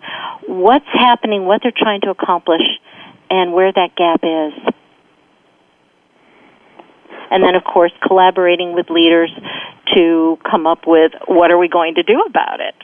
what's 0.48 0.88
happening, 0.92 1.44
what 1.44 1.60
they're 1.62 1.76
trying 1.76 2.00
to 2.00 2.10
accomplish, 2.10 2.64
and 3.30 3.52
where 3.52 3.70
that 3.70 3.94
gap 3.96 4.20
is. 4.22 4.73
And 7.30 7.42
then, 7.42 7.54
of 7.54 7.64
course, 7.64 7.92
collaborating 8.06 8.74
with 8.74 8.90
leaders 8.90 9.30
to 9.94 10.38
come 10.48 10.66
up 10.66 10.86
with 10.86 11.12
what 11.26 11.50
are 11.50 11.58
we 11.58 11.68
going 11.68 11.94
to 11.96 12.02
do 12.02 12.22
about 12.26 12.60
it. 12.60 12.74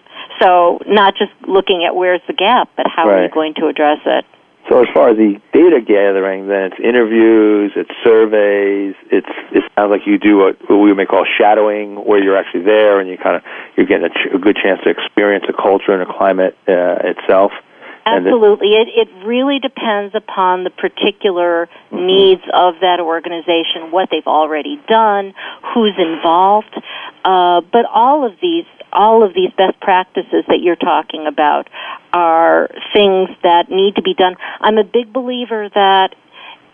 So 0.40 0.80
not 0.86 1.14
just 1.16 1.32
looking 1.46 1.84
at 1.84 1.94
where's 1.94 2.22
the 2.26 2.32
gap, 2.32 2.70
but 2.76 2.86
how 2.86 3.06
right. 3.06 3.18
are 3.18 3.24
you 3.24 3.30
going 3.30 3.54
to 3.54 3.66
address 3.66 3.98
it? 4.06 4.24
So 4.68 4.80
as 4.82 4.88
far 4.94 5.10
as 5.10 5.16
the 5.16 5.40
data 5.52 5.80
gathering, 5.80 6.46
then 6.46 6.70
it's 6.70 6.78
interviews, 6.78 7.72
it's 7.74 7.90
surveys, 8.04 8.94
it's 9.10 9.26
it 9.52 9.64
sounds 9.74 9.90
like 9.90 10.06
you 10.06 10.18
do 10.18 10.36
what, 10.36 10.70
what 10.70 10.76
we 10.76 10.94
may 10.94 11.06
call 11.06 11.24
shadowing, 11.24 11.96
where 11.96 12.22
you're 12.22 12.36
actually 12.36 12.62
there 12.62 13.00
and 13.00 13.08
you 13.08 13.16
kind 13.16 13.36
of 13.36 13.42
you're 13.76 13.86
getting 13.86 14.06
a, 14.06 14.10
ch- 14.10 14.32
a 14.32 14.38
good 14.38 14.56
chance 14.56 14.80
to 14.84 14.90
experience 14.90 15.44
a 15.48 15.52
culture 15.52 15.92
and 15.92 16.02
a 16.02 16.12
climate 16.12 16.56
uh, 16.68 17.02
itself. 17.02 17.52
Absolutely. 18.06 18.68
It, 18.68 18.88
it 18.88 19.26
really 19.26 19.58
depends 19.58 20.14
upon 20.14 20.64
the 20.64 20.70
particular 20.70 21.68
mm-hmm. 21.90 22.06
needs 22.06 22.42
of 22.52 22.74
that 22.80 23.00
organization, 23.00 23.90
what 23.90 24.08
they've 24.10 24.26
already 24.26 24.80
done, 24.88 25.34
who's 25.74 25.94
involved. 25.98 26.74
Uh, 27.24 27.60
but 27.60 27.84
all 27.86 28.26
of 28.26 28.32
these 28.40 28.64
all 28.92 29.22
of 29.22 29.34
these 29.34 29.50
best 29.56 29.78
practices 29.80 30.44
that 30.48 30.58
you're 30.60 30.74
talking 30.74 31.26
about 31.28 31.68
are 32.12 32.68
things 32.92 33.28
that 33.44 33.70
need 33.70 33.94
to 33.94 34.02
be 34.02 34.14
done. 34.14 34.34
I'm 34.60 34.78
a 34.78 34.84
big 34.84 35.12
believer 35.12 35.68
that 35.74 36.14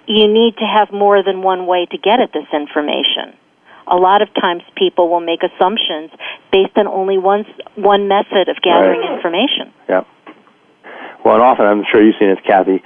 you 0.06 0.26
need 0.26 0.56
to 0.56 0.64
have 0.64 0.92
more 0.92 1.22
than 1.22 1.42
one 1.42 1.66
way 1.66 1.86
to 1.90 1.98
get 1.98 2.20
at 2.20 2.32
this 2.32 2.46
information. 2.52 3.36
A 3.86 3.96
lot 3.96 4.22
of 4.22 4.32
times 4.34 4.62
people 4.76 5.08
will 5.08 5.20
make 5.20 5.40
assumptions 5.42 6.10
based 6.50 6.76
on 6.76 6.86
only 6.86 7.18
one, 7.18 7.44
one 7.76 8.08
method 8.08 8.48
of 8.48 8.56
gathering 8.62 9.00
right. 9.00 9.16
information. 9.16 9.72
Yeah. 9.88 10.04
Well, 11.26 11.34
and 11.34 11.42
often, 11.42 11.66
I'm 11.66 11.82
sure 11.90 11.98
you've 11.98 12.14
seen 12.22 12.30
this, 12.30 12.38
Kathy, 12.46 12.78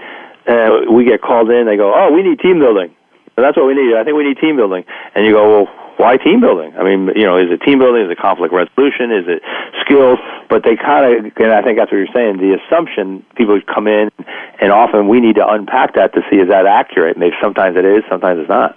uh, 0.48 0.88
we 0.88 1.04
get 1.04 1.20
called 1.20 1.50
in, 1.50 1.66
they 1.66 1.76
go, 1.76 1.92
oh, 1.92 2.08
we 2.08 2.22
need 2.22 2.40
team 2.40 2.58
building. 2.58 2.88
So 3.36 3.44
that's 3.44 3.52
what 3.52 3.66
we 3.66 3.76
need. 3.76 3.92
I 3.92 4.02
think 4.02 4.16
we 4.16 4.24
need 4.24 4.40
team 4.40 4.56
building. 4.56 4.82
And 5.14 5.26
you 5.26 5.36
go, 5.36 5.44
well, 5.44 5.66
why 6.00 6.16
team 6.16 6.40
building? 6.40 6.72
I 6.72 6.82
mean, 6.82 7.12
you 7.12 7.28
know, 7.28 7.36
is 7.36 7.52
it 7.52 7.60
team 7.60 7.84
building? 7.84 8.00
Is 8.00 8.10
it 8.10 8.16
conflict 8.16 8.54
resolution? 8.56 9.12
Is 9.12 9.28
it 9.28 9.44
skills? 9.84 10.16
But 10.48 10.64
they 10.64 10.72
kind 10.72 11.04
of, 11.04 11.36
and 11.36 11.52
I 11.52 11.60
think 11.60 11.76
that's 11.76 11.92
what 11.92 12.00
you're 12.00 12.16
saying. 12.16 12.40
The 12.40 12.56
assumption 12.56 13.20
people 13.36 13.60
come 13.68 13.86
in, 13.86 14.08
and 14.56 14.72
often 14.72 15.06
we 15.06 15.20
need 15.20 15.36
to 15.36 15.46
unpack 15.46 15.92
that 16.00 16.14
to 16.14 16.24
see 16.32 16.40
is 16.40 16.48
that 16.48 16.64
accurate. 16.64 17.20
Maybe 17.20 17.36
sometimes 17.44 17.76
it 17.76 17.84
is, 17.84 18.08
sometimes 18.08 18.40
it's 18.40 18.48
not. 18.48 18.72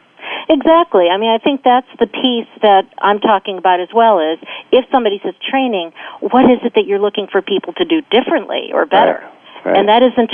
Exactly. 0.50 1.08
I 1.08 1.16
mean, 1.16 1.32
I 1.32 1.40
think 1.40 1.64
that's 1.64 1.88
the 2.04 2.08
piece 2.08 2.52
that 2.62 2.84
I'm 3.00 3.24
talking 3.24 3.58
about 3.58 3.80
as 3.80 3.96
well. 3.96 4.20
Is 4.20 4.44
if 4.76 4.84
somebody 4.92 5.22
says 5.24 5.36
training, 5.40 5.94
what 6.20 6.52
is 6.52 6.60
it 6.68 6.76
that 6.76 6.84
you're 6.84 7.00
looking 7.00 7.28
for 7.32 7.42
people 7.42 7.72
to 7.80 7.86
do 7.86 8.04
differently 8.12 8.76
or 8.76 8.86
better? 8.86 9.24
Right. 9.24 9.40
Right. 9.66 9.78
And 9.78 9.88
that 9.88 10.04
isn't 10.04 10.32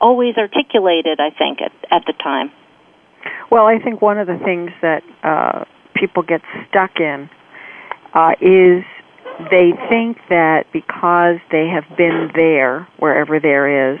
always 0.00 0.36
articulated. 0.36 1.20
I 1.20 1.30
think 1.30 1.60
at 1.60 1.72
at 1.90 2.04
the 2.06 2.12
time. 2.12 2.50
Well, 3.50 3.66
I 3.66 3.78
think 3.78 4.02
one 4.02 4.18
of 4.18 4.26
the 4.26 4.38
things 4.44 4.70
that 4.82 5.02
uh, 5.22 5.64
people 5.94 6.22
get 6.22 6.42
stuck 6.68 7.00
in 7.00 7.30
uh, 8.14 8.32
is 8.40 8.84
they 9.50 9.72
think 9.88 10.18
that 10.28 10.66
because 10.72 11.36
they 11.50 11.68
have 11.68 11.84
been 11.96 12.30
there, 12.34 12.88
wherever 12.98 13.38
there 13.40 13.92
is, 13.92 14.00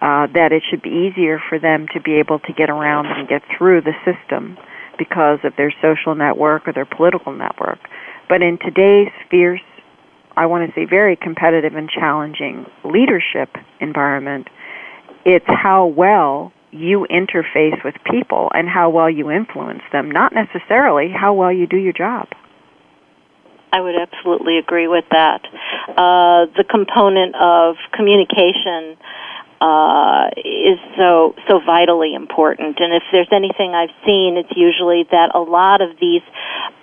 uh, 0.00 0.26
that 0.34 0.52
it 0.52 0.62
should 0.68 0.82
be 0.82 0.90
easier 0.90 1.40
for 1.48 1.58
them 1.58 1.86
to 1.94 2.00
be 2.00 2.14
able 2.14 2.38
to 2.40 2.52
get 2.52 2.70
around 2.70 3.06
and 3.06 3.28
get 3.28 3.42
through 3.56 3.80
the 3.80 3.94
system 4.04 4.58
because 4.98 5.38
of 5.44 5.54
their 5.56 5.72
social 5.80 6.14
network 6.14 6.66
or 6.68 6.72
their 6.72 6.86
political 6.86 7.32
network. 7.32 7.78
But 8.28 8.42
in 8.42 8.58
today's 8.58 9.12
fierce, 9.30 9.60
I 10.36 10.46
want 10.46 10.68
to 10.68 10.74
say 10.74 10.86
very 10.86 11.16
competitive 11.16 11.74
and 11.74 11.88
challenging 11.88 12.66
leadership 12.84 13.50
environment, 13.80 14.48
it's 15.24 15.46
how 15.46 15.86
well 15.86 16.52
you 16.70 17.06
interface 17.10 17.84
with 17.84 17.94
people 18.10 18.50
and 18.54 18.68
how 18.68 18.88
well 18.90 19.10
you 19.10 19.30
influence 19.30 19.82
them, 19.92 20.10
not 20.10 20.32
necessarily 20.32 21.10
how 21.10 21.34
well 21.34 21.52
you 21.52 21.66
do 21.66 21.76
your 21.76 21.92
job. 21.92 22.28
I 23.72 23.80
would 23.80 23.94
absolutely 23.94 24.58
agree 24.58 24.88
with 24.88 25.04
that. 25.10 25.40
Uh, 25.88 26.46
the 26.56 26.64
component 26.68 27.34
of 27.36 27.76
communication 27.94 28.96
uh, 29.62 30.26
is 30.36 30.78
so 30.98 31.34
so 31.46 31.60
vitally 31.64 32.14
important, 32.14 32.80
and 32.80 32.92
if 32.92 33.04
there's 33.12 33.30
anything 33.30 33.74
I've 33.74 33.94
seen, 34.04 34.36
it's 34.36 34.52
usually 34.56 35.06
that 35.12 35.34
a 35.34 35.38
lot 35.38 35.80
of 35.80 35.90
these 36.00 36.22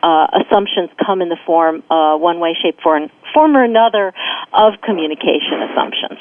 uh, 0.01 0.27
assumptions 0.39 0.89
come 1.05 1.21
in 1.21 1.27
the 1.27 1.39
form, 1.45 1.83
uh, 1.89 2.15
one 2.15 2.39
way, 2.39 2.55
shape, 2.61 2.79
form, 2.81 3.09
form 3.33 3.57
or 3.57 3.63
another, 3.63 4.13
of 4.53 4.79
communication 4.81 5.59
assumptions 5.69 6.19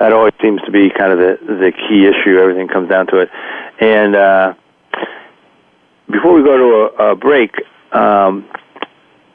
that 0.00 0.14
always 0.14 0.32
seems 0.40 0.60
to 0.62 0.70
be 0.70 0.88
kind 0.88 1.12
of 1.12 1.18
the 1.18 1.38
the 1.46 1.72
key 1.72 2.06
issue. 2.06 2.38
Everything 2.38 2.68
comes 2.68 2.88
down 2.88 3.06
to 3.08 3.18
it. 3.18 3.28
And 3.80 4.16
uh, 4.16 4.54
before 6.10 6.32
we 6.32 6.42
go 6.42 6.56
to 6.56 7.02
a, 7.02 7.12
a 7.12 7.16
break, 7.16 7.52
um, 7.92 8.48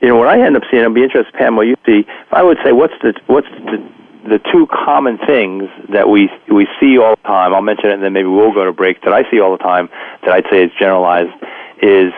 you 0.01 0.07
know, 0.07 0.15
what 0.15 0.27
I 0.27 0.43
end 0.43 0.57
up 0.57 0.63
seeing, 0.71 0.83
I'd 0.83 0.93
be 0.93 1.03
interested, 1.03 1.33
Pam, 1.35 1.55
what 1.55 1.67
you 1.67 1.75
see. 1.85 1.99
If 1.99 2.33
I 2.33 2.41
would 2.41 2.57
say, 2.65 2.71
what's 2.71 2.93
the 3.03 3.13
what's 3.27 3.47
the 3.47 3.77
the 4.25 4.39
two 4.51 4.67
common 4.67 5.17
things 5.25 5.69
that 5.89 6.09
we 6.09 6.29
we 6.51 6.67
see 6.79 6.97
all 6.97 7.15
the 7.15 7.27
time. 7.27 7.53
I'll 7.53 7.61
mention 7.61 7.89
it, 7.89 7.93
and 7.93 8.03
then 8.03 8.13
maybe 8.13 8.27
we'll 8.27 8.53
go 8.53 8.65
to 8.65 8.73
break. 8.73 9.01
That 9.01 9.13
I 9.13 9.29
see 9.29 9.39
all 9.39 9.51
the 9.51 9.63
time 9.63 9.89
that 10.23 10.31
I'd 10.31 10.45
say 10.49 10.63
is 10.63 10.71
generalized 10.79 11.33
is 11.81 12.11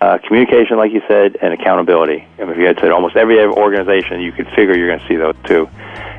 uh, 0.00 0.18
communication, 0.26 0.76
like 0.76 0.92
you 0.92 1.00
said, 1.06 1.36
and 1.40 1.54
accountability. 1.54 2.26
Mean, 2.38 2.50
if 2.50 2.56
you 2.56 2.66
had 2.66 2.78
said 2.80 2.90
almost 2.90 3.14
every 3.14 3.38
organization, 3.38 4.20
you 4.20 4.32
could 4.32 4.48
figure 4.48 4.76
you're 4.76 4.88
going 4.88 5.00
to 5.00 5.06
see 5.06 5.16
those 5.16 5.36
two. 5.44 5.68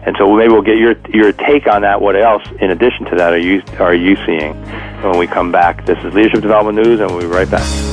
And 0.05 0.15
so 0.17 0.33
maybe 0.35 0.53
we'll 0.53 0.61
get 0.61 0.77
your 0.77 0.95
your 1.09 1.33
take 1.33 1.67
on 1.67 1.81
that. 1.81 2.01
What 2.01 2.15
else, 2.15 2.43
in 2.61 2.71
addition 2.71 3.05
to 3.05 3.15
that, 3.17 3.33
are 3.33 3.37
you 3.37 3.61
are 3.79 3.95
you 3.95 4.15
seeing 4.25 4.53
when 5.03 5.17
we 5.17 5.27
come 5.27 5.51
back? 5.51 5.85
This 5.85 5.97
is 5.99 6.13
Leadership 6.13 6.41
Development 6.41 6.77
News, 6.77 6.99
and 6.99 7.11
we'll 7.11 7.21
be 7.21 7.27
right 7.27 7.49
back. 7.49 7.92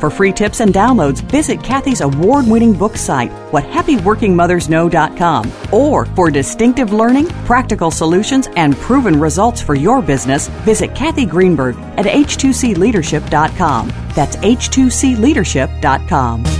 For 0.00 0.08
free 0.08 0.32
tips 0.32 0.60
and 0.60 0.72
downloads, 0.72 1.20
visit 1.20 1.62
Cathy's 1.62 2.00
award 2.00 2.46
winning 2.46 2.72
book 2.72 2.96
site, 2.96 3.30
whathappyworkingmothersknow.com. 3.52 5.52
Or 5.72 6.06
for 6.06 6.30
distinctive 6.30 6.94
learning, 6.94 7.28
practical 7.44 7.90
solutions, 7.90 8.48
and 8.56 8.74
proven 8.76 9.20
results 9.20 9.60
for 9.60 9.74
your 9.74 10.00
business, 10.00 10.48
visit 10.64 10.94
Cathy 10.94 11.26
Greenberg 11.26 11.76
at 11.98 12.06
h2cleadership.com. 12.06 13.92
That's 14.14 14.36
h2cleadership.com. 14.36 16.59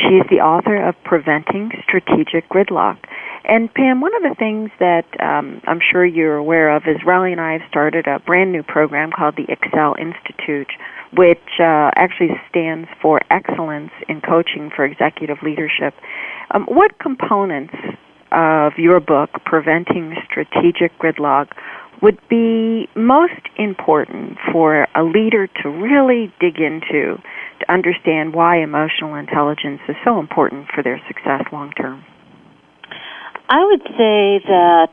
She 0.00 0.14
is 0.14 0.26
the 0.30 0.40
author 0.40 0.76
of 0.76 0.94
Preventing 1.04 1.70
Strategic 1.82 2.48
Gridlock. 2.48 2.98
And 3.44 3.72
Pam, 3.72 4.00
one 4.00 4.14
of 4.14 4.22
the 4.22 4.36
things 4.38 4.70
that 4.78 5.06
um, 5.20 5.60
I'm 5.66 5.80
sure 5.80 6.04
you're 6.04 6.36
aware 6.36 6.76
of 6.76 6.82
is 6.86 6.98
Relly 7.06 7.32
and 7.32 7.40
I 7.40 7.52
have 7.54 7.62
started 7.68 8.06
a 8.06 8.18
brand 8.20 8.52
new 8.52 8.62
program 8.62 9.10
called 9.10 9.36
the 9.36 9.50
Excel 9.50 9.96
Institute, 9.98 10.70
which 11.16 11.58
uh, 11.58 11.90
actually 11.96 12.30
stands 12.50 12.88
for 13.00 13.20
Excellence 13.30 13.90
in 14.08 14.20
Coaching 14.20 14.70
for 14.74 14.84
Executive 14.84 15.38
Leadership. 15.42 15.94
Um, 16.50 16.64
what 16.66 16.98
components 16.98 17.74
of 18.30 18.72
your 18.76 19.00
book, 19.00 19.30
Preventing 19.44 20.14
Strategic 20.30 20.96
Gridlock, 20.98 21.48
would 22.02 22.18
be 22.28 22.88
most 22.94 23.42
important 23.56 24.38
for 24.52 24.86
a 24.94 25.02
leader 25.02 25.46
to 25.62 25.68
really 25.68 26.32
dig 26.40 26.58
into 26.60 27.16
to 27.60 27.72
understand 27.72 28.34
why 28.34 28.58
emotional 28.58 29.14
intelligence 29.14 29.80
is 29.88 29.96
so 30.04 30.20
important 30.20 30.68
for 30.74 30.82
their 30.82 31.00
success 31.08 31.42
long 31.52 31.72
term? 31.72 32.04
I 33.48 33.64
would 33.64 33.82
say 33.82 34.40
that 34.46 34.92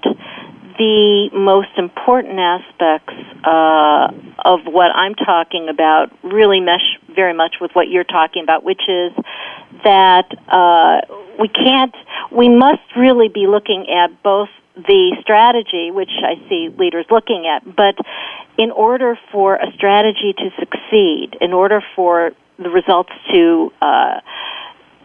the 0.77 1.29
most 1.33 1.69
important 1.77 2.39
aspects 2.39 3.13
uh, 3.43 4.07
of 4.43 4.59
what 4.65 4.91
I'm 4.95 5.15
talking 5.15 5.67
about 5.69 6.11
really 6.23 6.59
mesh 6.59 6.99
very 7.13 7.33
much 7.33 7.55
with 7.61 7.71
what 7.73 7.87
you're 7.89 8.03
talking 8.03 8.43
about, 8.43 8.63
which 8.63 8.81
is 8.87 9.11
that 9.83 10.31
uh, 10.47 11.01
we 11.39 11.47
can't, 11.47 11.95
we 12.31 12.49
must 12.49 12.81
really 12.97 13.29
be 13.29 13.47
looking 13.47 13.87
at 13.89 14.21
both 14.23 14.49
the 14.75 15.15
strategy, 15.21 15.91
which 15.91 16.11
I 16.21 16.35
see 16.49 16.69
leaders 16.77 17.05
looking 17.09 17.47
at, 17.47 17.63
but 17.75 17.95
in 18.57 18.71
order 18.71 19.17
for 19.31 19.55
a 19.55 19.71
strategy 19.75 20.33
to 20.37 20.49
succeed, 20.59 21.37
in 21.41 21.53
order 21.53 21.81
for 21.95 22.31
the 22.57 22.69
results 22.69 23.11
to 23.33 23.71
uh, 23.81 24.19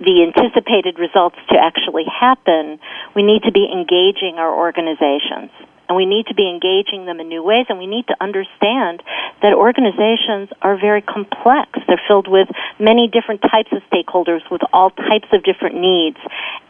the 0.00 0.24
anticipated 0.24 0.98
results 0.98 1.36
to 1.50 1.58
actually 1.58 2.04
happen, 2.08 2.80
we 3.14 3.22
need 3.22 3.42
to 3.44 3.52
be 3.52 3.68
engaging 3.70 4.36
our 4.38 4.52
organizations. 4.52 5.50
And 5.88 5.96
we 5.96 6.06
need 6.06 6.26
to 6.28 6.34
be 6.34 6.48
engaging 6.48 7.04
them 7.04 7.18
in 7.18 7.28
new 7.28 7.42
ways, 7.42 7.66
and 7.68 7.76
we 7.76 7.86
need 7.86 8.06
to 8.06 8.16
understand 8.20 9.02
that 9.42 9.52
organizations 9.52 10.48
are 10.62 10.78
very 10.78 11.02
complex. 11.02 11.68
They're 11.88 12.00
filled 12.06 12.28
with 12.28 12.48
many 12.78 13.08
different 13.08 13.42
types 13.42 13.72
of 13.72 13.82
stakeholders 13.90 14.48
with 14.52 14.62
all 14.72 14.90
types 14.90 15.26
of 15.32 15.42
different 15.42 15.74
needs, 15.80 16.16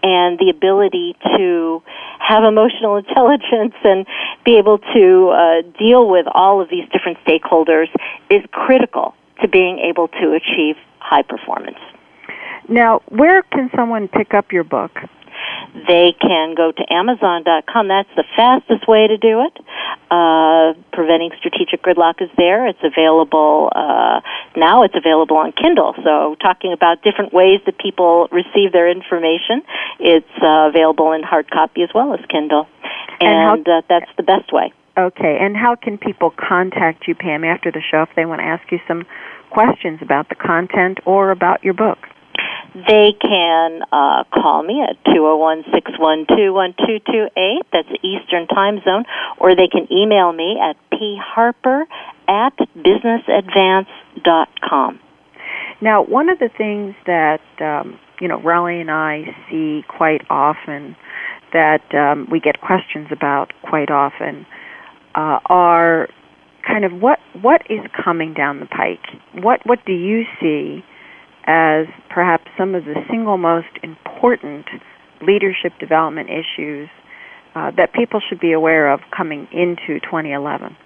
and 0.03 0.39
the 0.39 0.49
ability 0.49 1.17
to 1.37 1.83
have 2.19 2.45
emotional 2.45 2.97
intelligence 3.05 3.75
and 3.85 4.07
be 4.43 4.57
able 4.57 4.79
to 4.79 5.29
uh, 5.29 5.63
deal 5.79 6.09
with 6.09 6.25
all 6.33 6.63
of 6.63 6.71
these 6.71 6.89
different 6.89 7.19
stakeholders 7.23 7.89
is 8.31 8.43
critical 8.53 9.15
to 9.43 9.49
being 9.49 9.81
able 9.81 10.09
to 10.09 10.33
achieve 10.33 10.77
high 10.99 11.23
performance. 11.23 11.79
Now, 12.69 13.03
where 13.09 13.43
can 13.43 13.71
someone 13.75 14.09
pick 14.09 14.35
up 14.35 14.53
your 14.53 14.65
book? 14.65 14.93
They 15.87 16.15
can 16.21 16.55
go 16.55 16.73
to 16.73 16.93
Amazon.com. 16.93 17.89
That's 17.89 18.09
the 18.17 18.25
fastest 18.37 18.89
way 18.89 19.07
to 19.07 19.17
do 19.17 19.47
it. 19.47 19.57
Uh, 20.11 20.75
Preventing 20.93 21.31
Strategic 21.39 21.83
Gridlock 21.83 22.21
is 22.21 22.31
there. 22.37 22.67
It's 22.67 22.83
available, 22.83 23.71
uh, 23.75 24.21
now 24.57 24.83
it's 24.83 24.95
available 24.97 25.37
on 25.37 25.53
Kindle. 25.53 25.95
So 26.05 26.37
talking 26.43 26.73
about 26.73 27.03
different 27.03 27.33
ways 27.33 27.61
that 27.67 27.79
people 27.79 28.29
receive 28.33 28.73
their 28.73 28.91
information, 28.91 29.63
it's 30.01 30.27
uh, 30.43 30.69
available 30.69 31.13
in 31.13 31.23
hard 31.23 31.51
copy 31.51 31.83
as 31.83 31.91
well 31.95 32.15
as 32.15 32.21
Kindle. 32.29 32.67
and, 33.21 33.65
how, 33.67 33.79
uh, 33.79 33.83
that's 33.89 34.11
the 34.17 34.25
best 34.25 34.53
way. 34.53 34.73
Okay, 34.99 35.39
and 35.41 35.57
how 35.57 35.77
can 35.77 35.97
people 35.97 36.31
contact 36.37 37.07
you, 37.07 37.15
Pam, 37.15 37.45
after 37.45 37.71
the 37.71 37.81
show 37.81 38.03
if 38.03 38.11
they 38.17 38.27
want 38.27 38.41
to 38.41 38.45
ask 38.45 38.71
you 38.73 38.81
some 38.89 39.07
questions 39.51 40.01
about 40.03 40.29
the 40.29 40.35
content 40.35 40.99
or 41.07 41.31
about 41.31 41.63
your 41.63 41.75
book? 41.75 41.99
They 42.75 43.15
can 43.21 43.83
uh, 43.93 44.25
call 44.33 44.63
me 44.63 44.81
at 44.83 44.97
201-612-1228. 45.05 47.61
That's 47.73 47.89
Eastern 48.03 48.47
Time 48.47 48.81
Zone. 48.85 49.05
Or 49.39 49.55
they 49.55 49.69
can 49.69 49.87
email 49.93 50.33
me 50.33 50.59
at 50.61 50.77
pharper 51.35 51.87
at 52.29 52.57
businessadvance.com. 52.77 55.01
Now, 55.81 56.03
one 56.03 56.29
of 56.29 56.39
the 56.39 56.51
things 56.57 56.95
that, 57.07 57.41
um, 57.61 57.99
you 58.21 58.29
know, 58.29 58.39
Relly 58.39 58.81
and 58.81 58.91
I 58.91 59.35
see 59.51 59.85
quite 59.89 60.23
often 60.29 60.95
that 61.53 61.83
um, 61.95 62.29
we 62.31 62.39
get 62.39 62.61
questions 62.61 63.09
about 63.11 63.53
quite 63.63 63.91
often 63.91 64.47
uh, 65.15 65.41
are 65.47 66.09
kind 66.67 66.85
of 66.85 66.93
what 66.93 67.19
what 67.41 67.63
is 67.71 67.81
coming 68.05 68.35
down 68.35 68.61
the 68.61 68.67
pike. 68.67 69.07
What 69.43 69.67
what 69.67 69.85
do 69.87 69.93
you 69.93 70.25
see 70.41 70.85
as 71.45 71.87
perhaps 72.09 72.45
some 72.59 72.75
of 72.75 72.85
the 72.85 72.95
single 73.09 73.39
most 73.39 73.69
important 73.83 74.67
leadership 75.23 75.73
development 75.79 76.29
issues 76.31 76.89
uh, 77.55 77.71
that 77.77 77.93
people 77.93 78.21
should 78.29 78.41
be 78.41 78.53
aware 78.53 78.93
of 78.93 79.01
coming 79.17 79.49
into 79.53 80.01
2011? 80.01 80.77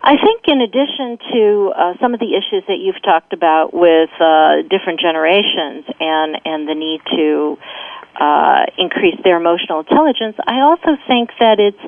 I 0.00 0.14
think, 0.16 0.42
in 0.46 0.60
addition 0.60 1.18
to 1.32 1.72
uh, 1.76 1.94
some 2.00 2.14
of 2.14 2.20
the 2.20 2.38
issues 2.38 2.62
that 2.68 2.78
you've 2.78 3.02
talked 3.02 3.32
about 3.32 3.74
with 3.74 4.10
uh, 4.20 4.62
different 4.70 5.00
generations 5.00 5.84
and 5.98 6.38
and 6.44 6.68
the 6.68 6.74
need 6.74 7.00
to 7.16 7.58
uh, 8.18 8.66
increase 8.76 9.14
their 9.22 9.36
emotional 9.36 9.80
intelligence, 9.80 10.36
I 10.46 10.60
also 10.60 10.98
think 11.06 11.30
that 11.38 11.60
it's 11.60 11.80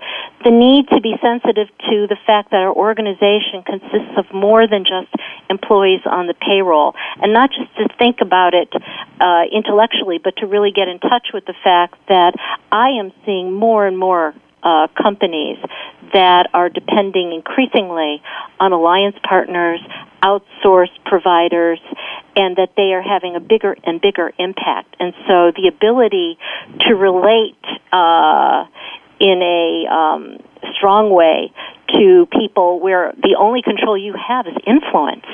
the 0.44 0.50
need 0.50 0.88
to 0.88 1.00
be 1.00 1.14
sensitive 1.20 1.68
to 1.90 2.06
the 2.06 2.16
fact 2.26 2.50
that 2.52 2.62
our 2.62 2.72
organization 2.72 3.62
consists 3.66 4.14
of 4.16 4.32
more 4.32 4.66
than 4.66 4.84
just 4.84 5.12
employees 5.50 6.00
on 6.06 6.28
the 6.28 6.34
payroll, 6.34 6.94
and 7.20 7.32
not 7.32 7.50
just 7.50 7.74
to 7.76 7.88
think 7.98 8.20
about 8.20 8.54
it 8.54 8.72
uh, 9.20 9.42
intellectually, 9.50 10.18
but 10.18 10.36
to 10.36 10.46
really 10.46 10.70
get 10.70 10.88
in 10.88 10.98
touch 11.00 11.28
with 11.34 11.44
the 11.46 11.54
fact 11.64 11.94
that 12.08 12.34
I 12.70 12.90
am 12.90 13.12
seeing 13.26 13.52
more 13.52 13.86
and 13.86 13.98
more 13.98 14.34
uh, 14.62 14.88
companies 15.00 15.58
that 16.12 16.48
are 16.52 16.68
depending 16.68 17.32
increasingly 17.32 18.22
on 18.58 18.72
alliance 18.72 19.16
partners, 19.26 19.80
outsourced 20.22 20.98
providers, 21.04 21.80
and 22.36 22.56
that 22.56 22.70
they 22.76 22.92
are 22.92 23.02
having 23.02 23.36
a 23.36 23.40
bigger 23.40 23.76
and 23.84 24.00
bigger 24.00 24.32
impact. 24.38 24.96
And 24.98 25.14
so 25.26 25.52
the 25.54 25.68
ability 25.68 26.38
to 26.80 26.94
relate 26.94 27.62
uh, 27.92 28.66
in 29.18 29.42
a 29.42 29.86
um, 29.92 30.38
strong 30.76 31.10
way 31.10 31.52
to 31.94 32.26
people 32.38 32.80
where 32.80 33.12
the 33.22 33.36
only 33.38 33.62
control 33.62 33.96
you 33.96 34.14
have 34.14 34.46
is 34.46 34.54
influence 34.66 35.26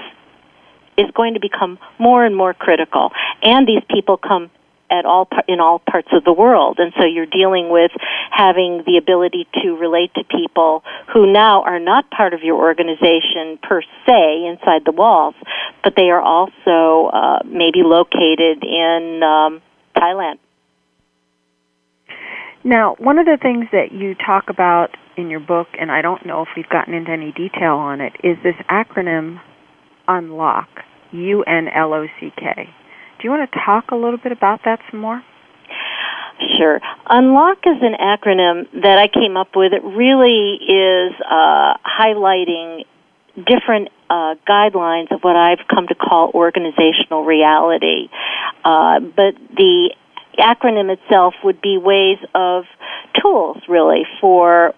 is 0.97 1.11
going 1.15 1.35
to 1.35 1.41
become 1.41 1.79
more 1.99 2.25
and 2.25 2.35
more 2.35 2.55
critical. 2.55 3.13
And 3.43 3.67
these 3.67 3.83
people 3.91 4.17
come 4.17 4.51
at 4.91 5.05
all 5.05 5.29
in 5.49 5.61
all 5.61 5.79
parts 5.79 6.09
of 6.13 6.25
the 6.25 6.33
world. 6.33 6.79
And 6.79 6.93
so 6.99 7.05
you're 7.05 7.27
dealing 7.27 7.71
with 7.71 7.91
having 8.31 8.83
the 8.87 8.97
ability 8.97 9.47
to 9.63 9.77
relate 9.77 10.13
to 10.15 10.25
people 10.25 10.83
who 11.13 11.33
now 11.33 11.63
are 11.63 11.81
not 11.81 12.11
part 12.11 12.35
of 12.35 12.43
your 12.43 12.57
organization 12.57 13.59
per 13.63 13.83
se 14.07 14.47
inside 14.47 14.85
the 14.85 14.93
walls 14.93 15.35
but 15.87 15.95
they 15.97 16.11
are 16.11 16.21
also 16.21 17.11
uh, 17.15 17.39
maybe 17.45 17.83
located 17.85 18.65
in 18.65 19.23
um, 19.23 19.63
Thailand. 19.97 20.39
Now 22.65 22.97
one 22.99 23.19
of 23.19 23.27
the 23.27 23.39
things 23.41 23.67
that 23.71 23.93
you 23.93 24.17
talk 24.17 24.51
about 24.51 24.97
in 25.17 25.31
your 25.31 25.41
book 25.41 25.69
and 25.79 25.93
I 25.93 26.03
don't 26.03 26.27
know 26.27 26.43
if 26.43 26.49
we've 26.57 26.69
gotten 26.69 26.93
into 26.93 27.13
any 27.13 27.31
detail 27.31 27.75
on 27.75 28.01
it 28.01 28.15
is 28.25 28.37
this 28.43 28.57
acronym 28.69 29.41
unlock 30.09 30.69
U 31.13 31.45
N 31.45 31.69
L 31.69 31.95
O 31.95 32.07
C 32.19 32.33
K 32.37 32.69
do 33.19 33.25
you 33.25 33.31
want 33.31 33.51
to 33.51 33.59
talk 33.65 33.91
a 33.91 33.97
little 33.97 34.19
bit 34.19 34.33
about 34.33 34.61
that 34.65 34.81
some 34.91 35.01
more? 35.01 35.23
Sure. 36.57 36.81
Unlock 37.09 37.59
is 37.67 37.81
an 37.81 37.95
acronym 37.95 38.71
that 38.83 38.99
I 38.99 39.09
came 39.09 39.37
up 39.37 39.57
with. 39.57 39.73
It 39.73 39.83
really 39.83 40.57
is 40.57 41.13
uh, 41.25 41.77
highlighting 41.85 42.85
different 43.37 43.89
uh, 44.11 44.35
guidelines 44.49 45.11
of 45.13 45.21
what 45.23 45.37
I've 45.37 45.67
come 45.69 45.87
to 45.89 45.95
call 45.95 46.31
organizational 46.35 47.25
reality. 47.25 48.09
Uh, 48.65 49.01
but 49.01 49.35
the 49.57 49.95
acronym 50.39 50.91
itself 50.93 51.35
would 51.43 51.61
be 51.61 51.79
ways 51.79 52.19
of 52.35 52.65
tools, 53.21 53.59
really, 53.69 54.05
for 54.21 54.75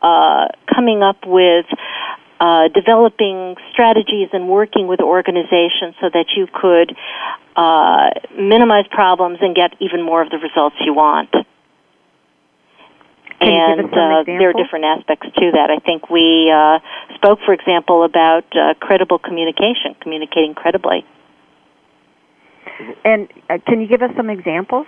uh, 0.00 0.48
coming 0.74 1.02
up 1.02 1.26
with 1.26 1.66
uh, 2.42 2.66
developing 2.74 3.54
strategies 3.72 4.28
and 4.32 4.48
working 4.48 4.88
with 4.88 4.98
organizations 5.00 5.94
so 6.00 6.10
that 6.12 6.26
you 6.36 6.48
could 6.52 6.90
uh, 7.54 8.10
minimize 8.36 8.84
problems 8.90 9.38
and 9.40 9.54
get 9.54 9.74
even 9.78 10.02
more 10.02 10.20
of 10.20 10.28
the 10.30 10.38
results 10.38 10.74
you 10.84 10.92
want. 10.92 11.30
Can 13.38 13.78
and 13.78 13.86
uh, 13.94 14.24
there 14.26 14.50
are 14.50 14.52
different 14.52 14.84
aspects 14.86 15.28
to 15.36 15.52
that. 15.52 15.70
I 15.70 15.78
think 15.78 16.10
we 16.10 16.50
uh, 16.50 16.80
spoke, 17.14 17.38
for 17.46 17.54
example, 17.54 18.02
about 18.02 18.44
uh, 18.56 18.74
credible 18.80 19.20
communication, 19.20 19.94
communicating 20.00 20.54
credibly. 20.54 21.06
And 23.04 23.28
uh, 23.48 23.58
can 23.66 23.80
you 23.80 23.86
give 23.86 24.02
us 24.02 24.10
some 24.16 24.30
examples? 24.30 24.86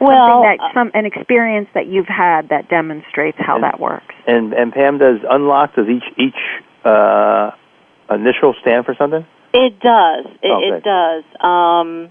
Well, 0.00 0.42
that, 0.42 0.58
some 0.72 0.90
an 0.94 1.04
experience 1.04 1.68
that 1.74 1.86
you've 1.86 2.08
had 2.08 2.48
that 2.48 2.68
demonstrates 2.68 3.38
how 3.38 3.56
and, 3.56 3.64
that 3.64 3.78
works. 3.78 4.14
And 4.26 4.52
and 4.52 4.72
Pam 4.72 4.98
does 4.98 5.18
unlock. 5.28 5.74
Does 5.74 5.86
each 5.88 6.04
each 6.16 6.40
uh, 6.84 7.50
initial 8.10 8.54
stand 8.62 8.86
for 8.86 8.94
something? 8.96 9.26
It 9.52 9.80
does. 9.80 10.26
It, 10.42 10.50
okay. 10.50 10.76
it 10.76 10.84
does. 10.84 11.24
Um, 11.40 12.10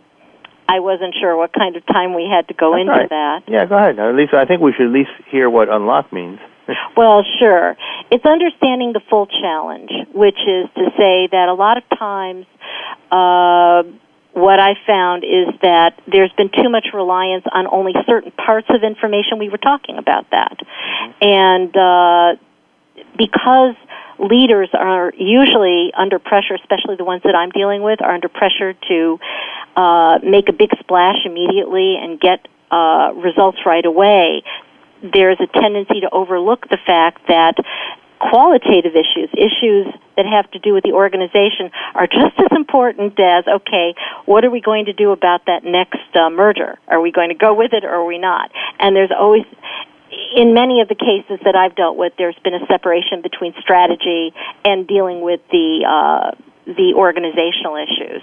I 0.68 0.82
wasn't 0.82 1.16
sure 1.20 1.36
what 1.36 1.52
kind 1.52 1.76
of 1.76 1.86
time 1.88 2.14
we 2.14 2.30
had 2.30 2.48
to 2.50 2.54
go 2.54 2.74
That's 2.74 2.82
into 2.82 2.92
right. 2.94 3.10
that. 3.10 3.40
Yeah, 3.48 3.66
go 3.66 3.76
ahead. 3.76 3.98
At 3.98 4.16
least 4.16 4.34
I 4.34 4.46
think 4.46 4.62
we 4.62 4.74
should 4.74 4.88
at 4.88 4.94
least 4.94 5.10
hear 5.32 5.50
what 5.50 5.68
unlock 5.68 6.14
means. 6.14 6.38
well, 6.98 7.26
sure. 7.40 7.76
It's 8.12 8.26
understanding 8.26 8.94
the 8.94 9.02
full 9.10 9.26
challenge, 9.26 9.90
which 10.14 10.38
is 10.38 10.70
to 10.76 10.92
say 10.98 11.28
that 11.32 11.48
a 11.50 11.54
lot 11.54 11.78
of 11.78 11.84
times. 11.98 12.46
Uh, 13.12 13.84
what 14.34 14.60
I 14.60 14.76
found 14.86 15.24
is 15.24 15.48
that 15.62 16.00
there's 16.08 16.32
been 16.34 16.50
too 16.50 16.70
much 16.70 16.88
reliance 16.94 17.46
on 17.52 17.68
only 17.68 17.94
certain 18.06 18.32
parts 18.32 18.68
of 18.70 18.84
information. 18.84 19.40
We 19.40 19.50
were 19.50 19.58
talking 19.58 19.98
about 19.98 20.30
that. 20.32 20.58
Mm-hmm. 20.60 21.24
And 21.26 21.78
uh, 21.78 22.42
because 23.18 23.76
leaders 24.20 24.70
are 24.74 25.14
usually 25.18 25.94
under 25.94 26.20
pressure, 26.20 26.56
especially 26.56 26.96
the 26.96 27.06
ones 27.06 27.24
that 27.24 27.36
I'm 27.36 27.50
dealing 27.50 27.82
with, 27.82 28.02
are 28.02 28.14
under 28.14 28.30
pressure 28.30 28.74
to 28.88 29.20
uh, 29.76 30.20
make 30.24 30.50
a 30.50 30.54
big 30.54 30.72
splash 30.80 31.26
immediately 31.26 31.98
and 31.98 32.20
get 32.20 32.48
uh, 32.72 33.12
results 33.16 33.60
right 33.66 33.86
away. 33.86 34.44
There's 35.02 35.40
a 35.40 35.48
tendency 35.48 36.02
to 36.02 36.10
overlook 36.12 36.68
the 36.70 36.78
fact 36.86 37.28
that 37.28 37.56
qualitative 38.20 38.94
issues, 38.96 39.30
issues 39.34 39.88
that 40.16 40.26
have 40.26 40.50
to 40.52 40.60
do 40.60 40.74
with 40.74 40.84
the 40.84 40.92
organization, 40.92 41.72
are 41.96 42.08
just 42.08 42.38
as 42.40 42.52
important 42.56 43.20
as 43.20 43.46
okay, 43.48 43.96
what 44.26 44.44
are 44.46 44.52
we 44.52 44.62
going 44.62 44.86
to 44.86 44.94
do 44.94 45.12
about 45.12 45.46
that 45.46 45.64
next 45.64 46.16
uh, 46.16 46.30
merger? 46.30 46.78
Are 46.88 47.02
we 47.02 47.12
going 47.12 47.30
to 47.30 47.36
go 47.36 47.54
with 47.54 47.74
it 47.74 47.84
or 47.84 47.90
are 47.90 48.06
we 48.06 48.18
not? 48.18 48.52
And 48.80 48.96
there's 48.96 49.12
always 49.18 49.46
in 50.36 50.54
many 50.54 50.82
of 50.82 50.88
the 50.88 50.96
cases 50.96 51.40
that 51.46 51.56
I've 51.56 51.76
dealt 51.76 51.98
with, 51.98 52.14
there's 52.18 52.38
been 52.44 52.54
a 52.54 52.66
separation 52.68 53.22
between 53.22 53.54
strategy 53.60 54.34
and 54.66 54.88
dealing 54.88 55.22
with 55.22 55.40
the 55.52 55.86
uh, 55.86 56.32
the 56.76 56.94
organizational 56.96 57.76
issues 57.76 58.22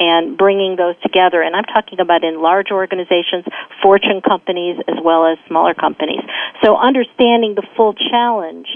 and 0.00 0.36
bringing 0.36 0.76
those 0.76 0.94
together. 1.02 1.42
And 1.42 1.56
I'm 1.56 1.64
talking 1.64 2.00
about 2.00 2.24
in 2.24 2.40
large 2.40 2.70
organizations, 2.70 3.44
fortune 3.82 4.20
companies, 4.20 4.78
as 4.86 4.96
well 5.02 5.26
as 5.26 5.38
smaller 5.46 5.74
companies. 5.74 6.20
So 6.62 6.76
understanding 6.76 7.54
the 7.54 7.66
full 7.76 7.94
challenge 7.94 8.68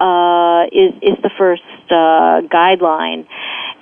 uh, 0.00 0.64
is 0.72 0.94
is 1.02 1.16
the 1.22 1.30
first 1.36 1.62
uh, 1.90 2.40
guideline, 2.48 3.26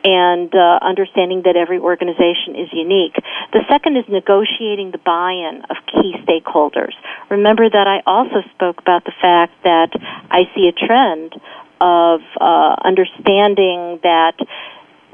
and 0.04 0.52
uh, 0.54 0.78
understanding 0.82 1.42
that 1.44 1.56
every 1.56 1.78
organization 1.78 2.56
is 2.56 2.68
unique. 2.72 3.14
The 3.52 3.62
second 3.68 3.96
is 3.96 4.04
negotiating 4.08 4.90
the 4.90 4.98
buy-in 4.98 5.62
of 5.70 5.76
key 5.86 6.14
stakeholders. 6.26 6.94
Remember 7.30 7.68
that 7.68 7.86
I 7.86 8.02
also 8.06 8.42
spoke 8.54 8.80
about 8.80 9.04
the 9.04 9.12
fact 9.20 9.52
that 9.62 9.90
I 10.30 10.50
see 10.54 10.68
a 10.68 10.72
trend 10.72 11.34
of 11.80 12.20
uh, 12.40 12.76
understanding 12.82 14.00
that 14.02 14.34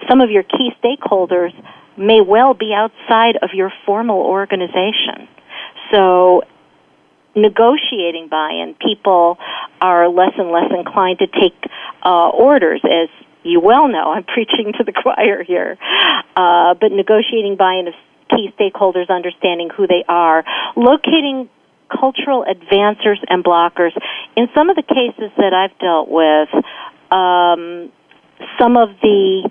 some 0.09 0.21
of 0.21 0.31
your 0.31 0.43
key 0.43 0.71
stakeholders 0.83 1.53
may 1.97 2.21
well 2.21 2.55
be 2.55 2.73
outside 2.75 3.37
of 3.43 3.51
your 3.55 3.73
formal 3.87 4.19
organization. 4.19 5.29
So 5.93 6.43
negotiating 7.37 8.29
buy-in, 8.29 8.75
people 8.75 9.39
are 9.81 10.09
less 10.09 10.33
and 10.37 10.51
less 10.51 10.71
inclined 10.77 11.19
to 11.19 11.27
take 11.27 11.55
uh, 12.05 12.31
orders, 12.31 12.81
as 12.85 13.09
you 13.43 13.61
well 13.61 13.89
know. 13.89 14.13
I'm 14.17 14.25
preaching 14.25 14.73
to 14.79 14.85
the 14.85 14.93
choir 14.93 15.43
here, 15.43 15.77
uh, 16.37 16.75
but 16.75 16.93
negotiating 16.93 17.57
buy-in 17.57 17.89
of 17.89 17.95
key 18.31 18.53
stakeholders, 18.59 19.09
understanding 19.09 19.71
who 19.71 19.87
they 19.87 20.05
are, 20.09 20.45
locating 20.77 21.49
cultural 21.91 22.45
advancers 22.45 23.19
and 23.29 23.45
blockers. 23.45 23.93
In 24.37 24.49
some 24.55 24.71
of 24.71 24.77
the 24.77 24.83
cases 24.83 25.31
that 25.37 25.53
I've 25.53 25.79
dealt 25.79 26.09
with, 26.09 26.49
um, 27.13 27.93
some 28.59 28.77
of 28.77 28.89
the 29.03 29.51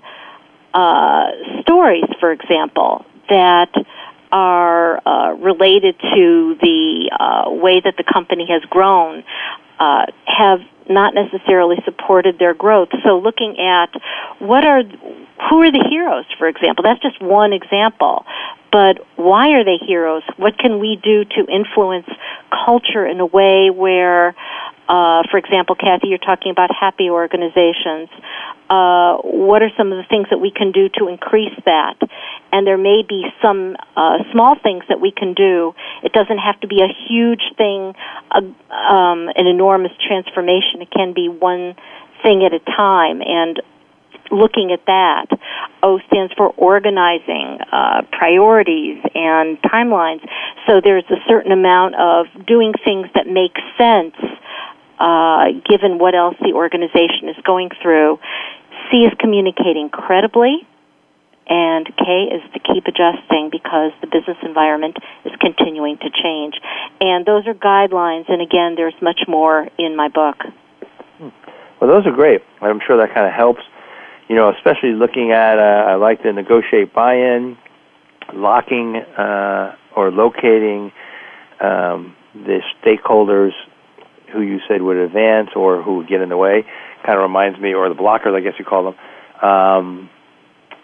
uh, 0.74 1.30
stories, 1.62 2.04
for 2.20 2.32
example, 2.32 3.04
that 3.28 3.72
are 4.32 5.00
uh, 5.06 5.32
related 5.34 5.94
to 6.00 6.56
the 6.60 7.10
uh, 7.18 7.50
way 7.50 7.80
that 7.80 7.94
the 7.96 8.02
company 8.02 8.46
has 8.50 8.62
grown 8.68 9.22
uh, 9.78 10.06
have 10.26 10.60
not 10.90 11.14
necessarily 11.14 11.76
supported 11.84 12.38
their 12.38 12.52
growth. 12.52 12.88
So 13.04 13.18
looking 13.18 13.58
at 13.58 13.90
what 14.40 14.64
are 14.64 14.82
who 14.82 15.62
are 15.62 15.70
the 15.70 15.86
heroes, 15.88 16.24
for 16.38 16.48
example, 16.48 16.82
that's 16.82 17.00
just 17.00 17.20
one 17.22 17.52
example. 17.52 18.24
But 18.74 19.06
why 19.14 19.50
are 19.50 19.62
they 19.62 19.78
heroes? 19.78 20.24
What 20.36 20.58
can 20.58 20.80
we 20.80 20.98
do 21.00 21.24
to 21.24 21.46
influence 21.46 22.10
culture 22.66 23.06
in 23.06 23.20
a 23.20 23.26
way 23.26 23.70
where 23.70 24.34
uh, 24.88 25.22
for 25.30 25.38
example, 25.38 25.76
Cathy, 25.76 26.08
you're 26.08 26.18
talking 26.18 26.50
about 26.50 26.70
happy 26.74 27.08
organizations. 27.08 28.10
Uh, 28.68 29.16
what 29.22 29.62
are 29.62 29.70
some 29.78 29.92
of 29.92 29.98
the 29.98 30.04
things 30.10 30.26
that 30.30 30.38
we 30.38 30.50
can 30.50 30.72
do 30.72 30.88
to 30.98 31.06
increase 31.08 31.54
that? 31.64 31.96
And 32.52 32.66
there 32.66 32.76
may 32.76 33.02
be 33.08 33.24
some 33.40 33.76
uh, 33.96 34.18
small 34.32 34.56
things 34.62 34.84
that 34.88 35.00
we 35.00 35.10
can 35.10 35.34
do. 35.34 35.74
It 36.02 36.12
doesn't 36.12 36.38
have 36.38 36.60
to 36.60 36.66
be 36.66 36.82
a 36.82 36.90
huge 37.08 37.42
thing, 37.56 37.94
uh, 38.30 38.42
um, 38.74 39.30
an 39.36 39.46
enormous 39.46 39.92
transformation. 40.06 40.82
It 40.82 40.90
can 40.90 41.14
be 41.14 41.28
one 41.28 41.76
thing 42.22 42.44
at 42.44 42.52
a 42.52 42.60
time. 42.76 43.22
And 43.22 43.62
looking 44.30 44.72
at 44.72 44.84
that. 44.86 45.26
O 45.82 45.98
stands 46.06 46.32
for 46.34 46.48
organizing, 46.48 47.58
uh, 47.70 48.02
priorities, 48.12 49.02
and 49.14 49.60
timelines. 49.62 50.26
So 50.66 50.80
there's 50.82 51.04
a 51.10 51.20
certain 51.28 51.52
amount 51.52 51.94
of 51.96 52.26
doing 52.46 52.72
things 52.84 53.08
that 53.14 53.26
make 53.26 53.56
sense 53.76 54.14
uh, 54.98 55.46
given 55.68 55.98
what 55.98 56.14
else 56.14 56.36
the 56.40 56.52
organization 56.52 57.28
is 57.28 57.36
going 57.44 57.70
through. 57.82 58.18
C 58.90 59.04
is 59.04 59.12
communicating 59.18 59.90
credibly, 59.90 60.66
and 61.48 61.86
K 61.96 62.30
is 62.32 62.42
to 62.52 62.60
keep 62.60 62.86
adjusting 62.86 63.50
because 63.50 63.92
the 64.00 64.06
business 64.06 64.38
environment 64.42 64.96
is 65.24 65.32
continuing 65.40 65.98
to 65.98 66.10
change. 66.10 66.54
And 67.00 67.26
those 67.26 67.46
are 67.46 67.54
guidelines, 67.54 68.28
and 68.28 68.40
again, 68.40 68.74
there's 68.76 68.94
much 69.02 69.20
more 69.28 69.68
in 69.78 69.96
my 69.96 70.08
book. 70.08 70.36
Hmm. 71.18 71.28
Well, 71.80 71.90
those 71.90 72.06
are 72.06 72.14
great. 72.14 72.42
I'm 72.60 72.80
sure 72.86 72.96
that 72.96 73.12
kind 73.12 73.26
of 73.26 73.32
helps. 73.32 73.62
You 74.28 74.36
know, 74.36 74.50
especially 74.56 74.92
looking 74.92 75.32
at, 75.32 75.58
uh, 75.58 75.90
I 75.90 75.94
like 75.96 76.22
to 76.22 76.32
negotiate 76.32 76.94
buy-in, 76.94 77.58
locking 78.32 78.96
uh, 78.96 79.76
or 79.94 80.10
locating 80.10 80.92
um, 81.60 82.16
the 82.34 82.60
stakeholders 82.82 83.52
who 84.32 84.40
you 84.40 84.60
said 84.66 84.82
would 84.82 84.96
advance 84.96 85.50
or 85.54 85.82
who 85.82 85.98
would 85.98 86.08
get 86.08 86.20
in 86.20 86.28
the 86.30 86.36
way. 86.36 86.64
Kind 87.04 87.18
of 87.18 87.22
reminds 87.22 87.58
me, 87.60 87.74
or 87.74 87.88
the 87.88 87.94
blockers, 87.94 88.34
I 88.34 88.40
guess 88.40 88.54
you 88.58 88.64
call 88.64 88.84
them, 88.92 89.48
um, 89.48 90.10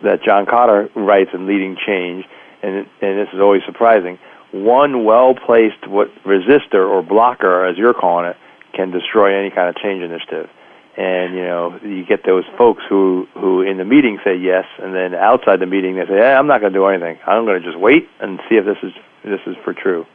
that 0.03 0.23
John 0.23 0.45
Kotter 0.47 0.91
writes 0.95 1.31
in 1.33 1.47
Leading 1.47 1.77
Change, 1.77 2.27
and, 2.63 2.87
and 3.01 3.19
this 3.19 3.29
is 3.33 3.41
always 3.41 3.63
surprising. 3.65 4.19
One 4.53 5.05
well 5.05 5.35
placed 5.35 5.87
what 5.87 6.09
resistor 6.25 6.87
or 6.87 7.03
blocker, 7.03 7.65
as 7.67 7.79
you're 7.79 7.95
calling 7.95 8.27
it, 8.27 8.37
can 8.75 8.91
destroy 8.91 9.39
any 9.39 9.51
kind 9.51 9.69
of 9.69 9.77
change 9.77 10.03
initiative. 10.03 10.51
And 10.97 11.35
you 11.35 11.43
know, 11.43 11.79
you 11.83 12.05
get 12.05 12.25
those 12.27 12.45
folks 12.59 12.83
who 12.89 13.27
who 13.35 13.63
in 13.63 13.79
the 13.79 13.85
meeting 13.85 14.19
say 14.25 14.37
yes, 14.37 14.65
and 14.79 14.95
then 14.95 15.15
outside 15.15 15.61
the 15.61 15.67
meeting 15.67 15.97
they 15.97 16.07
say, 16.07 16.19
hey, 16.19 16.35
"I'm 16.35 16.47
not 16.47 16.61
going 16.61 16.73
to 16.73 16.79
do 16.79 16.87
anything. 16.87 17.19
I'm 17.27 17.45
going 17.45 17.63
to 17.63 17.67
just 17.67 17.79
wait 17.79 18.09
and 18.21 18.41
see 18.49 18.57
if 18.57 18.65
this 18.65 18.79
is 18.83 18.93
this 19.25 19.41
is 19.47 19.57
for 19.65 19.73
true." 19.73 20.07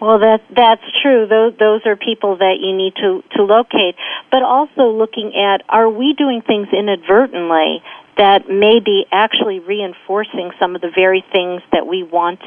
Well, 0.00 0.18
that 0.18 0.42
that's 0.54 0.82
true. 1.02 1.26
Those 1.26 1.54
those 1.58 1.82
are 1.86 1.96
people 1.96 2.36
that 2.38 2.56
you 2.60 2.74
need 2.76 2.94
to 2.96 3.22
to 3.36 3.44
locate, 3.44 3.96
but 4.30 4.42
also 4.42 4.90
looking 4.90 5.34
at 5.36 5.62
are 5.68 5.88
we 5.88 6.14
doing 6.14 6.42
things 6.42 6.68
inadvertently 6.72 7.82
that 8.16 8.48
may 8.48 8.80
be 8.80 9.04
actually 9.12 9.60
reinforcing 9.60 10.50
some 10.58 10.74
of 10.74 10.80
the 10.80 10.90
very 10.94 11.24
things 11.32 11.62
that 11.72 11.86
we 11.86 12.02
want 12.02 12.40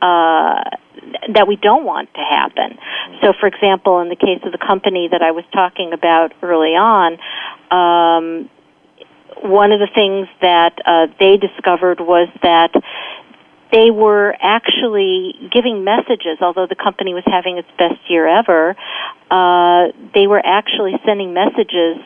uh, 0.00 0.64
that 1.34 1.46
we 1.46 1.56
don't 1.56 1.84
want 1.84 2.12
to 2.14 2.20
happen. 2.20 2.78
So, 3.22 3.32
for 3.38 3.46
example, 3.46 4.00
in 4.00 4.08
the 4.08 4.16
case 4.16 4.40
of 4.44 4.52
the 4.52 4.58
company 4.58 5.08
that 5.10 5.22
I 5.22 5.30
was 5.32 5.44
talking 5.52 5.92
about 5.92 6.32
early 6.42 6.74
on, 6.76 7.18
um, 7.70 8.50
one 9.42 9.72
of 9.72 9.80
the 9.80 9.88
things 9.94 10.28
that 10.40 10.78
uh, 10.84 11.06
they 11.18 11.36
discovered 11.36 12.00
was 12.00 12.28
that 12.42 12.72
they 13.70 13.90
were 13.90 14.34
actually 14.40 15.34
giving 15.52 15.84
messages, 15.84 16.38
although 16.40 16.66
the 16.66 16.74
company 16.74 17.12
was 17.14 17.24
having 17.26 17.58
its 17.58 17.68
best 17.78 18.00
year 18.08 18.26
ever, 18.26 18.74
uh, 19.30 19.92
they 20.14 20.26
were 20.26 20.40
actually 20.44 20.94
sending 21.04 21.34
messages 21.34 21.98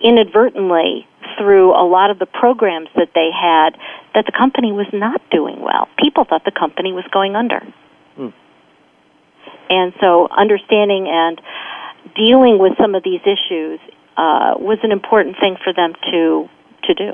inadvertently 0.00 1.06
through 1.38 1.72
a 1.72 1.84
lot 1.86 2.10
of 2.10 2.18
the 2.18 2.26
programs 2.26 2.88
that 2.96 3.10
they 3.14 3.30
had 3.32 3.76
that 4.14 4.26
the 4.26 4.32
company 4.32 4.72
was 4.72 4.86
not 4.92 5.20
doing 5.30 5.60
well. 5.60 5.88
People 5.98 6.24
thought 6.24 6.44
the 6.44 6.52
company 6.52 6.92
was 6.92 7.04
going 7.12 7.34
under. 7.34 7.60
Hmm. 8.16 8.28
And 9.70 9.92
so 10.00 10.28
understanding 10.30 11.08
and 11.08 11.40
dealing 12.14 12.58
with 12.58 12.72
some 12.80 12.94
of 12.94 13.02
these 13.02 13.20
issues 13.22 13.80
uh, 14.16 14.54
was 14.58 14.78
an 14.82 14.92
important 14.92 15.36
thing 15.40 15.56
for 15.62 15.72
them 15.72 15.94
to 16.10 16.48
to 16.84 16.94
do. 16.94 17.12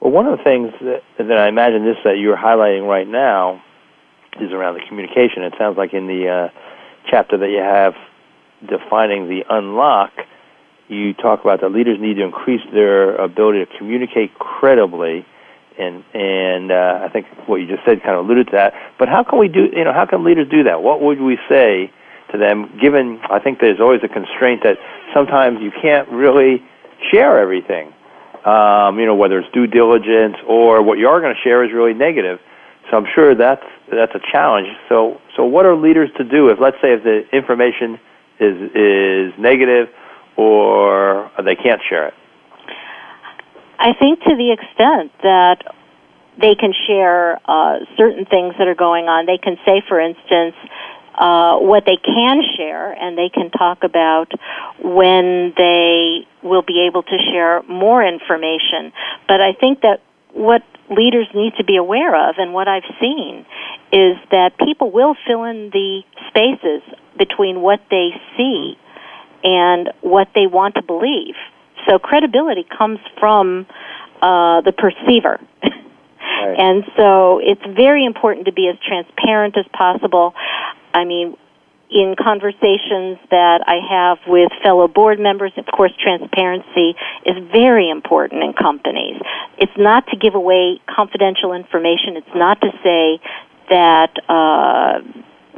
Well, 0.00 0.12
one 0.12 0.26
of 0.26 0.36
the 0.36 0.44
things 0.44 0.72
that, 0.82 1.02
that 1.18 1.38
I 1.38 1.48
imagine 1.48 1.84
this 1.84 1.96
that 2.04 2.18
you're 2.18 2.36
highlighting 2.36 2.86
right 2.86 3.08
now 3.08 3.62
is 4.40 4.52
around 4.52 4.74
the 4.74 4.82
communication. 4.88 5.42
It 5.42 5.54
sounds 5.58 5.78
like 5.78 5.94
in 5.94 6.06
the 6.06 6.28
uh, 6.28 6.58
chapter 7.10 7.38
that 7.38 7.48
you 7.48 7.58
have 7.58 7.94
defining 8.68 9.28
the 9.28 9.44
unlock, 9.48 10.12
you 10.88 11.14
talk 11.14 11.40
about 11.40 11.60
that 11.60 11.70
leaders 11.70 11.98
need 12.00 12.14
to 12.14 12.22
increase 12.22 12.62
their 12.72 13.16
ability 13.16 13.64
to 13.64 13.78
communicate 13.78 14.34
credibly, 14.38 15.24
and 15.78 16.04
and 16.14 16.70
uh, 16.70 17.00
I 17.02 17.08
think 17.08 17.26
what 17.46 17.56
you 17.56 17.66
just 17.66 17.84
said 17.84 18.02
kind 18.02 18.16
of 18.16 18.26
alluded 18.26 18.46
to 18.48 18.52
that. 18.52 18.74
But 18.98 19.08
how 19.08 19.24
can 19.24 19.38
we 19.38 19.48
do? 19.48 19.68
You 19.72 19.84
know, 19.84 19.92
how 19.92 20.06
can 20.06 20.24
leaders 20.24 20.48
do 20.50 20.64
that? 20.64 20.82
What 20.82 21.00
would 21.00 21.20
we 21.20 21.38
say 21.48 21.90
to 22.32 22.38
them? 22.38 22.78
Given 22.80 23.20
I 23.30 23.38
think 23.38 23.60
there's 23.60 23.80
always 23.80 24.00
a 24.02 24.08
constraint 24.08 24.62
that 24.64 24.78
sometimes 25.14 25.60
you 25.60 25.70
can't 25.70 26.08
really 26.08 26.62
share 27.10 27.38
everything 27.38 27.92
um, 28.44 28.98
you 28.98 29.06
know, 29.06 29.14
whether 29.14 29.38
it's 29.38 29.52
due 29.52 29.66
diligence 29.66 30.36
or 30.48 30.82
what 30.82 30.98
you 30.98 31.06
are 31.08 31.20
going 31.20 31.34
to 31.34 31.40
share 31.40 31.64
is 31.64 31.72
really 31.72 31.94
negative. 31.94 32.40
So 32.90 32.96
I'm 32.96 33.06
sure 33.14 33.34
that's 33.34 33.64
that's 33.90 34.14
a 34.14 34.20
challenge. 34.32 34.68
So 34.88 35.20
so 35.36 35.44
what 35.44 35.64
are 35.66 35.76
leaders 35.76 36.10
to 36.18 36.24
do 36.24 36.48
if 36.48 36.58
let's 36.60 36.76
say 36.82 36.92
if 36.92 37.04
the 37.04 37.24
information 37.32 38.00
is 38.42 38.70
is 38.74 39.38
negative 39.38 39.88
or 40.36 41.30
they 41.44 41.54
can't 41.54 41.80
share 41.88 42.08
it? 42.08 42.14
I 43.78 43.92
think 43.98 44.20
to 44.20 44.36
the 44.36 44.52
extent 44.52 45.12
that 45.22 45.62
they 46.40 46.54
can 46.54 46.72
share 46.86 47.38
uh, 47.44 47.80
certain 47.96 48.24
things 48.24 48.54
that 48.58 48.68
are 48.68 48.74
going 48.74 49.06
on. 49.06 49.26
They 49.26 49.38
can 49.38 49.56
say, 49.66 49.82
for 49.86 50.00
instance, 50.00 50.54
uh, 51.14 51.58
what 51.58 51.84
they 51.84 51.96
can 51.96 52.42
share, 52.56 52.92
and 52.92 53.18
they 53.18 53.28
can 53.28 53.50
talk 53.50 53.84
about 53.84 54.32
when 54.82 55.52
they 55.56 56.26
will 56.42 56.62
be 56.62 56.86
able 56.88 57.02
to 57.02 57.18
share 57.30 57.62
more 57.64 58.02
information. 58.02 58.92
But 59.28 59.40
I 59.40 59.52
think 59.52 59.82
that 59.82 60.00
what 60.32 60.62
leaders 60.88 61.26
need 61.34 61.52
to 61.58 61.64
be 61.64 61.76
aware 61.76 62.28
of, 62.28 62.36
and 62.38 62.54
what 62.54 62.66
I've 62.66 62.88
seen, 62.98 63.44
is 63.92 64.16
that 64.30 64.56
people 64.58 64.90
will 64.90 65.14
fill 65.26 65.44
in 65.44 65.68
the 65.70 66.02
spaces 66.28 66.82
between 67.16 67.60
what 67.60 67.80
they 67.90 68.10
see 68.36 68.78
and 69.44 69.90
what 70.00 70.28
they 70.34 70.46
want 70.46 70.76
to 70.76 70.82
believe. 70.82 71.34
So 71.88 71.98
credibility 71.98 72.64
comes 72.64 73.00
from 73.18 73.66
uh, 74.20 74.60
the 74.62 74.72
perceiver. 74.72 75.40
Right. 75.62 75.78
And 76.42 76.84
so 76.96 77.38
it's 77.38 77.62
very 77.76 78.04
important 78.04 78.46
to 78.46 78.52
be 78.52 78.66
as 78.66 78.76
transparent 78.84 79.56
as 79.56 79.64
possible. 79.72 80.34
I 80.92 81.04
mean, 81.04 81.36
in 81.92 82.16
conversations 82.16 83.18
that 83.30 83.62
I 83.66 83.78
have 83.88 84.18
with 84.26 84.50
fellow 84.62 84.88
board 84.88 85.20
members, 85.20 85.52
of 85.56 85.66
course, 85.66 85.92
transparency 86.02 86.96
is 87.26 87.36
very 87.52 87.90
important 87.90 88.42
in 88.42 88.54
companies. 88.54 89.20
It's 89.58 89.76
not 89.76 90.06
to 90.08 90.16
give 90.16 90.34
away 90.34 90.80
confidential 90.88 91.52
information. 91.52 92.16
It's 92.16 92.34
not 92.34 92.60
to 92.62 92.70
say 92.82 93.20
that 93.68 94.16
uh, 94.28 95.00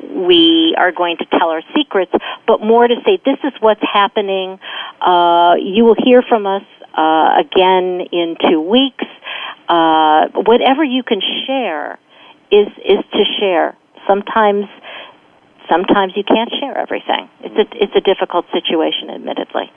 we 0.03 0.75
are 0.79 0.93
going 0.93 1.17
to 1.19 1.27
tell 1.27 1.51
our 1.51 1.63
secrets, 1.75 2.13
but 2.47 2.61
more 2.61 2.87
to 2.87 2.95
say 3.05 3.19
this 3.25 3.39
is 3.45 3.53
what's 3.61 3.83
happening. 3.83 4.59
Uh, 5.01 5.55
you 5.61 5.85
will 5.85 5.97
hear 6.05 6.23
from 6.23 6.47
us 6.47 6.63
uh, 6.95 7.37
again 7.39 8.01
in 8.13 8.37
two 8.49 8.61
weeks. 8.61 9.05
Uh, 9.69 10.29
whatever 10.35 10.85
you 10.85 11.03
can 11.03 11.21
share 11.47 11.99
is 12.51 12.69
is 12.85 13.05
to 13.13 13.25
share. 13.39 13.77
Sometimes 14.07 14.67
sometimes 15.69 16.13
you 16.17 16.25
can't 16.25 16.51
share 16.61 16.77
everything. 16.77 17.29
It's 17.41 17.57
a 17.57 17.83
it's 17.83 17.95
a 17.97 18.01
difficult 18.01 18.47
situation, 18.53 19.11
admittedly. 19.11 19.73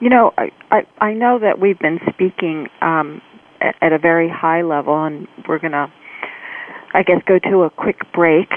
You 0.00 0.10
know, 0.10 0.32
I 0.36 0.52
I, 0.70 0.86
I 1.00 1.14
know 1.14 1.38
that 1.38 1.58
we've 1.58 1.78
been 1.78 2.00
speaking 2.12 2.68
um, 2.80 3.22
at, 3.60 3.76
at 3.80 3.92
a 3.92 3.98
very 3.98 4.28
high 4.28 4.62
level, 4.62 5.04
and 5.04 5.26
we're 5.48 5.58
going 5.58 5.72
to 5.72 5.90
I 6.94 7.02
guess, 7.02 7.20
go 7.26 7.38
to 7.38 7.62
a 7.64 7.70
quick 7.70 8.00
break. 8.12 8.48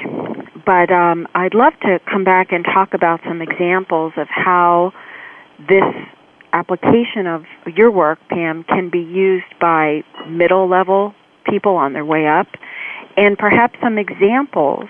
But 0.65 0.91
um, 0.91 1.27
I'd 1.33 1.55
love 1.55 1.73
to 1.81 1.99
come 2.09 2.23
back 2.23 2.51
and 2.51 2.63
talk 2.63 2.93
about 2.93 3.19
some 3.27 3.41
examples 3.41 4.13
of 4.15 4.27
how 4.29 4.93
this 5.67 5.83
application 6.53 7.25
of 7.25 7.43
your 7.65 7.91
work, 7.91 8.19
Pam, 8.29 8.63
can 8.63 8.89
be 8.89 8.99
used 8.99 9.45
by 9.59 10.03
middle 10.27 10.69
level 10.69 11.13
people 11.49 11.75
on 11.75 11.93
their 11.93 12.05
way 12.05 12.27
up, 12.27 12.47
and 13.15 13.37
perhaps 13.37 13.79
some 13.81 13.97
examples 13.97 14.85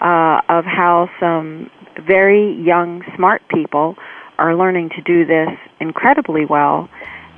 uh, 0.00 0.40
of 0.48 0.64
how 0.64 1.08
some 1.18 1.70
very 2.06 2.54
young, 2.62 3.02
smart 3.16 3.42
people 3.48 3.96
are 4.38 4.54
learning 4.54 4.90
to 4.90 5.00
do 5.02 5.24
this 5.24 5.48
incredibly 5.80 6.44
well, 6.44 6.88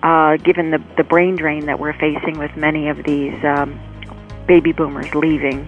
uh, 0.02 0.36
given 0.36 0.72
the, 0.72 0.82
the 0.96 1.04
brain 1.04 1.36
drain 1.36 1.66
that 1.66 1.78
we're 1.78 1.92
facing 1.92 2.38
with 2.38 2.50
many 2.56 2.88
of 2.88 3.04
these 3.04 3.34
um, 3.44 3.78
baby 4.48 4.72
boomers 4.72 5.14
leaving 5.14 5.60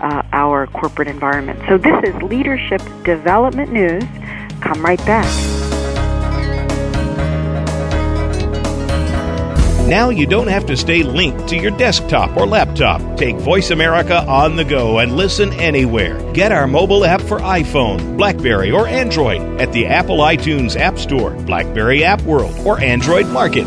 uh, 0.00 0.22
our 0.32 0.66
corporate 0.66 1.08
environment. 1.08 1.58
So, 1.68 1.78
this 1.78 2.04
is 2.04 2.14
Leadership 2.22 2.82
Development 3.04 3.72
News. 3.72 4.04
Come 4.60 4.84
right 4.84 4.98
back. 5.06 5.24
Now 9.88 10.08
you 10.08 10.26
don't 10.26 10.46
have 10.46 10.64
to 10.66 10.78
stay 10.78 11.02
linked 11.02 11.48
to 11.48 11.56
your 11.56 11.70
desktop 11.72 12.34
or 12.38 12.46
laptop. 12.46 13.18
Take 13.18 13.36
Voice 13.36 13.70
America 13.70 14.24
on 14.26 14.56
the 14.56 14.64
go 14.64 14.98
and 14.98 15.14
listen 15.14 15.52
anywhere. 15.52 16.32
Get 16.32 16.52
our 16.52 16.66
mobile 16.66 17.04
app 17.04 17.20
for 17.20 17.38
iPhone, 17.38 18.16
Blackberry, 18.16 18.70
or 18.70 18.88
Android 18.88 19.42
at 19.60 19.72
the 19.72 19.84
Apple 19.86 20.18
iTunes 20.18 20.74
App 20.74 20.98
Store, 20.98 21.32
Blackberry 21.42 22.02
App 22.02 22.22
World, 22.22 22.58
or 22.66 22.80
Android 22.80 23.26
Market. 23.26 23.66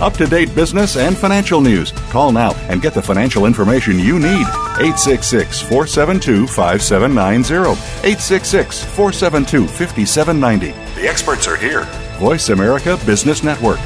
Up 0.00 0.12
to 0.14 0.26
date 0.26 0.54
business 0.54 0.98
and 0.98 1.16
financial 1.16 1.62
news. 1.62 1.92
Call 2.10 2.30
now 2.30 2.54
and 2.68 2.82
get 2.82 2.92
the 2.92 3.00
financial 3.00 3.46
information 3.46 3.98
you 3.98 4.18
need. 4.18 4.46
866 4.78 5.62
472 5.62 6.46
5790. 6.46 7.70
866 8.06 8.84
472 8.84 9.66
5790. 9.66 11.00
The 11.00 11.08
experts 11.08 11.48
are 11.48 11.56
here. 11.56 11.84
Voice 12.18 12.50
America 12.50 12.98
Business 13.06 13.42
Network. 13.42 13.78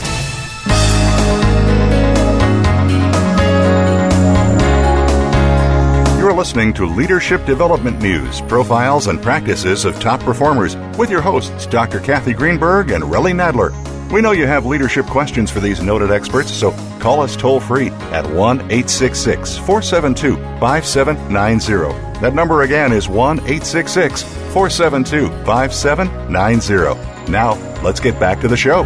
You're 6.18 6.34
listening 6.34 6.72
to 6.74 6.86
Leadership 6.86 7.44
Development 7.44 8.00
News, 8.02 8.40
profiles 8.42 9.06
and 9.06 9.22
practices 9.22 9.84
of 9.84 10.00
top 10.00 10.18
performers 10.20 10.76
with 10.98 11.10
your 11.10 11.20
hosts, 11.20 11.66
Dr. 11.66 12.00
Cathy 12.00 12.32
Greenberg 12.32 12.90
and 12.90 13.04
Relly 13.04 13.32
Nadler. 13.32 13.89
We 14.10 14.20
know 14.20 14.32
you 14.32 14.48
have 14.48 14.66
leadership 14.66 15.06
questions 15.06 15.52
for 15.52 15.60
these 15.60 15.80
noted 15.80 16.10
experts, 16.10 16.50
so 16.52 16.72
call 16.98 17.20
us 17.20 17.36
toll 17.36 17.60
free 17.60 17.90
at 18.10 18.28
1 18.28 18.56
866 18.62 19.56
472 19.58 20.34
5790. 20.58 22.20
That 22.20 22.34
number 22.34 22.62
again 22.62 22.92
is 22.92 23.08
1 23.08 23.38
866 23.38 24.24
472 24.24 25.28
5790. 25.44 27.30
Now, 27.30 27.54
let's 27.84 28.00
get 28.00 28.18
back 28.18 28.40
to 28.40 28.48
the 28.48 28.56
show. 28.56 28.82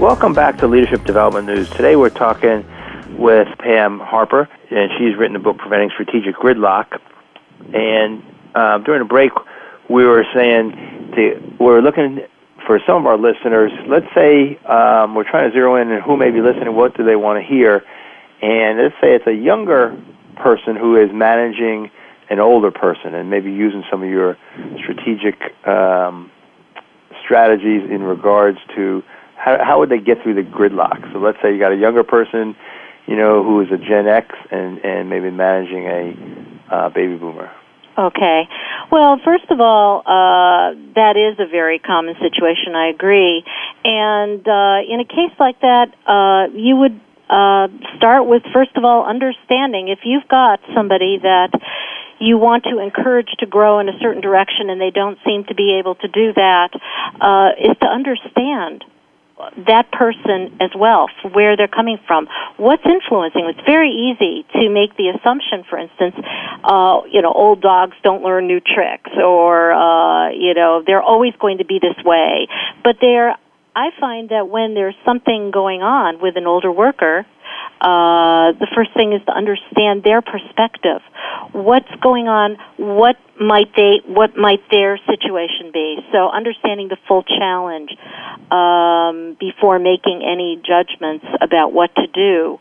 Welcome 0.00 0.32
back 0.32 0.56
to 0.58 0.66
Leadership 0.66 1.04
Development 1.04 1.46
News. 1.46 1.68
Today 1.68 1.96
we're 1.96 2.08
talking 2.08 2.64
with 3.18 3.48
Pam 3.58 4.00
Harper, 4.00 4.48
and 4.70 4.90
she's 4.96 5.18
written 5.18 5.36
a 5.36 5.38
book, 5.38 5.58
Preventing 5.58 5.90
Strategic 5.90 6.34
Gridlock. 6.36 6.98
And 7.74 8.22
uh, 8.54 8.78
during 8.78 9.02
a 9.02 9.04
break, 9.04 9.32
we 9.90 10.06
were 10.06 10.24
saying 10.32 10.70
to, 11.14 11.56
we're 11.60 11.82
looking 11.82 12.26
for 12.66 12.80
some 12.86 12.96
of 12.96 13.06
our 13.06 13.16
listeners. 13.16 13.72
Let's 13.88 14.06
say 14.14 14.56
um, 14.64 15.14
we're 15.14 15.28
trying 15.28 15.50
to 15.50 15.52
zero 15.52 15.76
in 15.80 15.90
on 15.90 16.02
who 16.02 16.16
may 16.16 16.30
be 16.30 16.40
listening, 16.40 16.74
what 16.74 16.96
do 16.96 17.04
they 17.04 17.16
want 17.16 17.42
to 17.42 17.46
hear, 17.46 17.84
and 18.42 18.78
let's 18.78 18.94
say 19.00 19.14
it's 19.14 19.26
a 19.26 19.34
younger 19.34 19.96
person 20.36 20.76
who 20.76 20.96
is 20.96 21.10
managing 21.12 21.90
an 22.28 22.40
older 22.40 22.70
person, 22.70 23.14
and 23.14 23.30
maybe 23.30 23.52
using 23.52 23.84
some 23.90 24.02
of 24.02 24.08
your 24.08 24.36
strategic 24.82 25.40
um, 25.66 26.30
strategies 27.24 27.88
in 27.88 28.02
regards 28.02 28.58
to 28.74 29.02
how, 29.36 29.62
how 29.64 29.78
would 29.78 29.88
they 29.88 29.98
get 30.00 30.22
through 30.22 30.34
the 30.34 30.42
gridlock. 30.42 31.00
So 31.12 31.20
let's 31.20 31.38
say 31.40 31.52
you 31.52 31.58
got 31.60 31.72
a 31.72 31.76
younger 31.76 32.02
person 32.02 32.56
you 33.06 33.16
know, 33.16 33.42
who 33.42 33.60
is 33.60 33.68
a 33.70 33.78
Gen 33.78 34.08
X 34.08 34.34
and 34.50 34.78
and 34.84 35.08
maybe 35.08 35.30
managing 35.30 35.86
a 35.86 36.74
uh, 36.74 36.88
baby 36.88 37.16
boomer? 37.16 37.50
Okay. 37.98 38.42
Well, 38.92 39.18
first 39.24 39.50
of 39.50 39.60
all, 39.60 40.00
uh, 40.00 40.76
that 40.94 41.16
is 41.16 41.38
a 41.40 41.48
very 41.50 41.78
common 41.78 42.14
situation. 42.20 42.74
I 42.74 42.88
agree. 42.88 43.42
And 43.84 44.46
uh, 44.46 44.84
in 44.86 45.00
a 45.00 45.06
case 45.08 45.32
like 45.40 45.60
that, 45.60 45.94
uh, 46.06 46.52
you 46.54 46.76
would 46.76 47.00
uh, 47.30 47.68
start 47.96 48.26
with 48.26 48.42
first 48.52 48.76
of 48.76 48.84
all 48.84 49.04
understanding 49.04 49.88
if 49.88 50.00
you've 50.04 50.28
got 50.28 50.60
somebody 50.74 51.18
that 51.22 51.50
you 52.20 52.38
want 52.38 52.64
to 52.64 52.78
encourage 52.78 53.28
to 53.38 53.46
grow 53.46 53.78
in 53.78 53.88
a 53.88 53.98
certain 54.00 54.22
direction 54.22 54.70
and 54.70 54.80
they 54.80 54.90
don't 54.90 55.18
seem 55.26 55.44
to 55.44 55.54
be 55.54 55.78
able 55.78 55.94
to 55.96 56.08
do 56.08 56.32
that, 56.34 56.70
uh, 57.20 57.50
is 57.58 57.76
to 57.80 57.86
understand 57.86 58.84
that 59.66 59.92
person 59.92 60.56
as 60.60 60.70
well, 60.74 61.08
where 61.32 61.56
they're 61.56 61.68
coming 61.68 61.98
from. 62.06 62.26
What's 62.56 62.84
influencing? 62.86 63.44
It's 63.46 63.66
very 63.66 63.90
easy 63.90 64.46
to 64.54 64.70
make 64.70 64.96
the 64.96 65.08
assumption, 65.08 65.64
for 65.68 65.78
instance, 65.78 66.14
uh, 66.64 67.02
you 67.10 67.20
know, 67.20 67.32
old 67.32 67.60
dogs 67.60 67.96
don't 68.02 68.22
learn 68.22 68.46
new 68.46 68.60
tricks, 68.60 69.10
or 69.16 69.72
uh, 69.72 70.30
you 70.30 70.54
know, 70.54 70.82
they're 70.86 71.02
always 71.02 71.34
going 71.38 71.58
to 71.58 71.66
be 71.66 71.78
this 71.78 72.02
way. 72.04 72.48
But 72.82 72.96
there, 73.00 73.36
I 73.74 73.90
find 74.00 74.30
that 74.30 74.48
when 74.48 74.72
there's 74.72 74.96
something 75.04 75.50
going 75.50 75.82
on 75.82 76.20
with 76.20 76.36
an 76.36 76.46
older 76.46 76.72
worker, 76.72 77.26
uh, 77.80 78.52
the 78.52 78.66
first 78.74 78.94
thing 78.94 79.12
is 79.12 79.20
to 79.26 79.32
understand 79.32 80.02
their 80.02 80.22
perspective. 80.22 81.02
What's 81.52 81.90
going 82.00 82.26
on? 82.26 82.56
What 82.76 83.16
might 83.40 83.74
they? 83.76 84.00
What 84.06 84.36
might 84.36 84.62
their 84.70 84.98
situation 85.06 85.70
be? 85.72 85.98
So 86.12 86.28
understanding 86.30 86.88
the 86.88 86.96
full 87.06 87.22
challenge 87.22 87.90
um, 88.50 89.36
before 89.38 89.78
making 89.78 90.22
any 90.24 90.60
judgments 90.64 91.26
about 91.40 91.72
what 91.72 91.94
to 91.96 92.06
do. 92.06 92.58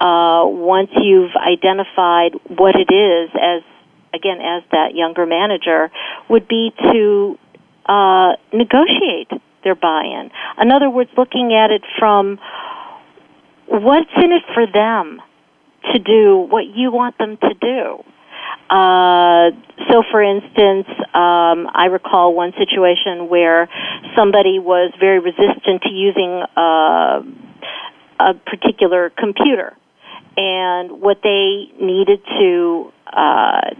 Uh, 0.00 0.46
once 0.46 0.90
you've 1.00 1.34
identified 1.34 2.34
what 2.46 2.76
it 2.76 2.92
is, 2.94 3.30
as 3.34 3.62
again 4.14 4.38
as 4.40 4.62
that 4.70 4.94
younger 4.94 5.26
manager, 5.26 5.90
would 6.28 6.46
be 6.46 6.72
to 6.78 7.38
uh, 7.86 8.32
negotiate 8.52 9.30
their 9.64 9.74
buy-in. 9.74 10.30
In 10.60 10.70
other 10.70 10.90
words, 10.90 11.10
looking 11.16 11.54
at 11.54 11.70
it 11.70 11.82
from 11.98 12.38
what's 13.68 14.10
in 14.16 14.32
it 14.32 14.42
for 14.54 14.66
them 14.66 15.20
to 15.92 15.98
do 15.98 16.46
what 16.50 16.64
you 16.66 16.90
want 16.92 17.18
them 17.18 17.36
to 17.36 17.54
do. 17.60 18.04
Uh, 18.70 19.50
so, 19.90 20.02
for 20.10 20.22
instance, 20.22 20.86
um, 21.12 21.68
I 21.72 21.88
recall 21.90 22.34
one 22.34 22.52
situation 22.58 23.28
where 23.28 23.68
somebody 24.16 24.58
was 24.58 24.92
very 24.98 25.18
resistant 25.18 25.82
to 25.82 25.90
using 25.90 26.42
uh, 26.56 27.22
a 28.18 28.34
particular 28.46 29.10
computer, 29.10 29.76
and 30.36 31.00
what 31.00 31.18
they 31.22 31.66
needed 31.80 32.20
to 32.38 32.92
uh, 33.06 33.70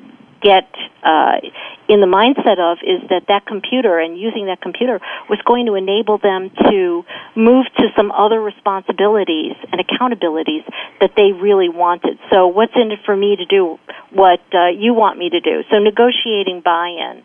get 0.44 0.68
uh, 1.02 1.40
in 1.88 2.00
the 2.00 2.06
mindset 2.06 2.60
of 2.60 2.78
is 2.84 3.00
that 3.08 3.24
that 3.28 3.46
computer 3.46 3.98
and 3.98 4.18
using 4.18 4.46
that 4.46 4.60
computer 4.60 5.00
was 5.28 5.38
going 5.44 5.66
to 5.66 5.74
enable 5.74 6.18
them 6.18 6.50
to 6.68 7.04
move 7.34 7.66
to 7.76 7.88
some 7.96 8.12
other 8.12 8.40
responsibilities 8.40 9.56
and 9.72 9.80
accountabilities 9.80 10.64
that 11.00 11.12
they 11.16 11.32
really 11.32 11.68
wanted. 11.68 12.18
So 12.30 12.46
what's 12.46 12.72
in 12.76 12.92
it 12.92 13.00
for 13.04 13.16
me 13.16 13.36
to 13.36 13.44
do 13.44 13.78
what 14.12 14.40
uh, 14.54 14.68
you 14.68 14.94
want 14.94 15.18
me 15.18 15.30
to 15.30 15.40
do? 15.40 15.64
So 15.70 15.78
negotiating 15.78 16.60
buy-in 16.60 17.24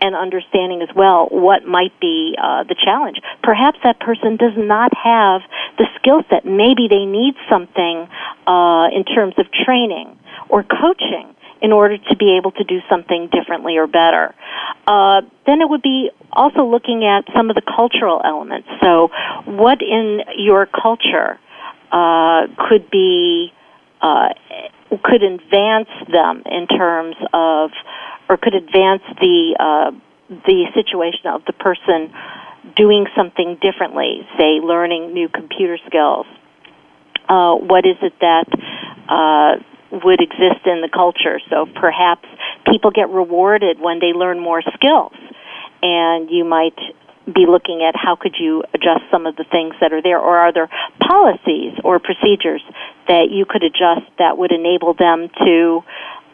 and 0.00 0.14
understanding 0.14 0.82
as 0.82 0.94
well 0.94 1.26
what 1.30 1.66
might 1.66 1.98
be 2.00 2.36
uh, 2.40 2.64
the 2.64 2.76
challenge. 2.76 3.18
Perhaps 3.42 3.78
that 3.84 3.98
person 4.00 4.36
does 4.36 4.56
not 4.56 4.92
have 4.96 5.42
the 5.76 5.86
skill 5.96 6.22
set. 6.30 6.44
Maybe 6.44 6.88
they 6.88 7.04
need 7.04 7.34
something 7.48 8.08
uh, 8.46 8.88
in 8.92 9.04
terms 9.04 9.34
of 9.38 9.46
training 9.52 10.18
or 10.48 10.62
coaching 10.62 11.34
in 11.60 11.72
order 11.72 11.98
to 11.98 12.16
be 12.16 12.36
able 12.36 12.52
to 12.52 12.64
do 12.64 12.80
something 12.88 13.28
differently 13.32 13.76
or 13.76 13.86
better. 13.86 14.34
Uh, 14.86 15.22
then 15.46 15.60
it 15.60 15.68
would 15.68 15.82
be 15.82 16.10
also 16.32 16.64
looking 16.64 17.04
at 17.04 17.24
some 17.34 17.50
of 17.50 17.56
the 17.56 17.62
cultural 17.62 18.20
elements. 18.24 18.68
So, 18.82 19.08
what 19.44 19.82
in 19.82 20.20
your 20.36 20.66
culture 20.66 21.38
uh, 21.90 22.46
could 22.68 22.90
be 22.90 23.52
uh, 24.00 24.28
could 25.02 25.22
advance 25.22 25.88
them 26.10 26.42
in 26.46 26.66
terms 26.66 27.16
of, 27.32 27.70
or 28.28 28.36
could 28.36 28.54
advance 28.54 29.02
the 29.20 29.56
uh, 29.58 29.90
the 30.28 30.66
situation 30.74 31.26
of 31.26 31.42
the 31.46 31.52
person 31.52 32.12
doing 32.76 33.06
something 33.16 33.58
differently, 33.60 34.26
say 34.38 34.60
learning 34.62 35.14
new 35.14 35.28
computer 35.28 35.78
skills. 35.86 36.26
Uh, 37.28 37.54
what 37.54 37.86
is 37.86 37.96
it 38.02 38.12
that 38.20 38.46
uh, 39.08 39.62
would 39.90 40.20
exist 40.20 40.66
in 40.66 40.80
the 40.80 40.90
culture. 40.92 41.40
So 41.50 41.66
perhaps 41.66 42.28
people 42.70 42.90
get 42.90 43.08
rewarded 43.08 43.80
when 43.80 44.00
they 44.00 44.12
learn 44.12 44.40
more 44.40 44.62
skills. 44.74 45.14
And 45.82 46.30
you 46.30 46.44
might 46.44 46.76
be 47.26 47.46
looking 47.46 47.82
at 47.82 47.94
how 47.94 48.16
could 48.16 48.36
you 48.38 48.62
adjust 48.72 49.02
some 49.10 49.26
of 49.26 49.36
the 49.36 49.44
things 49.44 49.74
that 49.80 49.92
are 49.92 50.02
there 50.02 50.18
or 50.18 50.38
are 50.38 50.52
there 50.52 50.68
policies 51.06 51.74
or 51.84 51.98
procedures 51.98 52.62
that 53.06 53.30
you 53.30 53.44
could 53.44 53.62
adjust 53.62 54.08
that 54.18 54.38
would 54.38 54.52
enable 54.52 54.94
them 54.94 55.28
to 55.44 55.84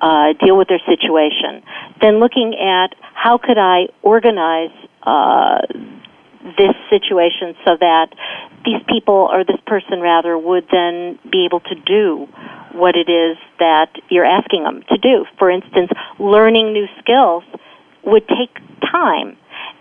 uh, 0.01 0.33
deal 0.45 0.57
with 0.57 0.69
their 0.69 0.83
situation. 0.87 1.63
Then 2.01 2.21
looking 2.21 2.55
at 2.55 2.95
how 3.15 3.39
could 3.39 3.59
I 3.59 3.89
organize 4.03 4.71
uh, 5.03 5.63
this 6.45 6.77
situation 6.91 7.57
so 7.65 7.77
that 7.81 8.09
these 8.65 8.81
people 8.89 9.29
or 9.33 9.45
this 9.45 9.61
person 9.67 10.01
rather 10.01 10.37
would 10.37 10.67
then 10.71 11.19
be 11.31 11.47
able 11.47 11.61
to 11.61 11.75
do 11.75 12.29
what 12.73 12.97
it 12.97 13.09
is 13.09 13.37
that 13.59 13.89
you're 14.11 14.25
asking 14.25 14.65
them 14.65 14.83
to 14.89 14.99
do. 14.99 15.25
For 15.39 15.51
instance, 15.51 15.91
learning 16.19 16.73
new 16.73 16.87
skills 17.01 17.45
would 18.05 18.27
take 18.29 18.55
time. 18.81 19.37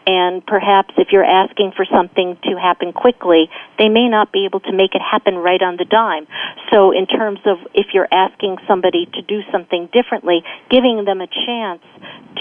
And 0.05 0.45
perhaps 0.45 0.93
if 0.97 1.09
you're 1.11 1.23
asking 1.23 1.73
for 1.75 1.85
something 1.85 2.37
to 2.43 2.59
happen 2.59 2.91
quickly, 2.91 3.49
they 3.77 3.87
may 3.87 4.09
not 4.09 4.31
be 4.31 4.45
able 4.45 4.59
to 4.61 4.73
make 4.73 4.95
it 4.95 5.01
happen 5.01 5.35
right 5.35 5.61
on 5.61 5.77
the 5.77 5.85
dime. 5.85 6.27
So 6.71 6.91
in 6.91 7.07
terms 7.07 7.39
of 7.45 7.57
if 7.73 7.87
you're 7.93 8.09
asking 8.11 8.57
somebody 8.67 9.07
to 9.13 9.21
do 9.21 9.41
something 9.51 9.89
differently, 9.93 10.43
giving 10.69 11.05
them 11.05 11.21
a 11.21 11.27
chance 11.27 11.81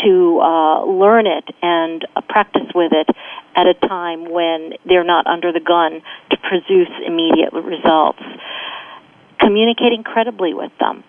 to 0.05 0.41
uh, 0.41 0.85
learn 0.85 1.27
it 1.27 1.45
and 1.63 2.05
uh, 2.17 2.21
practice 2.29 2.67
with 2.75 2.93
it 2.93 3.09
at 3.55 3.67
a 3.67 3.75
time 3.75 4.31
when 4.31 4.73
they're 4.85 5.05
not 5.05 5.27
under 5.27 5.53
the 5.53 5.61
gun 5.61 6.03
to 6.31 6.37
produce 6.39 6.91
immediate 7.07 7.53
results 7.53 8.23
communicating 9.43 10.03
credibly 10.05 10.55
with 10.55 10.73
them. 10.79 11.05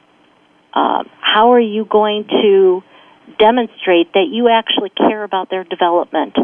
Uh, 0.73 1.03
how 1.21 1.53
are 1.53 1.59
you 1.59 1.85
going 1.85 2.25
to 2.27 2.83
demonstrate 3.39 4.13
that 4.13 4.27
you 4.29 4.49
actually 4.49 4.89
care 4.89 5.23
about 5.23 5.49
their 5.49 5.63
development? 5.63 6.35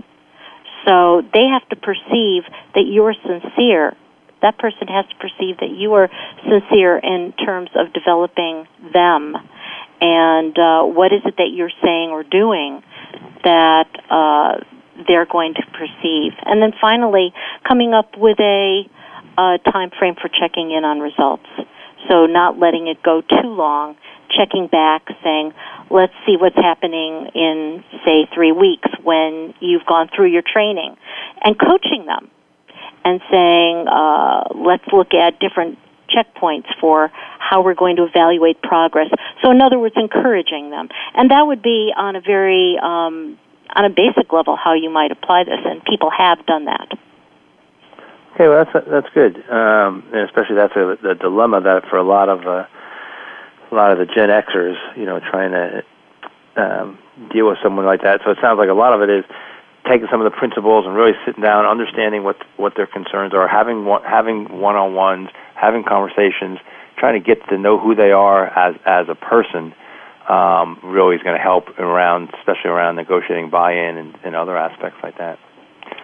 So 0.88 1.22
they 1.34 1.46
have 1.46 1.68
to 1.70 1.76
perceive 1.76 2.44
that 2.76 2.86
you're 2.88 3.14
sincere. 3.14 3.96
That 4.42 4.58
person 4.58 4.88
has 4.88 5.06
to 5.08 5.16
perceive 5.16 5.58
that 5.60 5.70
you 5.70 5.94
are 5.94 6.10
sincere 6.44 6.98
in 6.98 7.34
terms 7.34 7.70
of 7.76 7.92
developing 7.94 8.68
them. 8.94 9.36
And 10.02 10.58
uh, 10.58 10.84
what 10.84 11.12
is 11.12 11.22
it 11.26 11.36
that 11.38 11.52
you're 11.54 11.72
saying 11.84 12.10
or 12.10 12.24
doing 12.24 12.82
that 13.44 13.90
uh, 14.10 14.64
they're 15.08 15.26
going 15.26 15.56
to 15.56 15.64
perceive? 15.74 16.32
And 16.46 16.62
then 16.62 16.72
finally, 16.80 17.34
coming 17.68 17.94
up 17.94 18.18
with 18.18 18.40
a, 18.40 18.84
a 19.38 19.58
time 19.72 19.92
frame 20.00 20.16
for 20.16 20.30
checking 20.30 20.72
in 20.72 20.86
on 20.86 21.00
results. 21.00 21.48
So 22.08 22.26
not 22.26 22.58
letting 22.60 22.88
it 22.88 23.02
go 23.04 23.22
too 23.22 23.50
long, 23.50 23.98
checking 24.30 24.68
back, 24.68 25.08
saying, 25.24 25.54
let's 25.90 26.14
see 26.26 26.38
what's 26.38 26.56
happening 26.56 27.30
in, 27.36 27.84
say, 28.06 28.28
three 28.34 28.52
weeks 28.52 28.90
when 29.04 29.54
you've 29.60 29.86
gone 29.86 30.10
through 30.16 30.28
your 30.28 30.44
training, 30.44 30.96
and 31.44 31.60
coaching 31.60 32.06
them 32.06 32.30
and 33.04 33.22
saying, 33.32 33.88
uh, 33.88 34.50
let's 34.56 34.86
look 34.92 35.14
at 35.14 35.40
different 35.40 35.78
checkpoints 36.10 36.68
for 36.80 37.12
how 37.40 37.62
we're 37.62 37.76
going 37.76 37.96
to 37.98 38.04
evaluate 38.04 38.62
progress. 38.62 39.10
So, 39.44 39.52
in 39.52 39.62
other 39.62 39.80
words, 39.80 39.96
encouraging 39.98 40.70
them. 40.70 40.90
And 41.14 41.32
that 41.32 41.46
would 41.46 41.62
be 41.62 41.92
on 41.96 42.16
a 42.16 42.22
very, 42.22 42.78
um, 42.82 43.38
on 43.76 43.86
a 43.86 43.90
basic 43.90 44.34
level, 44.34 44.56
how 44.56 44.74
you 44.74 44.90
might 44.90 45.12
apply 45.12 45.44
this, 45.44 45.60
and 45.64 45.84
people 45.84 46.10
have 46.10 46.46
done 46.46 46.66
that. 46.66 46.98
Okay, 48.34 48.48
well 48.48 48.64
that's 48.64 48.86
that's 48.88 49.10
good, 49.14 49.38
um, 49.50 50.04
and 50.14 50.22
especially 50.30 50.56
that's 50.56 50.76
a, 50.76 50.98
the 51.02 51.16
dilemma 51.16 51.62
that 51.62 51.90
for 51.90 51.98
a 51.98 52.04
lot 52.04 52.30
of 52.30 52.46
uh, 52.46 52.66
a 53.72 53.76
lot 53.76 53.92
of 53.92 53.98
the 53.98 54.06
Gen 54.06 54.30
Xers, 54.30 54.78
you 54.96 55.06
know, 55.06 55.20
trying 55.20 55.52
to 55.52 55.84
um, 56.56 56.98
deal 57.34 57.48
with 57.50 57.58
someone 57.62 57.86
like 57.86 58.02
that. 58.04 58.22
So 58.24 58.32
it 58.32 58.38
sounds 58.42 58.58
like 58.58 58.70
a 58.70 58.74
lot 58.74 58.94
of 58.94 59.02
it 59.02 59.10
is 59.10 59.26
taking 59.88 60.08
some 60.12 60.22
of 60.22 60.32
the 60.32 60.38
principles 60.38 60.86
and 60.86 60.96
really 60.96 61.14
sitting 61.26 61.44
down, 61.44 61.66
understanding 61.66 62.24
what 62.24 62.38
what 62.58 62.76
their 62.76 62.88
concerns 62.88 63.34
are, 63.34 63.48
having 63.48 63.86
one, 63.86 64.04
having 64.04 64.60
one-on-ones, 64.60 65.30
having 65.56 65.84
conversations, 65.84 66.60
trying 66.98 67.22
to 67.22 67.26
get 67.26 67.46
to 67.50 67.58
know 67.58 67.78
who 67.80 67.96
they 67.96 68.12
are 68.12 68.46
as 68.48 68.76
as 68.86 69.08
a 69.10 69.16
person. 69.16 69.74
Um, 70.30 70.78
really 70.84 71.16
is 71.16 71.24
going 71.24 71.36
to 71.36 71.42
help 71.42 71.80
around, 71.80 72.30
especially 72.38 72.70
around 72.70 72.98
negotiating 72.98 73.50
buy-in 73.50 73.98
and, 73.98 74.16
and 74.24 74.36
other 74.36 74.56
aspects 74.56 75.00
like 75.02 75.18
that. 75.18 75.40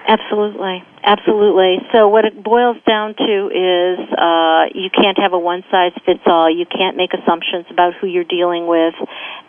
Absolutely, 0.07 0.83
absolutely. 1.03 1.77
So 1.91 2.07
what 2.07 2.25
it 2.25 2.43
boils 2.43 2.77
down 2.85 3.15
to 3.15 3.49
is 3.49 3.99
uh, 4.15 4.65
you 4.75 4.91
can't 4.91 5.17
have 5.17 5.33
a 5.33 5.39
one 5.39 5.63
size 5.71 5.93
fits 6.05 6.21
all. 6.27 6.49
You 6.49 6.65
can't 6.67 6.95
make 6.95 7.11
assumptions 7.13 7.65
about 7.71 7.95
who 7.95 8.05
you're 8.05 8.23
dealing 8.23 8.67
with, 8.67 8.93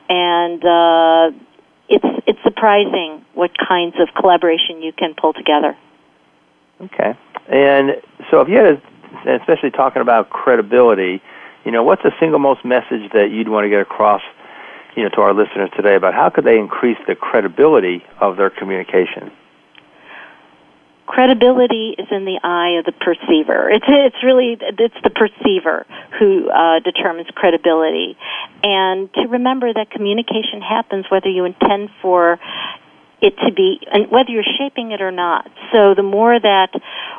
and 0.08 0.64
uh, 0.64 1.30
it's 1.90 2.22
it's 2.26 2.38
surprising 2.42 3.22
what 3.34 3.50
kinds 3.58 3.96
of 4.00 4.08
collaboration 4.18 4.80
you 4.80 4.92
can 4.92 5.14
pull 5.14 5.34
together. 5.34 5.76
Okay, 6.80 7.14
and 7.48 8.00
so 8.30 8.40
if 8.40 8.48
you 8.48 8.56
had, 8.56 8.80
a, 9.26 9.36
especially 9.36 9.70
talking 9.70 10.00
about 10.00 10.30
credibility, 10.30 11.20
you 11.66 11.70
know, 11.70 11.82
what's 11.82 12.02
the 12.02 12.12
single 12.18 12.38
most 12.38 12.64
message 12.64 13.12
that 13.12 13.30
you'd 13.30 13.48
want 13.48 13.66
to 13.66 13.68
get 13.68 13.80
across? 13.80 14.22
You 14.96 15.02
know, 15.02 15.10
to 15.10 15.20
our 15.20 15.34
listeners 15.34 15.68
today 15.76 15.96
about 15.96 16.14
how 16.14 16.30
could 16.30 16.44
they 16.44 16.58
increase 16.58 16.96
the 17.06 17.14
credibility 17.14 18.02
of 18.18 18.38
their 18.38 18.48
communication? 18.48 19.30
Credibility 21.06 21.94
is 21.98 22.08
in 22.10 22.24
the 22.24 22.40
eye 22.42 22.78
of 22.78 22.84
the 22.84 22.92
perceiver. 22.92 23.70
It's 23.70 23.84
it's 23.88 24.22
really 24.22 24.58
it's 24.60 25.00
the 25.02 25.10
perceiver 25.10 25.86
who 26.18 26.50
uh, 26.50 26.80
determines 26.80 27.28
credibility, 27.34 28.16
and 28.62 29.12
to 29.14 29.28
remember 29.28 29.72
that 29.72 29.90
communication 29.90 30.60
happens 30.60 31.06
whether 31.08 31.28
you 31.28 31.44
intend 31.44 31.90
for 32.02 32.38
it 33.22 33.34
to 33.46 33.52
be 33.52 33.80
and 33.90 34.10
whether 34.10 34.30
you're 34.30 34.52
shaping 34.58 34.92
it 34.92 35.00
or 35.00 35.12
not. 35.12 35.48
So 35.72 35.94
the 35.94 36.02
more 36.02 36.38
that 36.38 36.70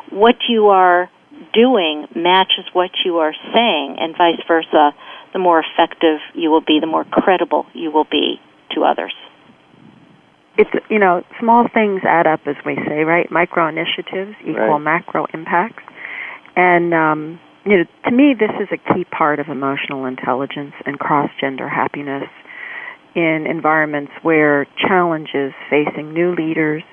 what 0.09 0.35
you 0.47 0.67
are 0.67 1.09
doing 1.53 2.07
matches 2.15 2.65
what 2.73 2.91
you 3.05 3.17
are 3.17 3.33
saying, 3.53 3.97
and 3.99 4.15
vice 4.17 4.41
versa, 4.47 4.93
the 5.33 5.39
more 5.39 5.63
effective 5.63 6.19
you 6.33 6.49
will 6.51 6.61
be, 6.61 6.79
the 6.79 6.87
more 6.87 7.05
credible 7.05 7.65
you 7.73 7.91
will 7.91 8.07
be 8.09 8.39
to 8.71 8.83
others 8.83 9.13
it's 10.57 10.69
you 10.89 10.99
know 10.99 11.23
small 11.39 11.67
things 11.73 12.01
add 12.03 12.27
up 12.27 12.41
as 12.45 12.55
we 12.65 12.75
say 12.87 13.03
right 13.03 13.31
micro 13.31 13.67
initiatives 13.67 14.35
equal 14.41 14.79
right. 14.79 14.81
macro 14.81 15.25
impacts 15.33 15.83
and 16.55 16.93
um 16.93 17.39
you 17.65 17.77
know 17.77 17.83
to 18.05 18.11
me 18.11 18.33
this 18.37 18.51
is 18.59 18.67
a 18.71 18.93
key 18.93 19.05
part 19.05 19.39
of 19.39 19.47
emotional 19.47 20.05
intelligence 20.05 20.73
and 20.85 20.99
cross 20.99 21.29
gender 21.39 21.69
happiness 21.69 22.29
in 23.15 23.45
environments 23.49 24.11
where 24.21 24.65
challenges 24.77 25.53
facing 25.69 26.13
new 26.13 26.35
leaders 26.35 26.83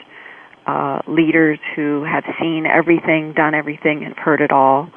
uh, 0.67 1.01
leaders 1.07 1.59
who 1.77 2.05
have 2.05 2.25
seen 2.41 2.65
everything 2.65 3.35
done 3.35 3.55
everything 3.55 4.03
and 4.05 4.15
heard 4.17 4.41
it 4.41 4.51
all 4.51 4.89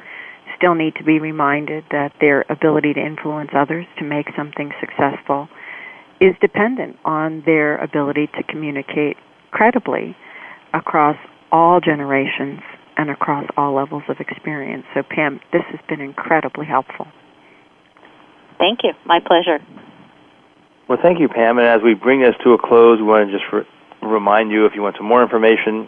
still 0.55 0.75
need 0.75 0.95
to 0.95 1.03
be 1.03 1.19
reminded 1.19 1.83
that 1.91 2.11
their 2.19 2.45
ability 2.49 2.93
to 2.93 2.99
influence 2.99 3.51
others 3.53 3.85
to 3.97 4.05
make 4.05 4.27
something 4.35 4.71
successful 4.79 5.47
is 6.19 6.35
dependent 6.41 6.97
on 7.05 7.43
their 7.45 7.77
ability 7.77 8.27
to 8.37 8.43
communicate 8.43 9.17
credibly 9.51 10.15
across 10.73 11.17
all 11.51 11.79
generations 11.79 12.61
and 12.97 13.09
across 13.09 13.45
all 13.55 13.75
levels 13.75 14.03
of 14.09 14.19
experience. 14.19 14.85
So, 14.93 15.03
Pam, 15.03 15.39
this 15.53 15.63
has 15.69 15.79
been 15.87 16.01
incredibly 16.01 16.65
helpful. 16.65 17.07
Thank 18.57 18.79
you. 18.83 18.93
My 19.05 19.19
pleasure. 19.19 19.59
Well, 20.89 20.97
thank 21.01 21.19
you, 21.19 21.27
Pam. 21.27 21.59
And 21.59 21.67
as 21.67 21.81
we 21.83 21.93
bring 21.93 22.21
this 22.21 22.35
to 22.43 22.53
a 22.53 22.57
close, 22.57 22.97
we 22.97 23.05
want 23.05 23.29
to 23.29 23.37
just 23.37 23.45
re- 23.53 23.67
remind 24.01 24.51
you 24.51 24.65
if 24.65 24.73
you 24.73 24.81
want 24.81 24.95
some 24.97 25.05
more 25.05 25.21
information, 25.21 25.87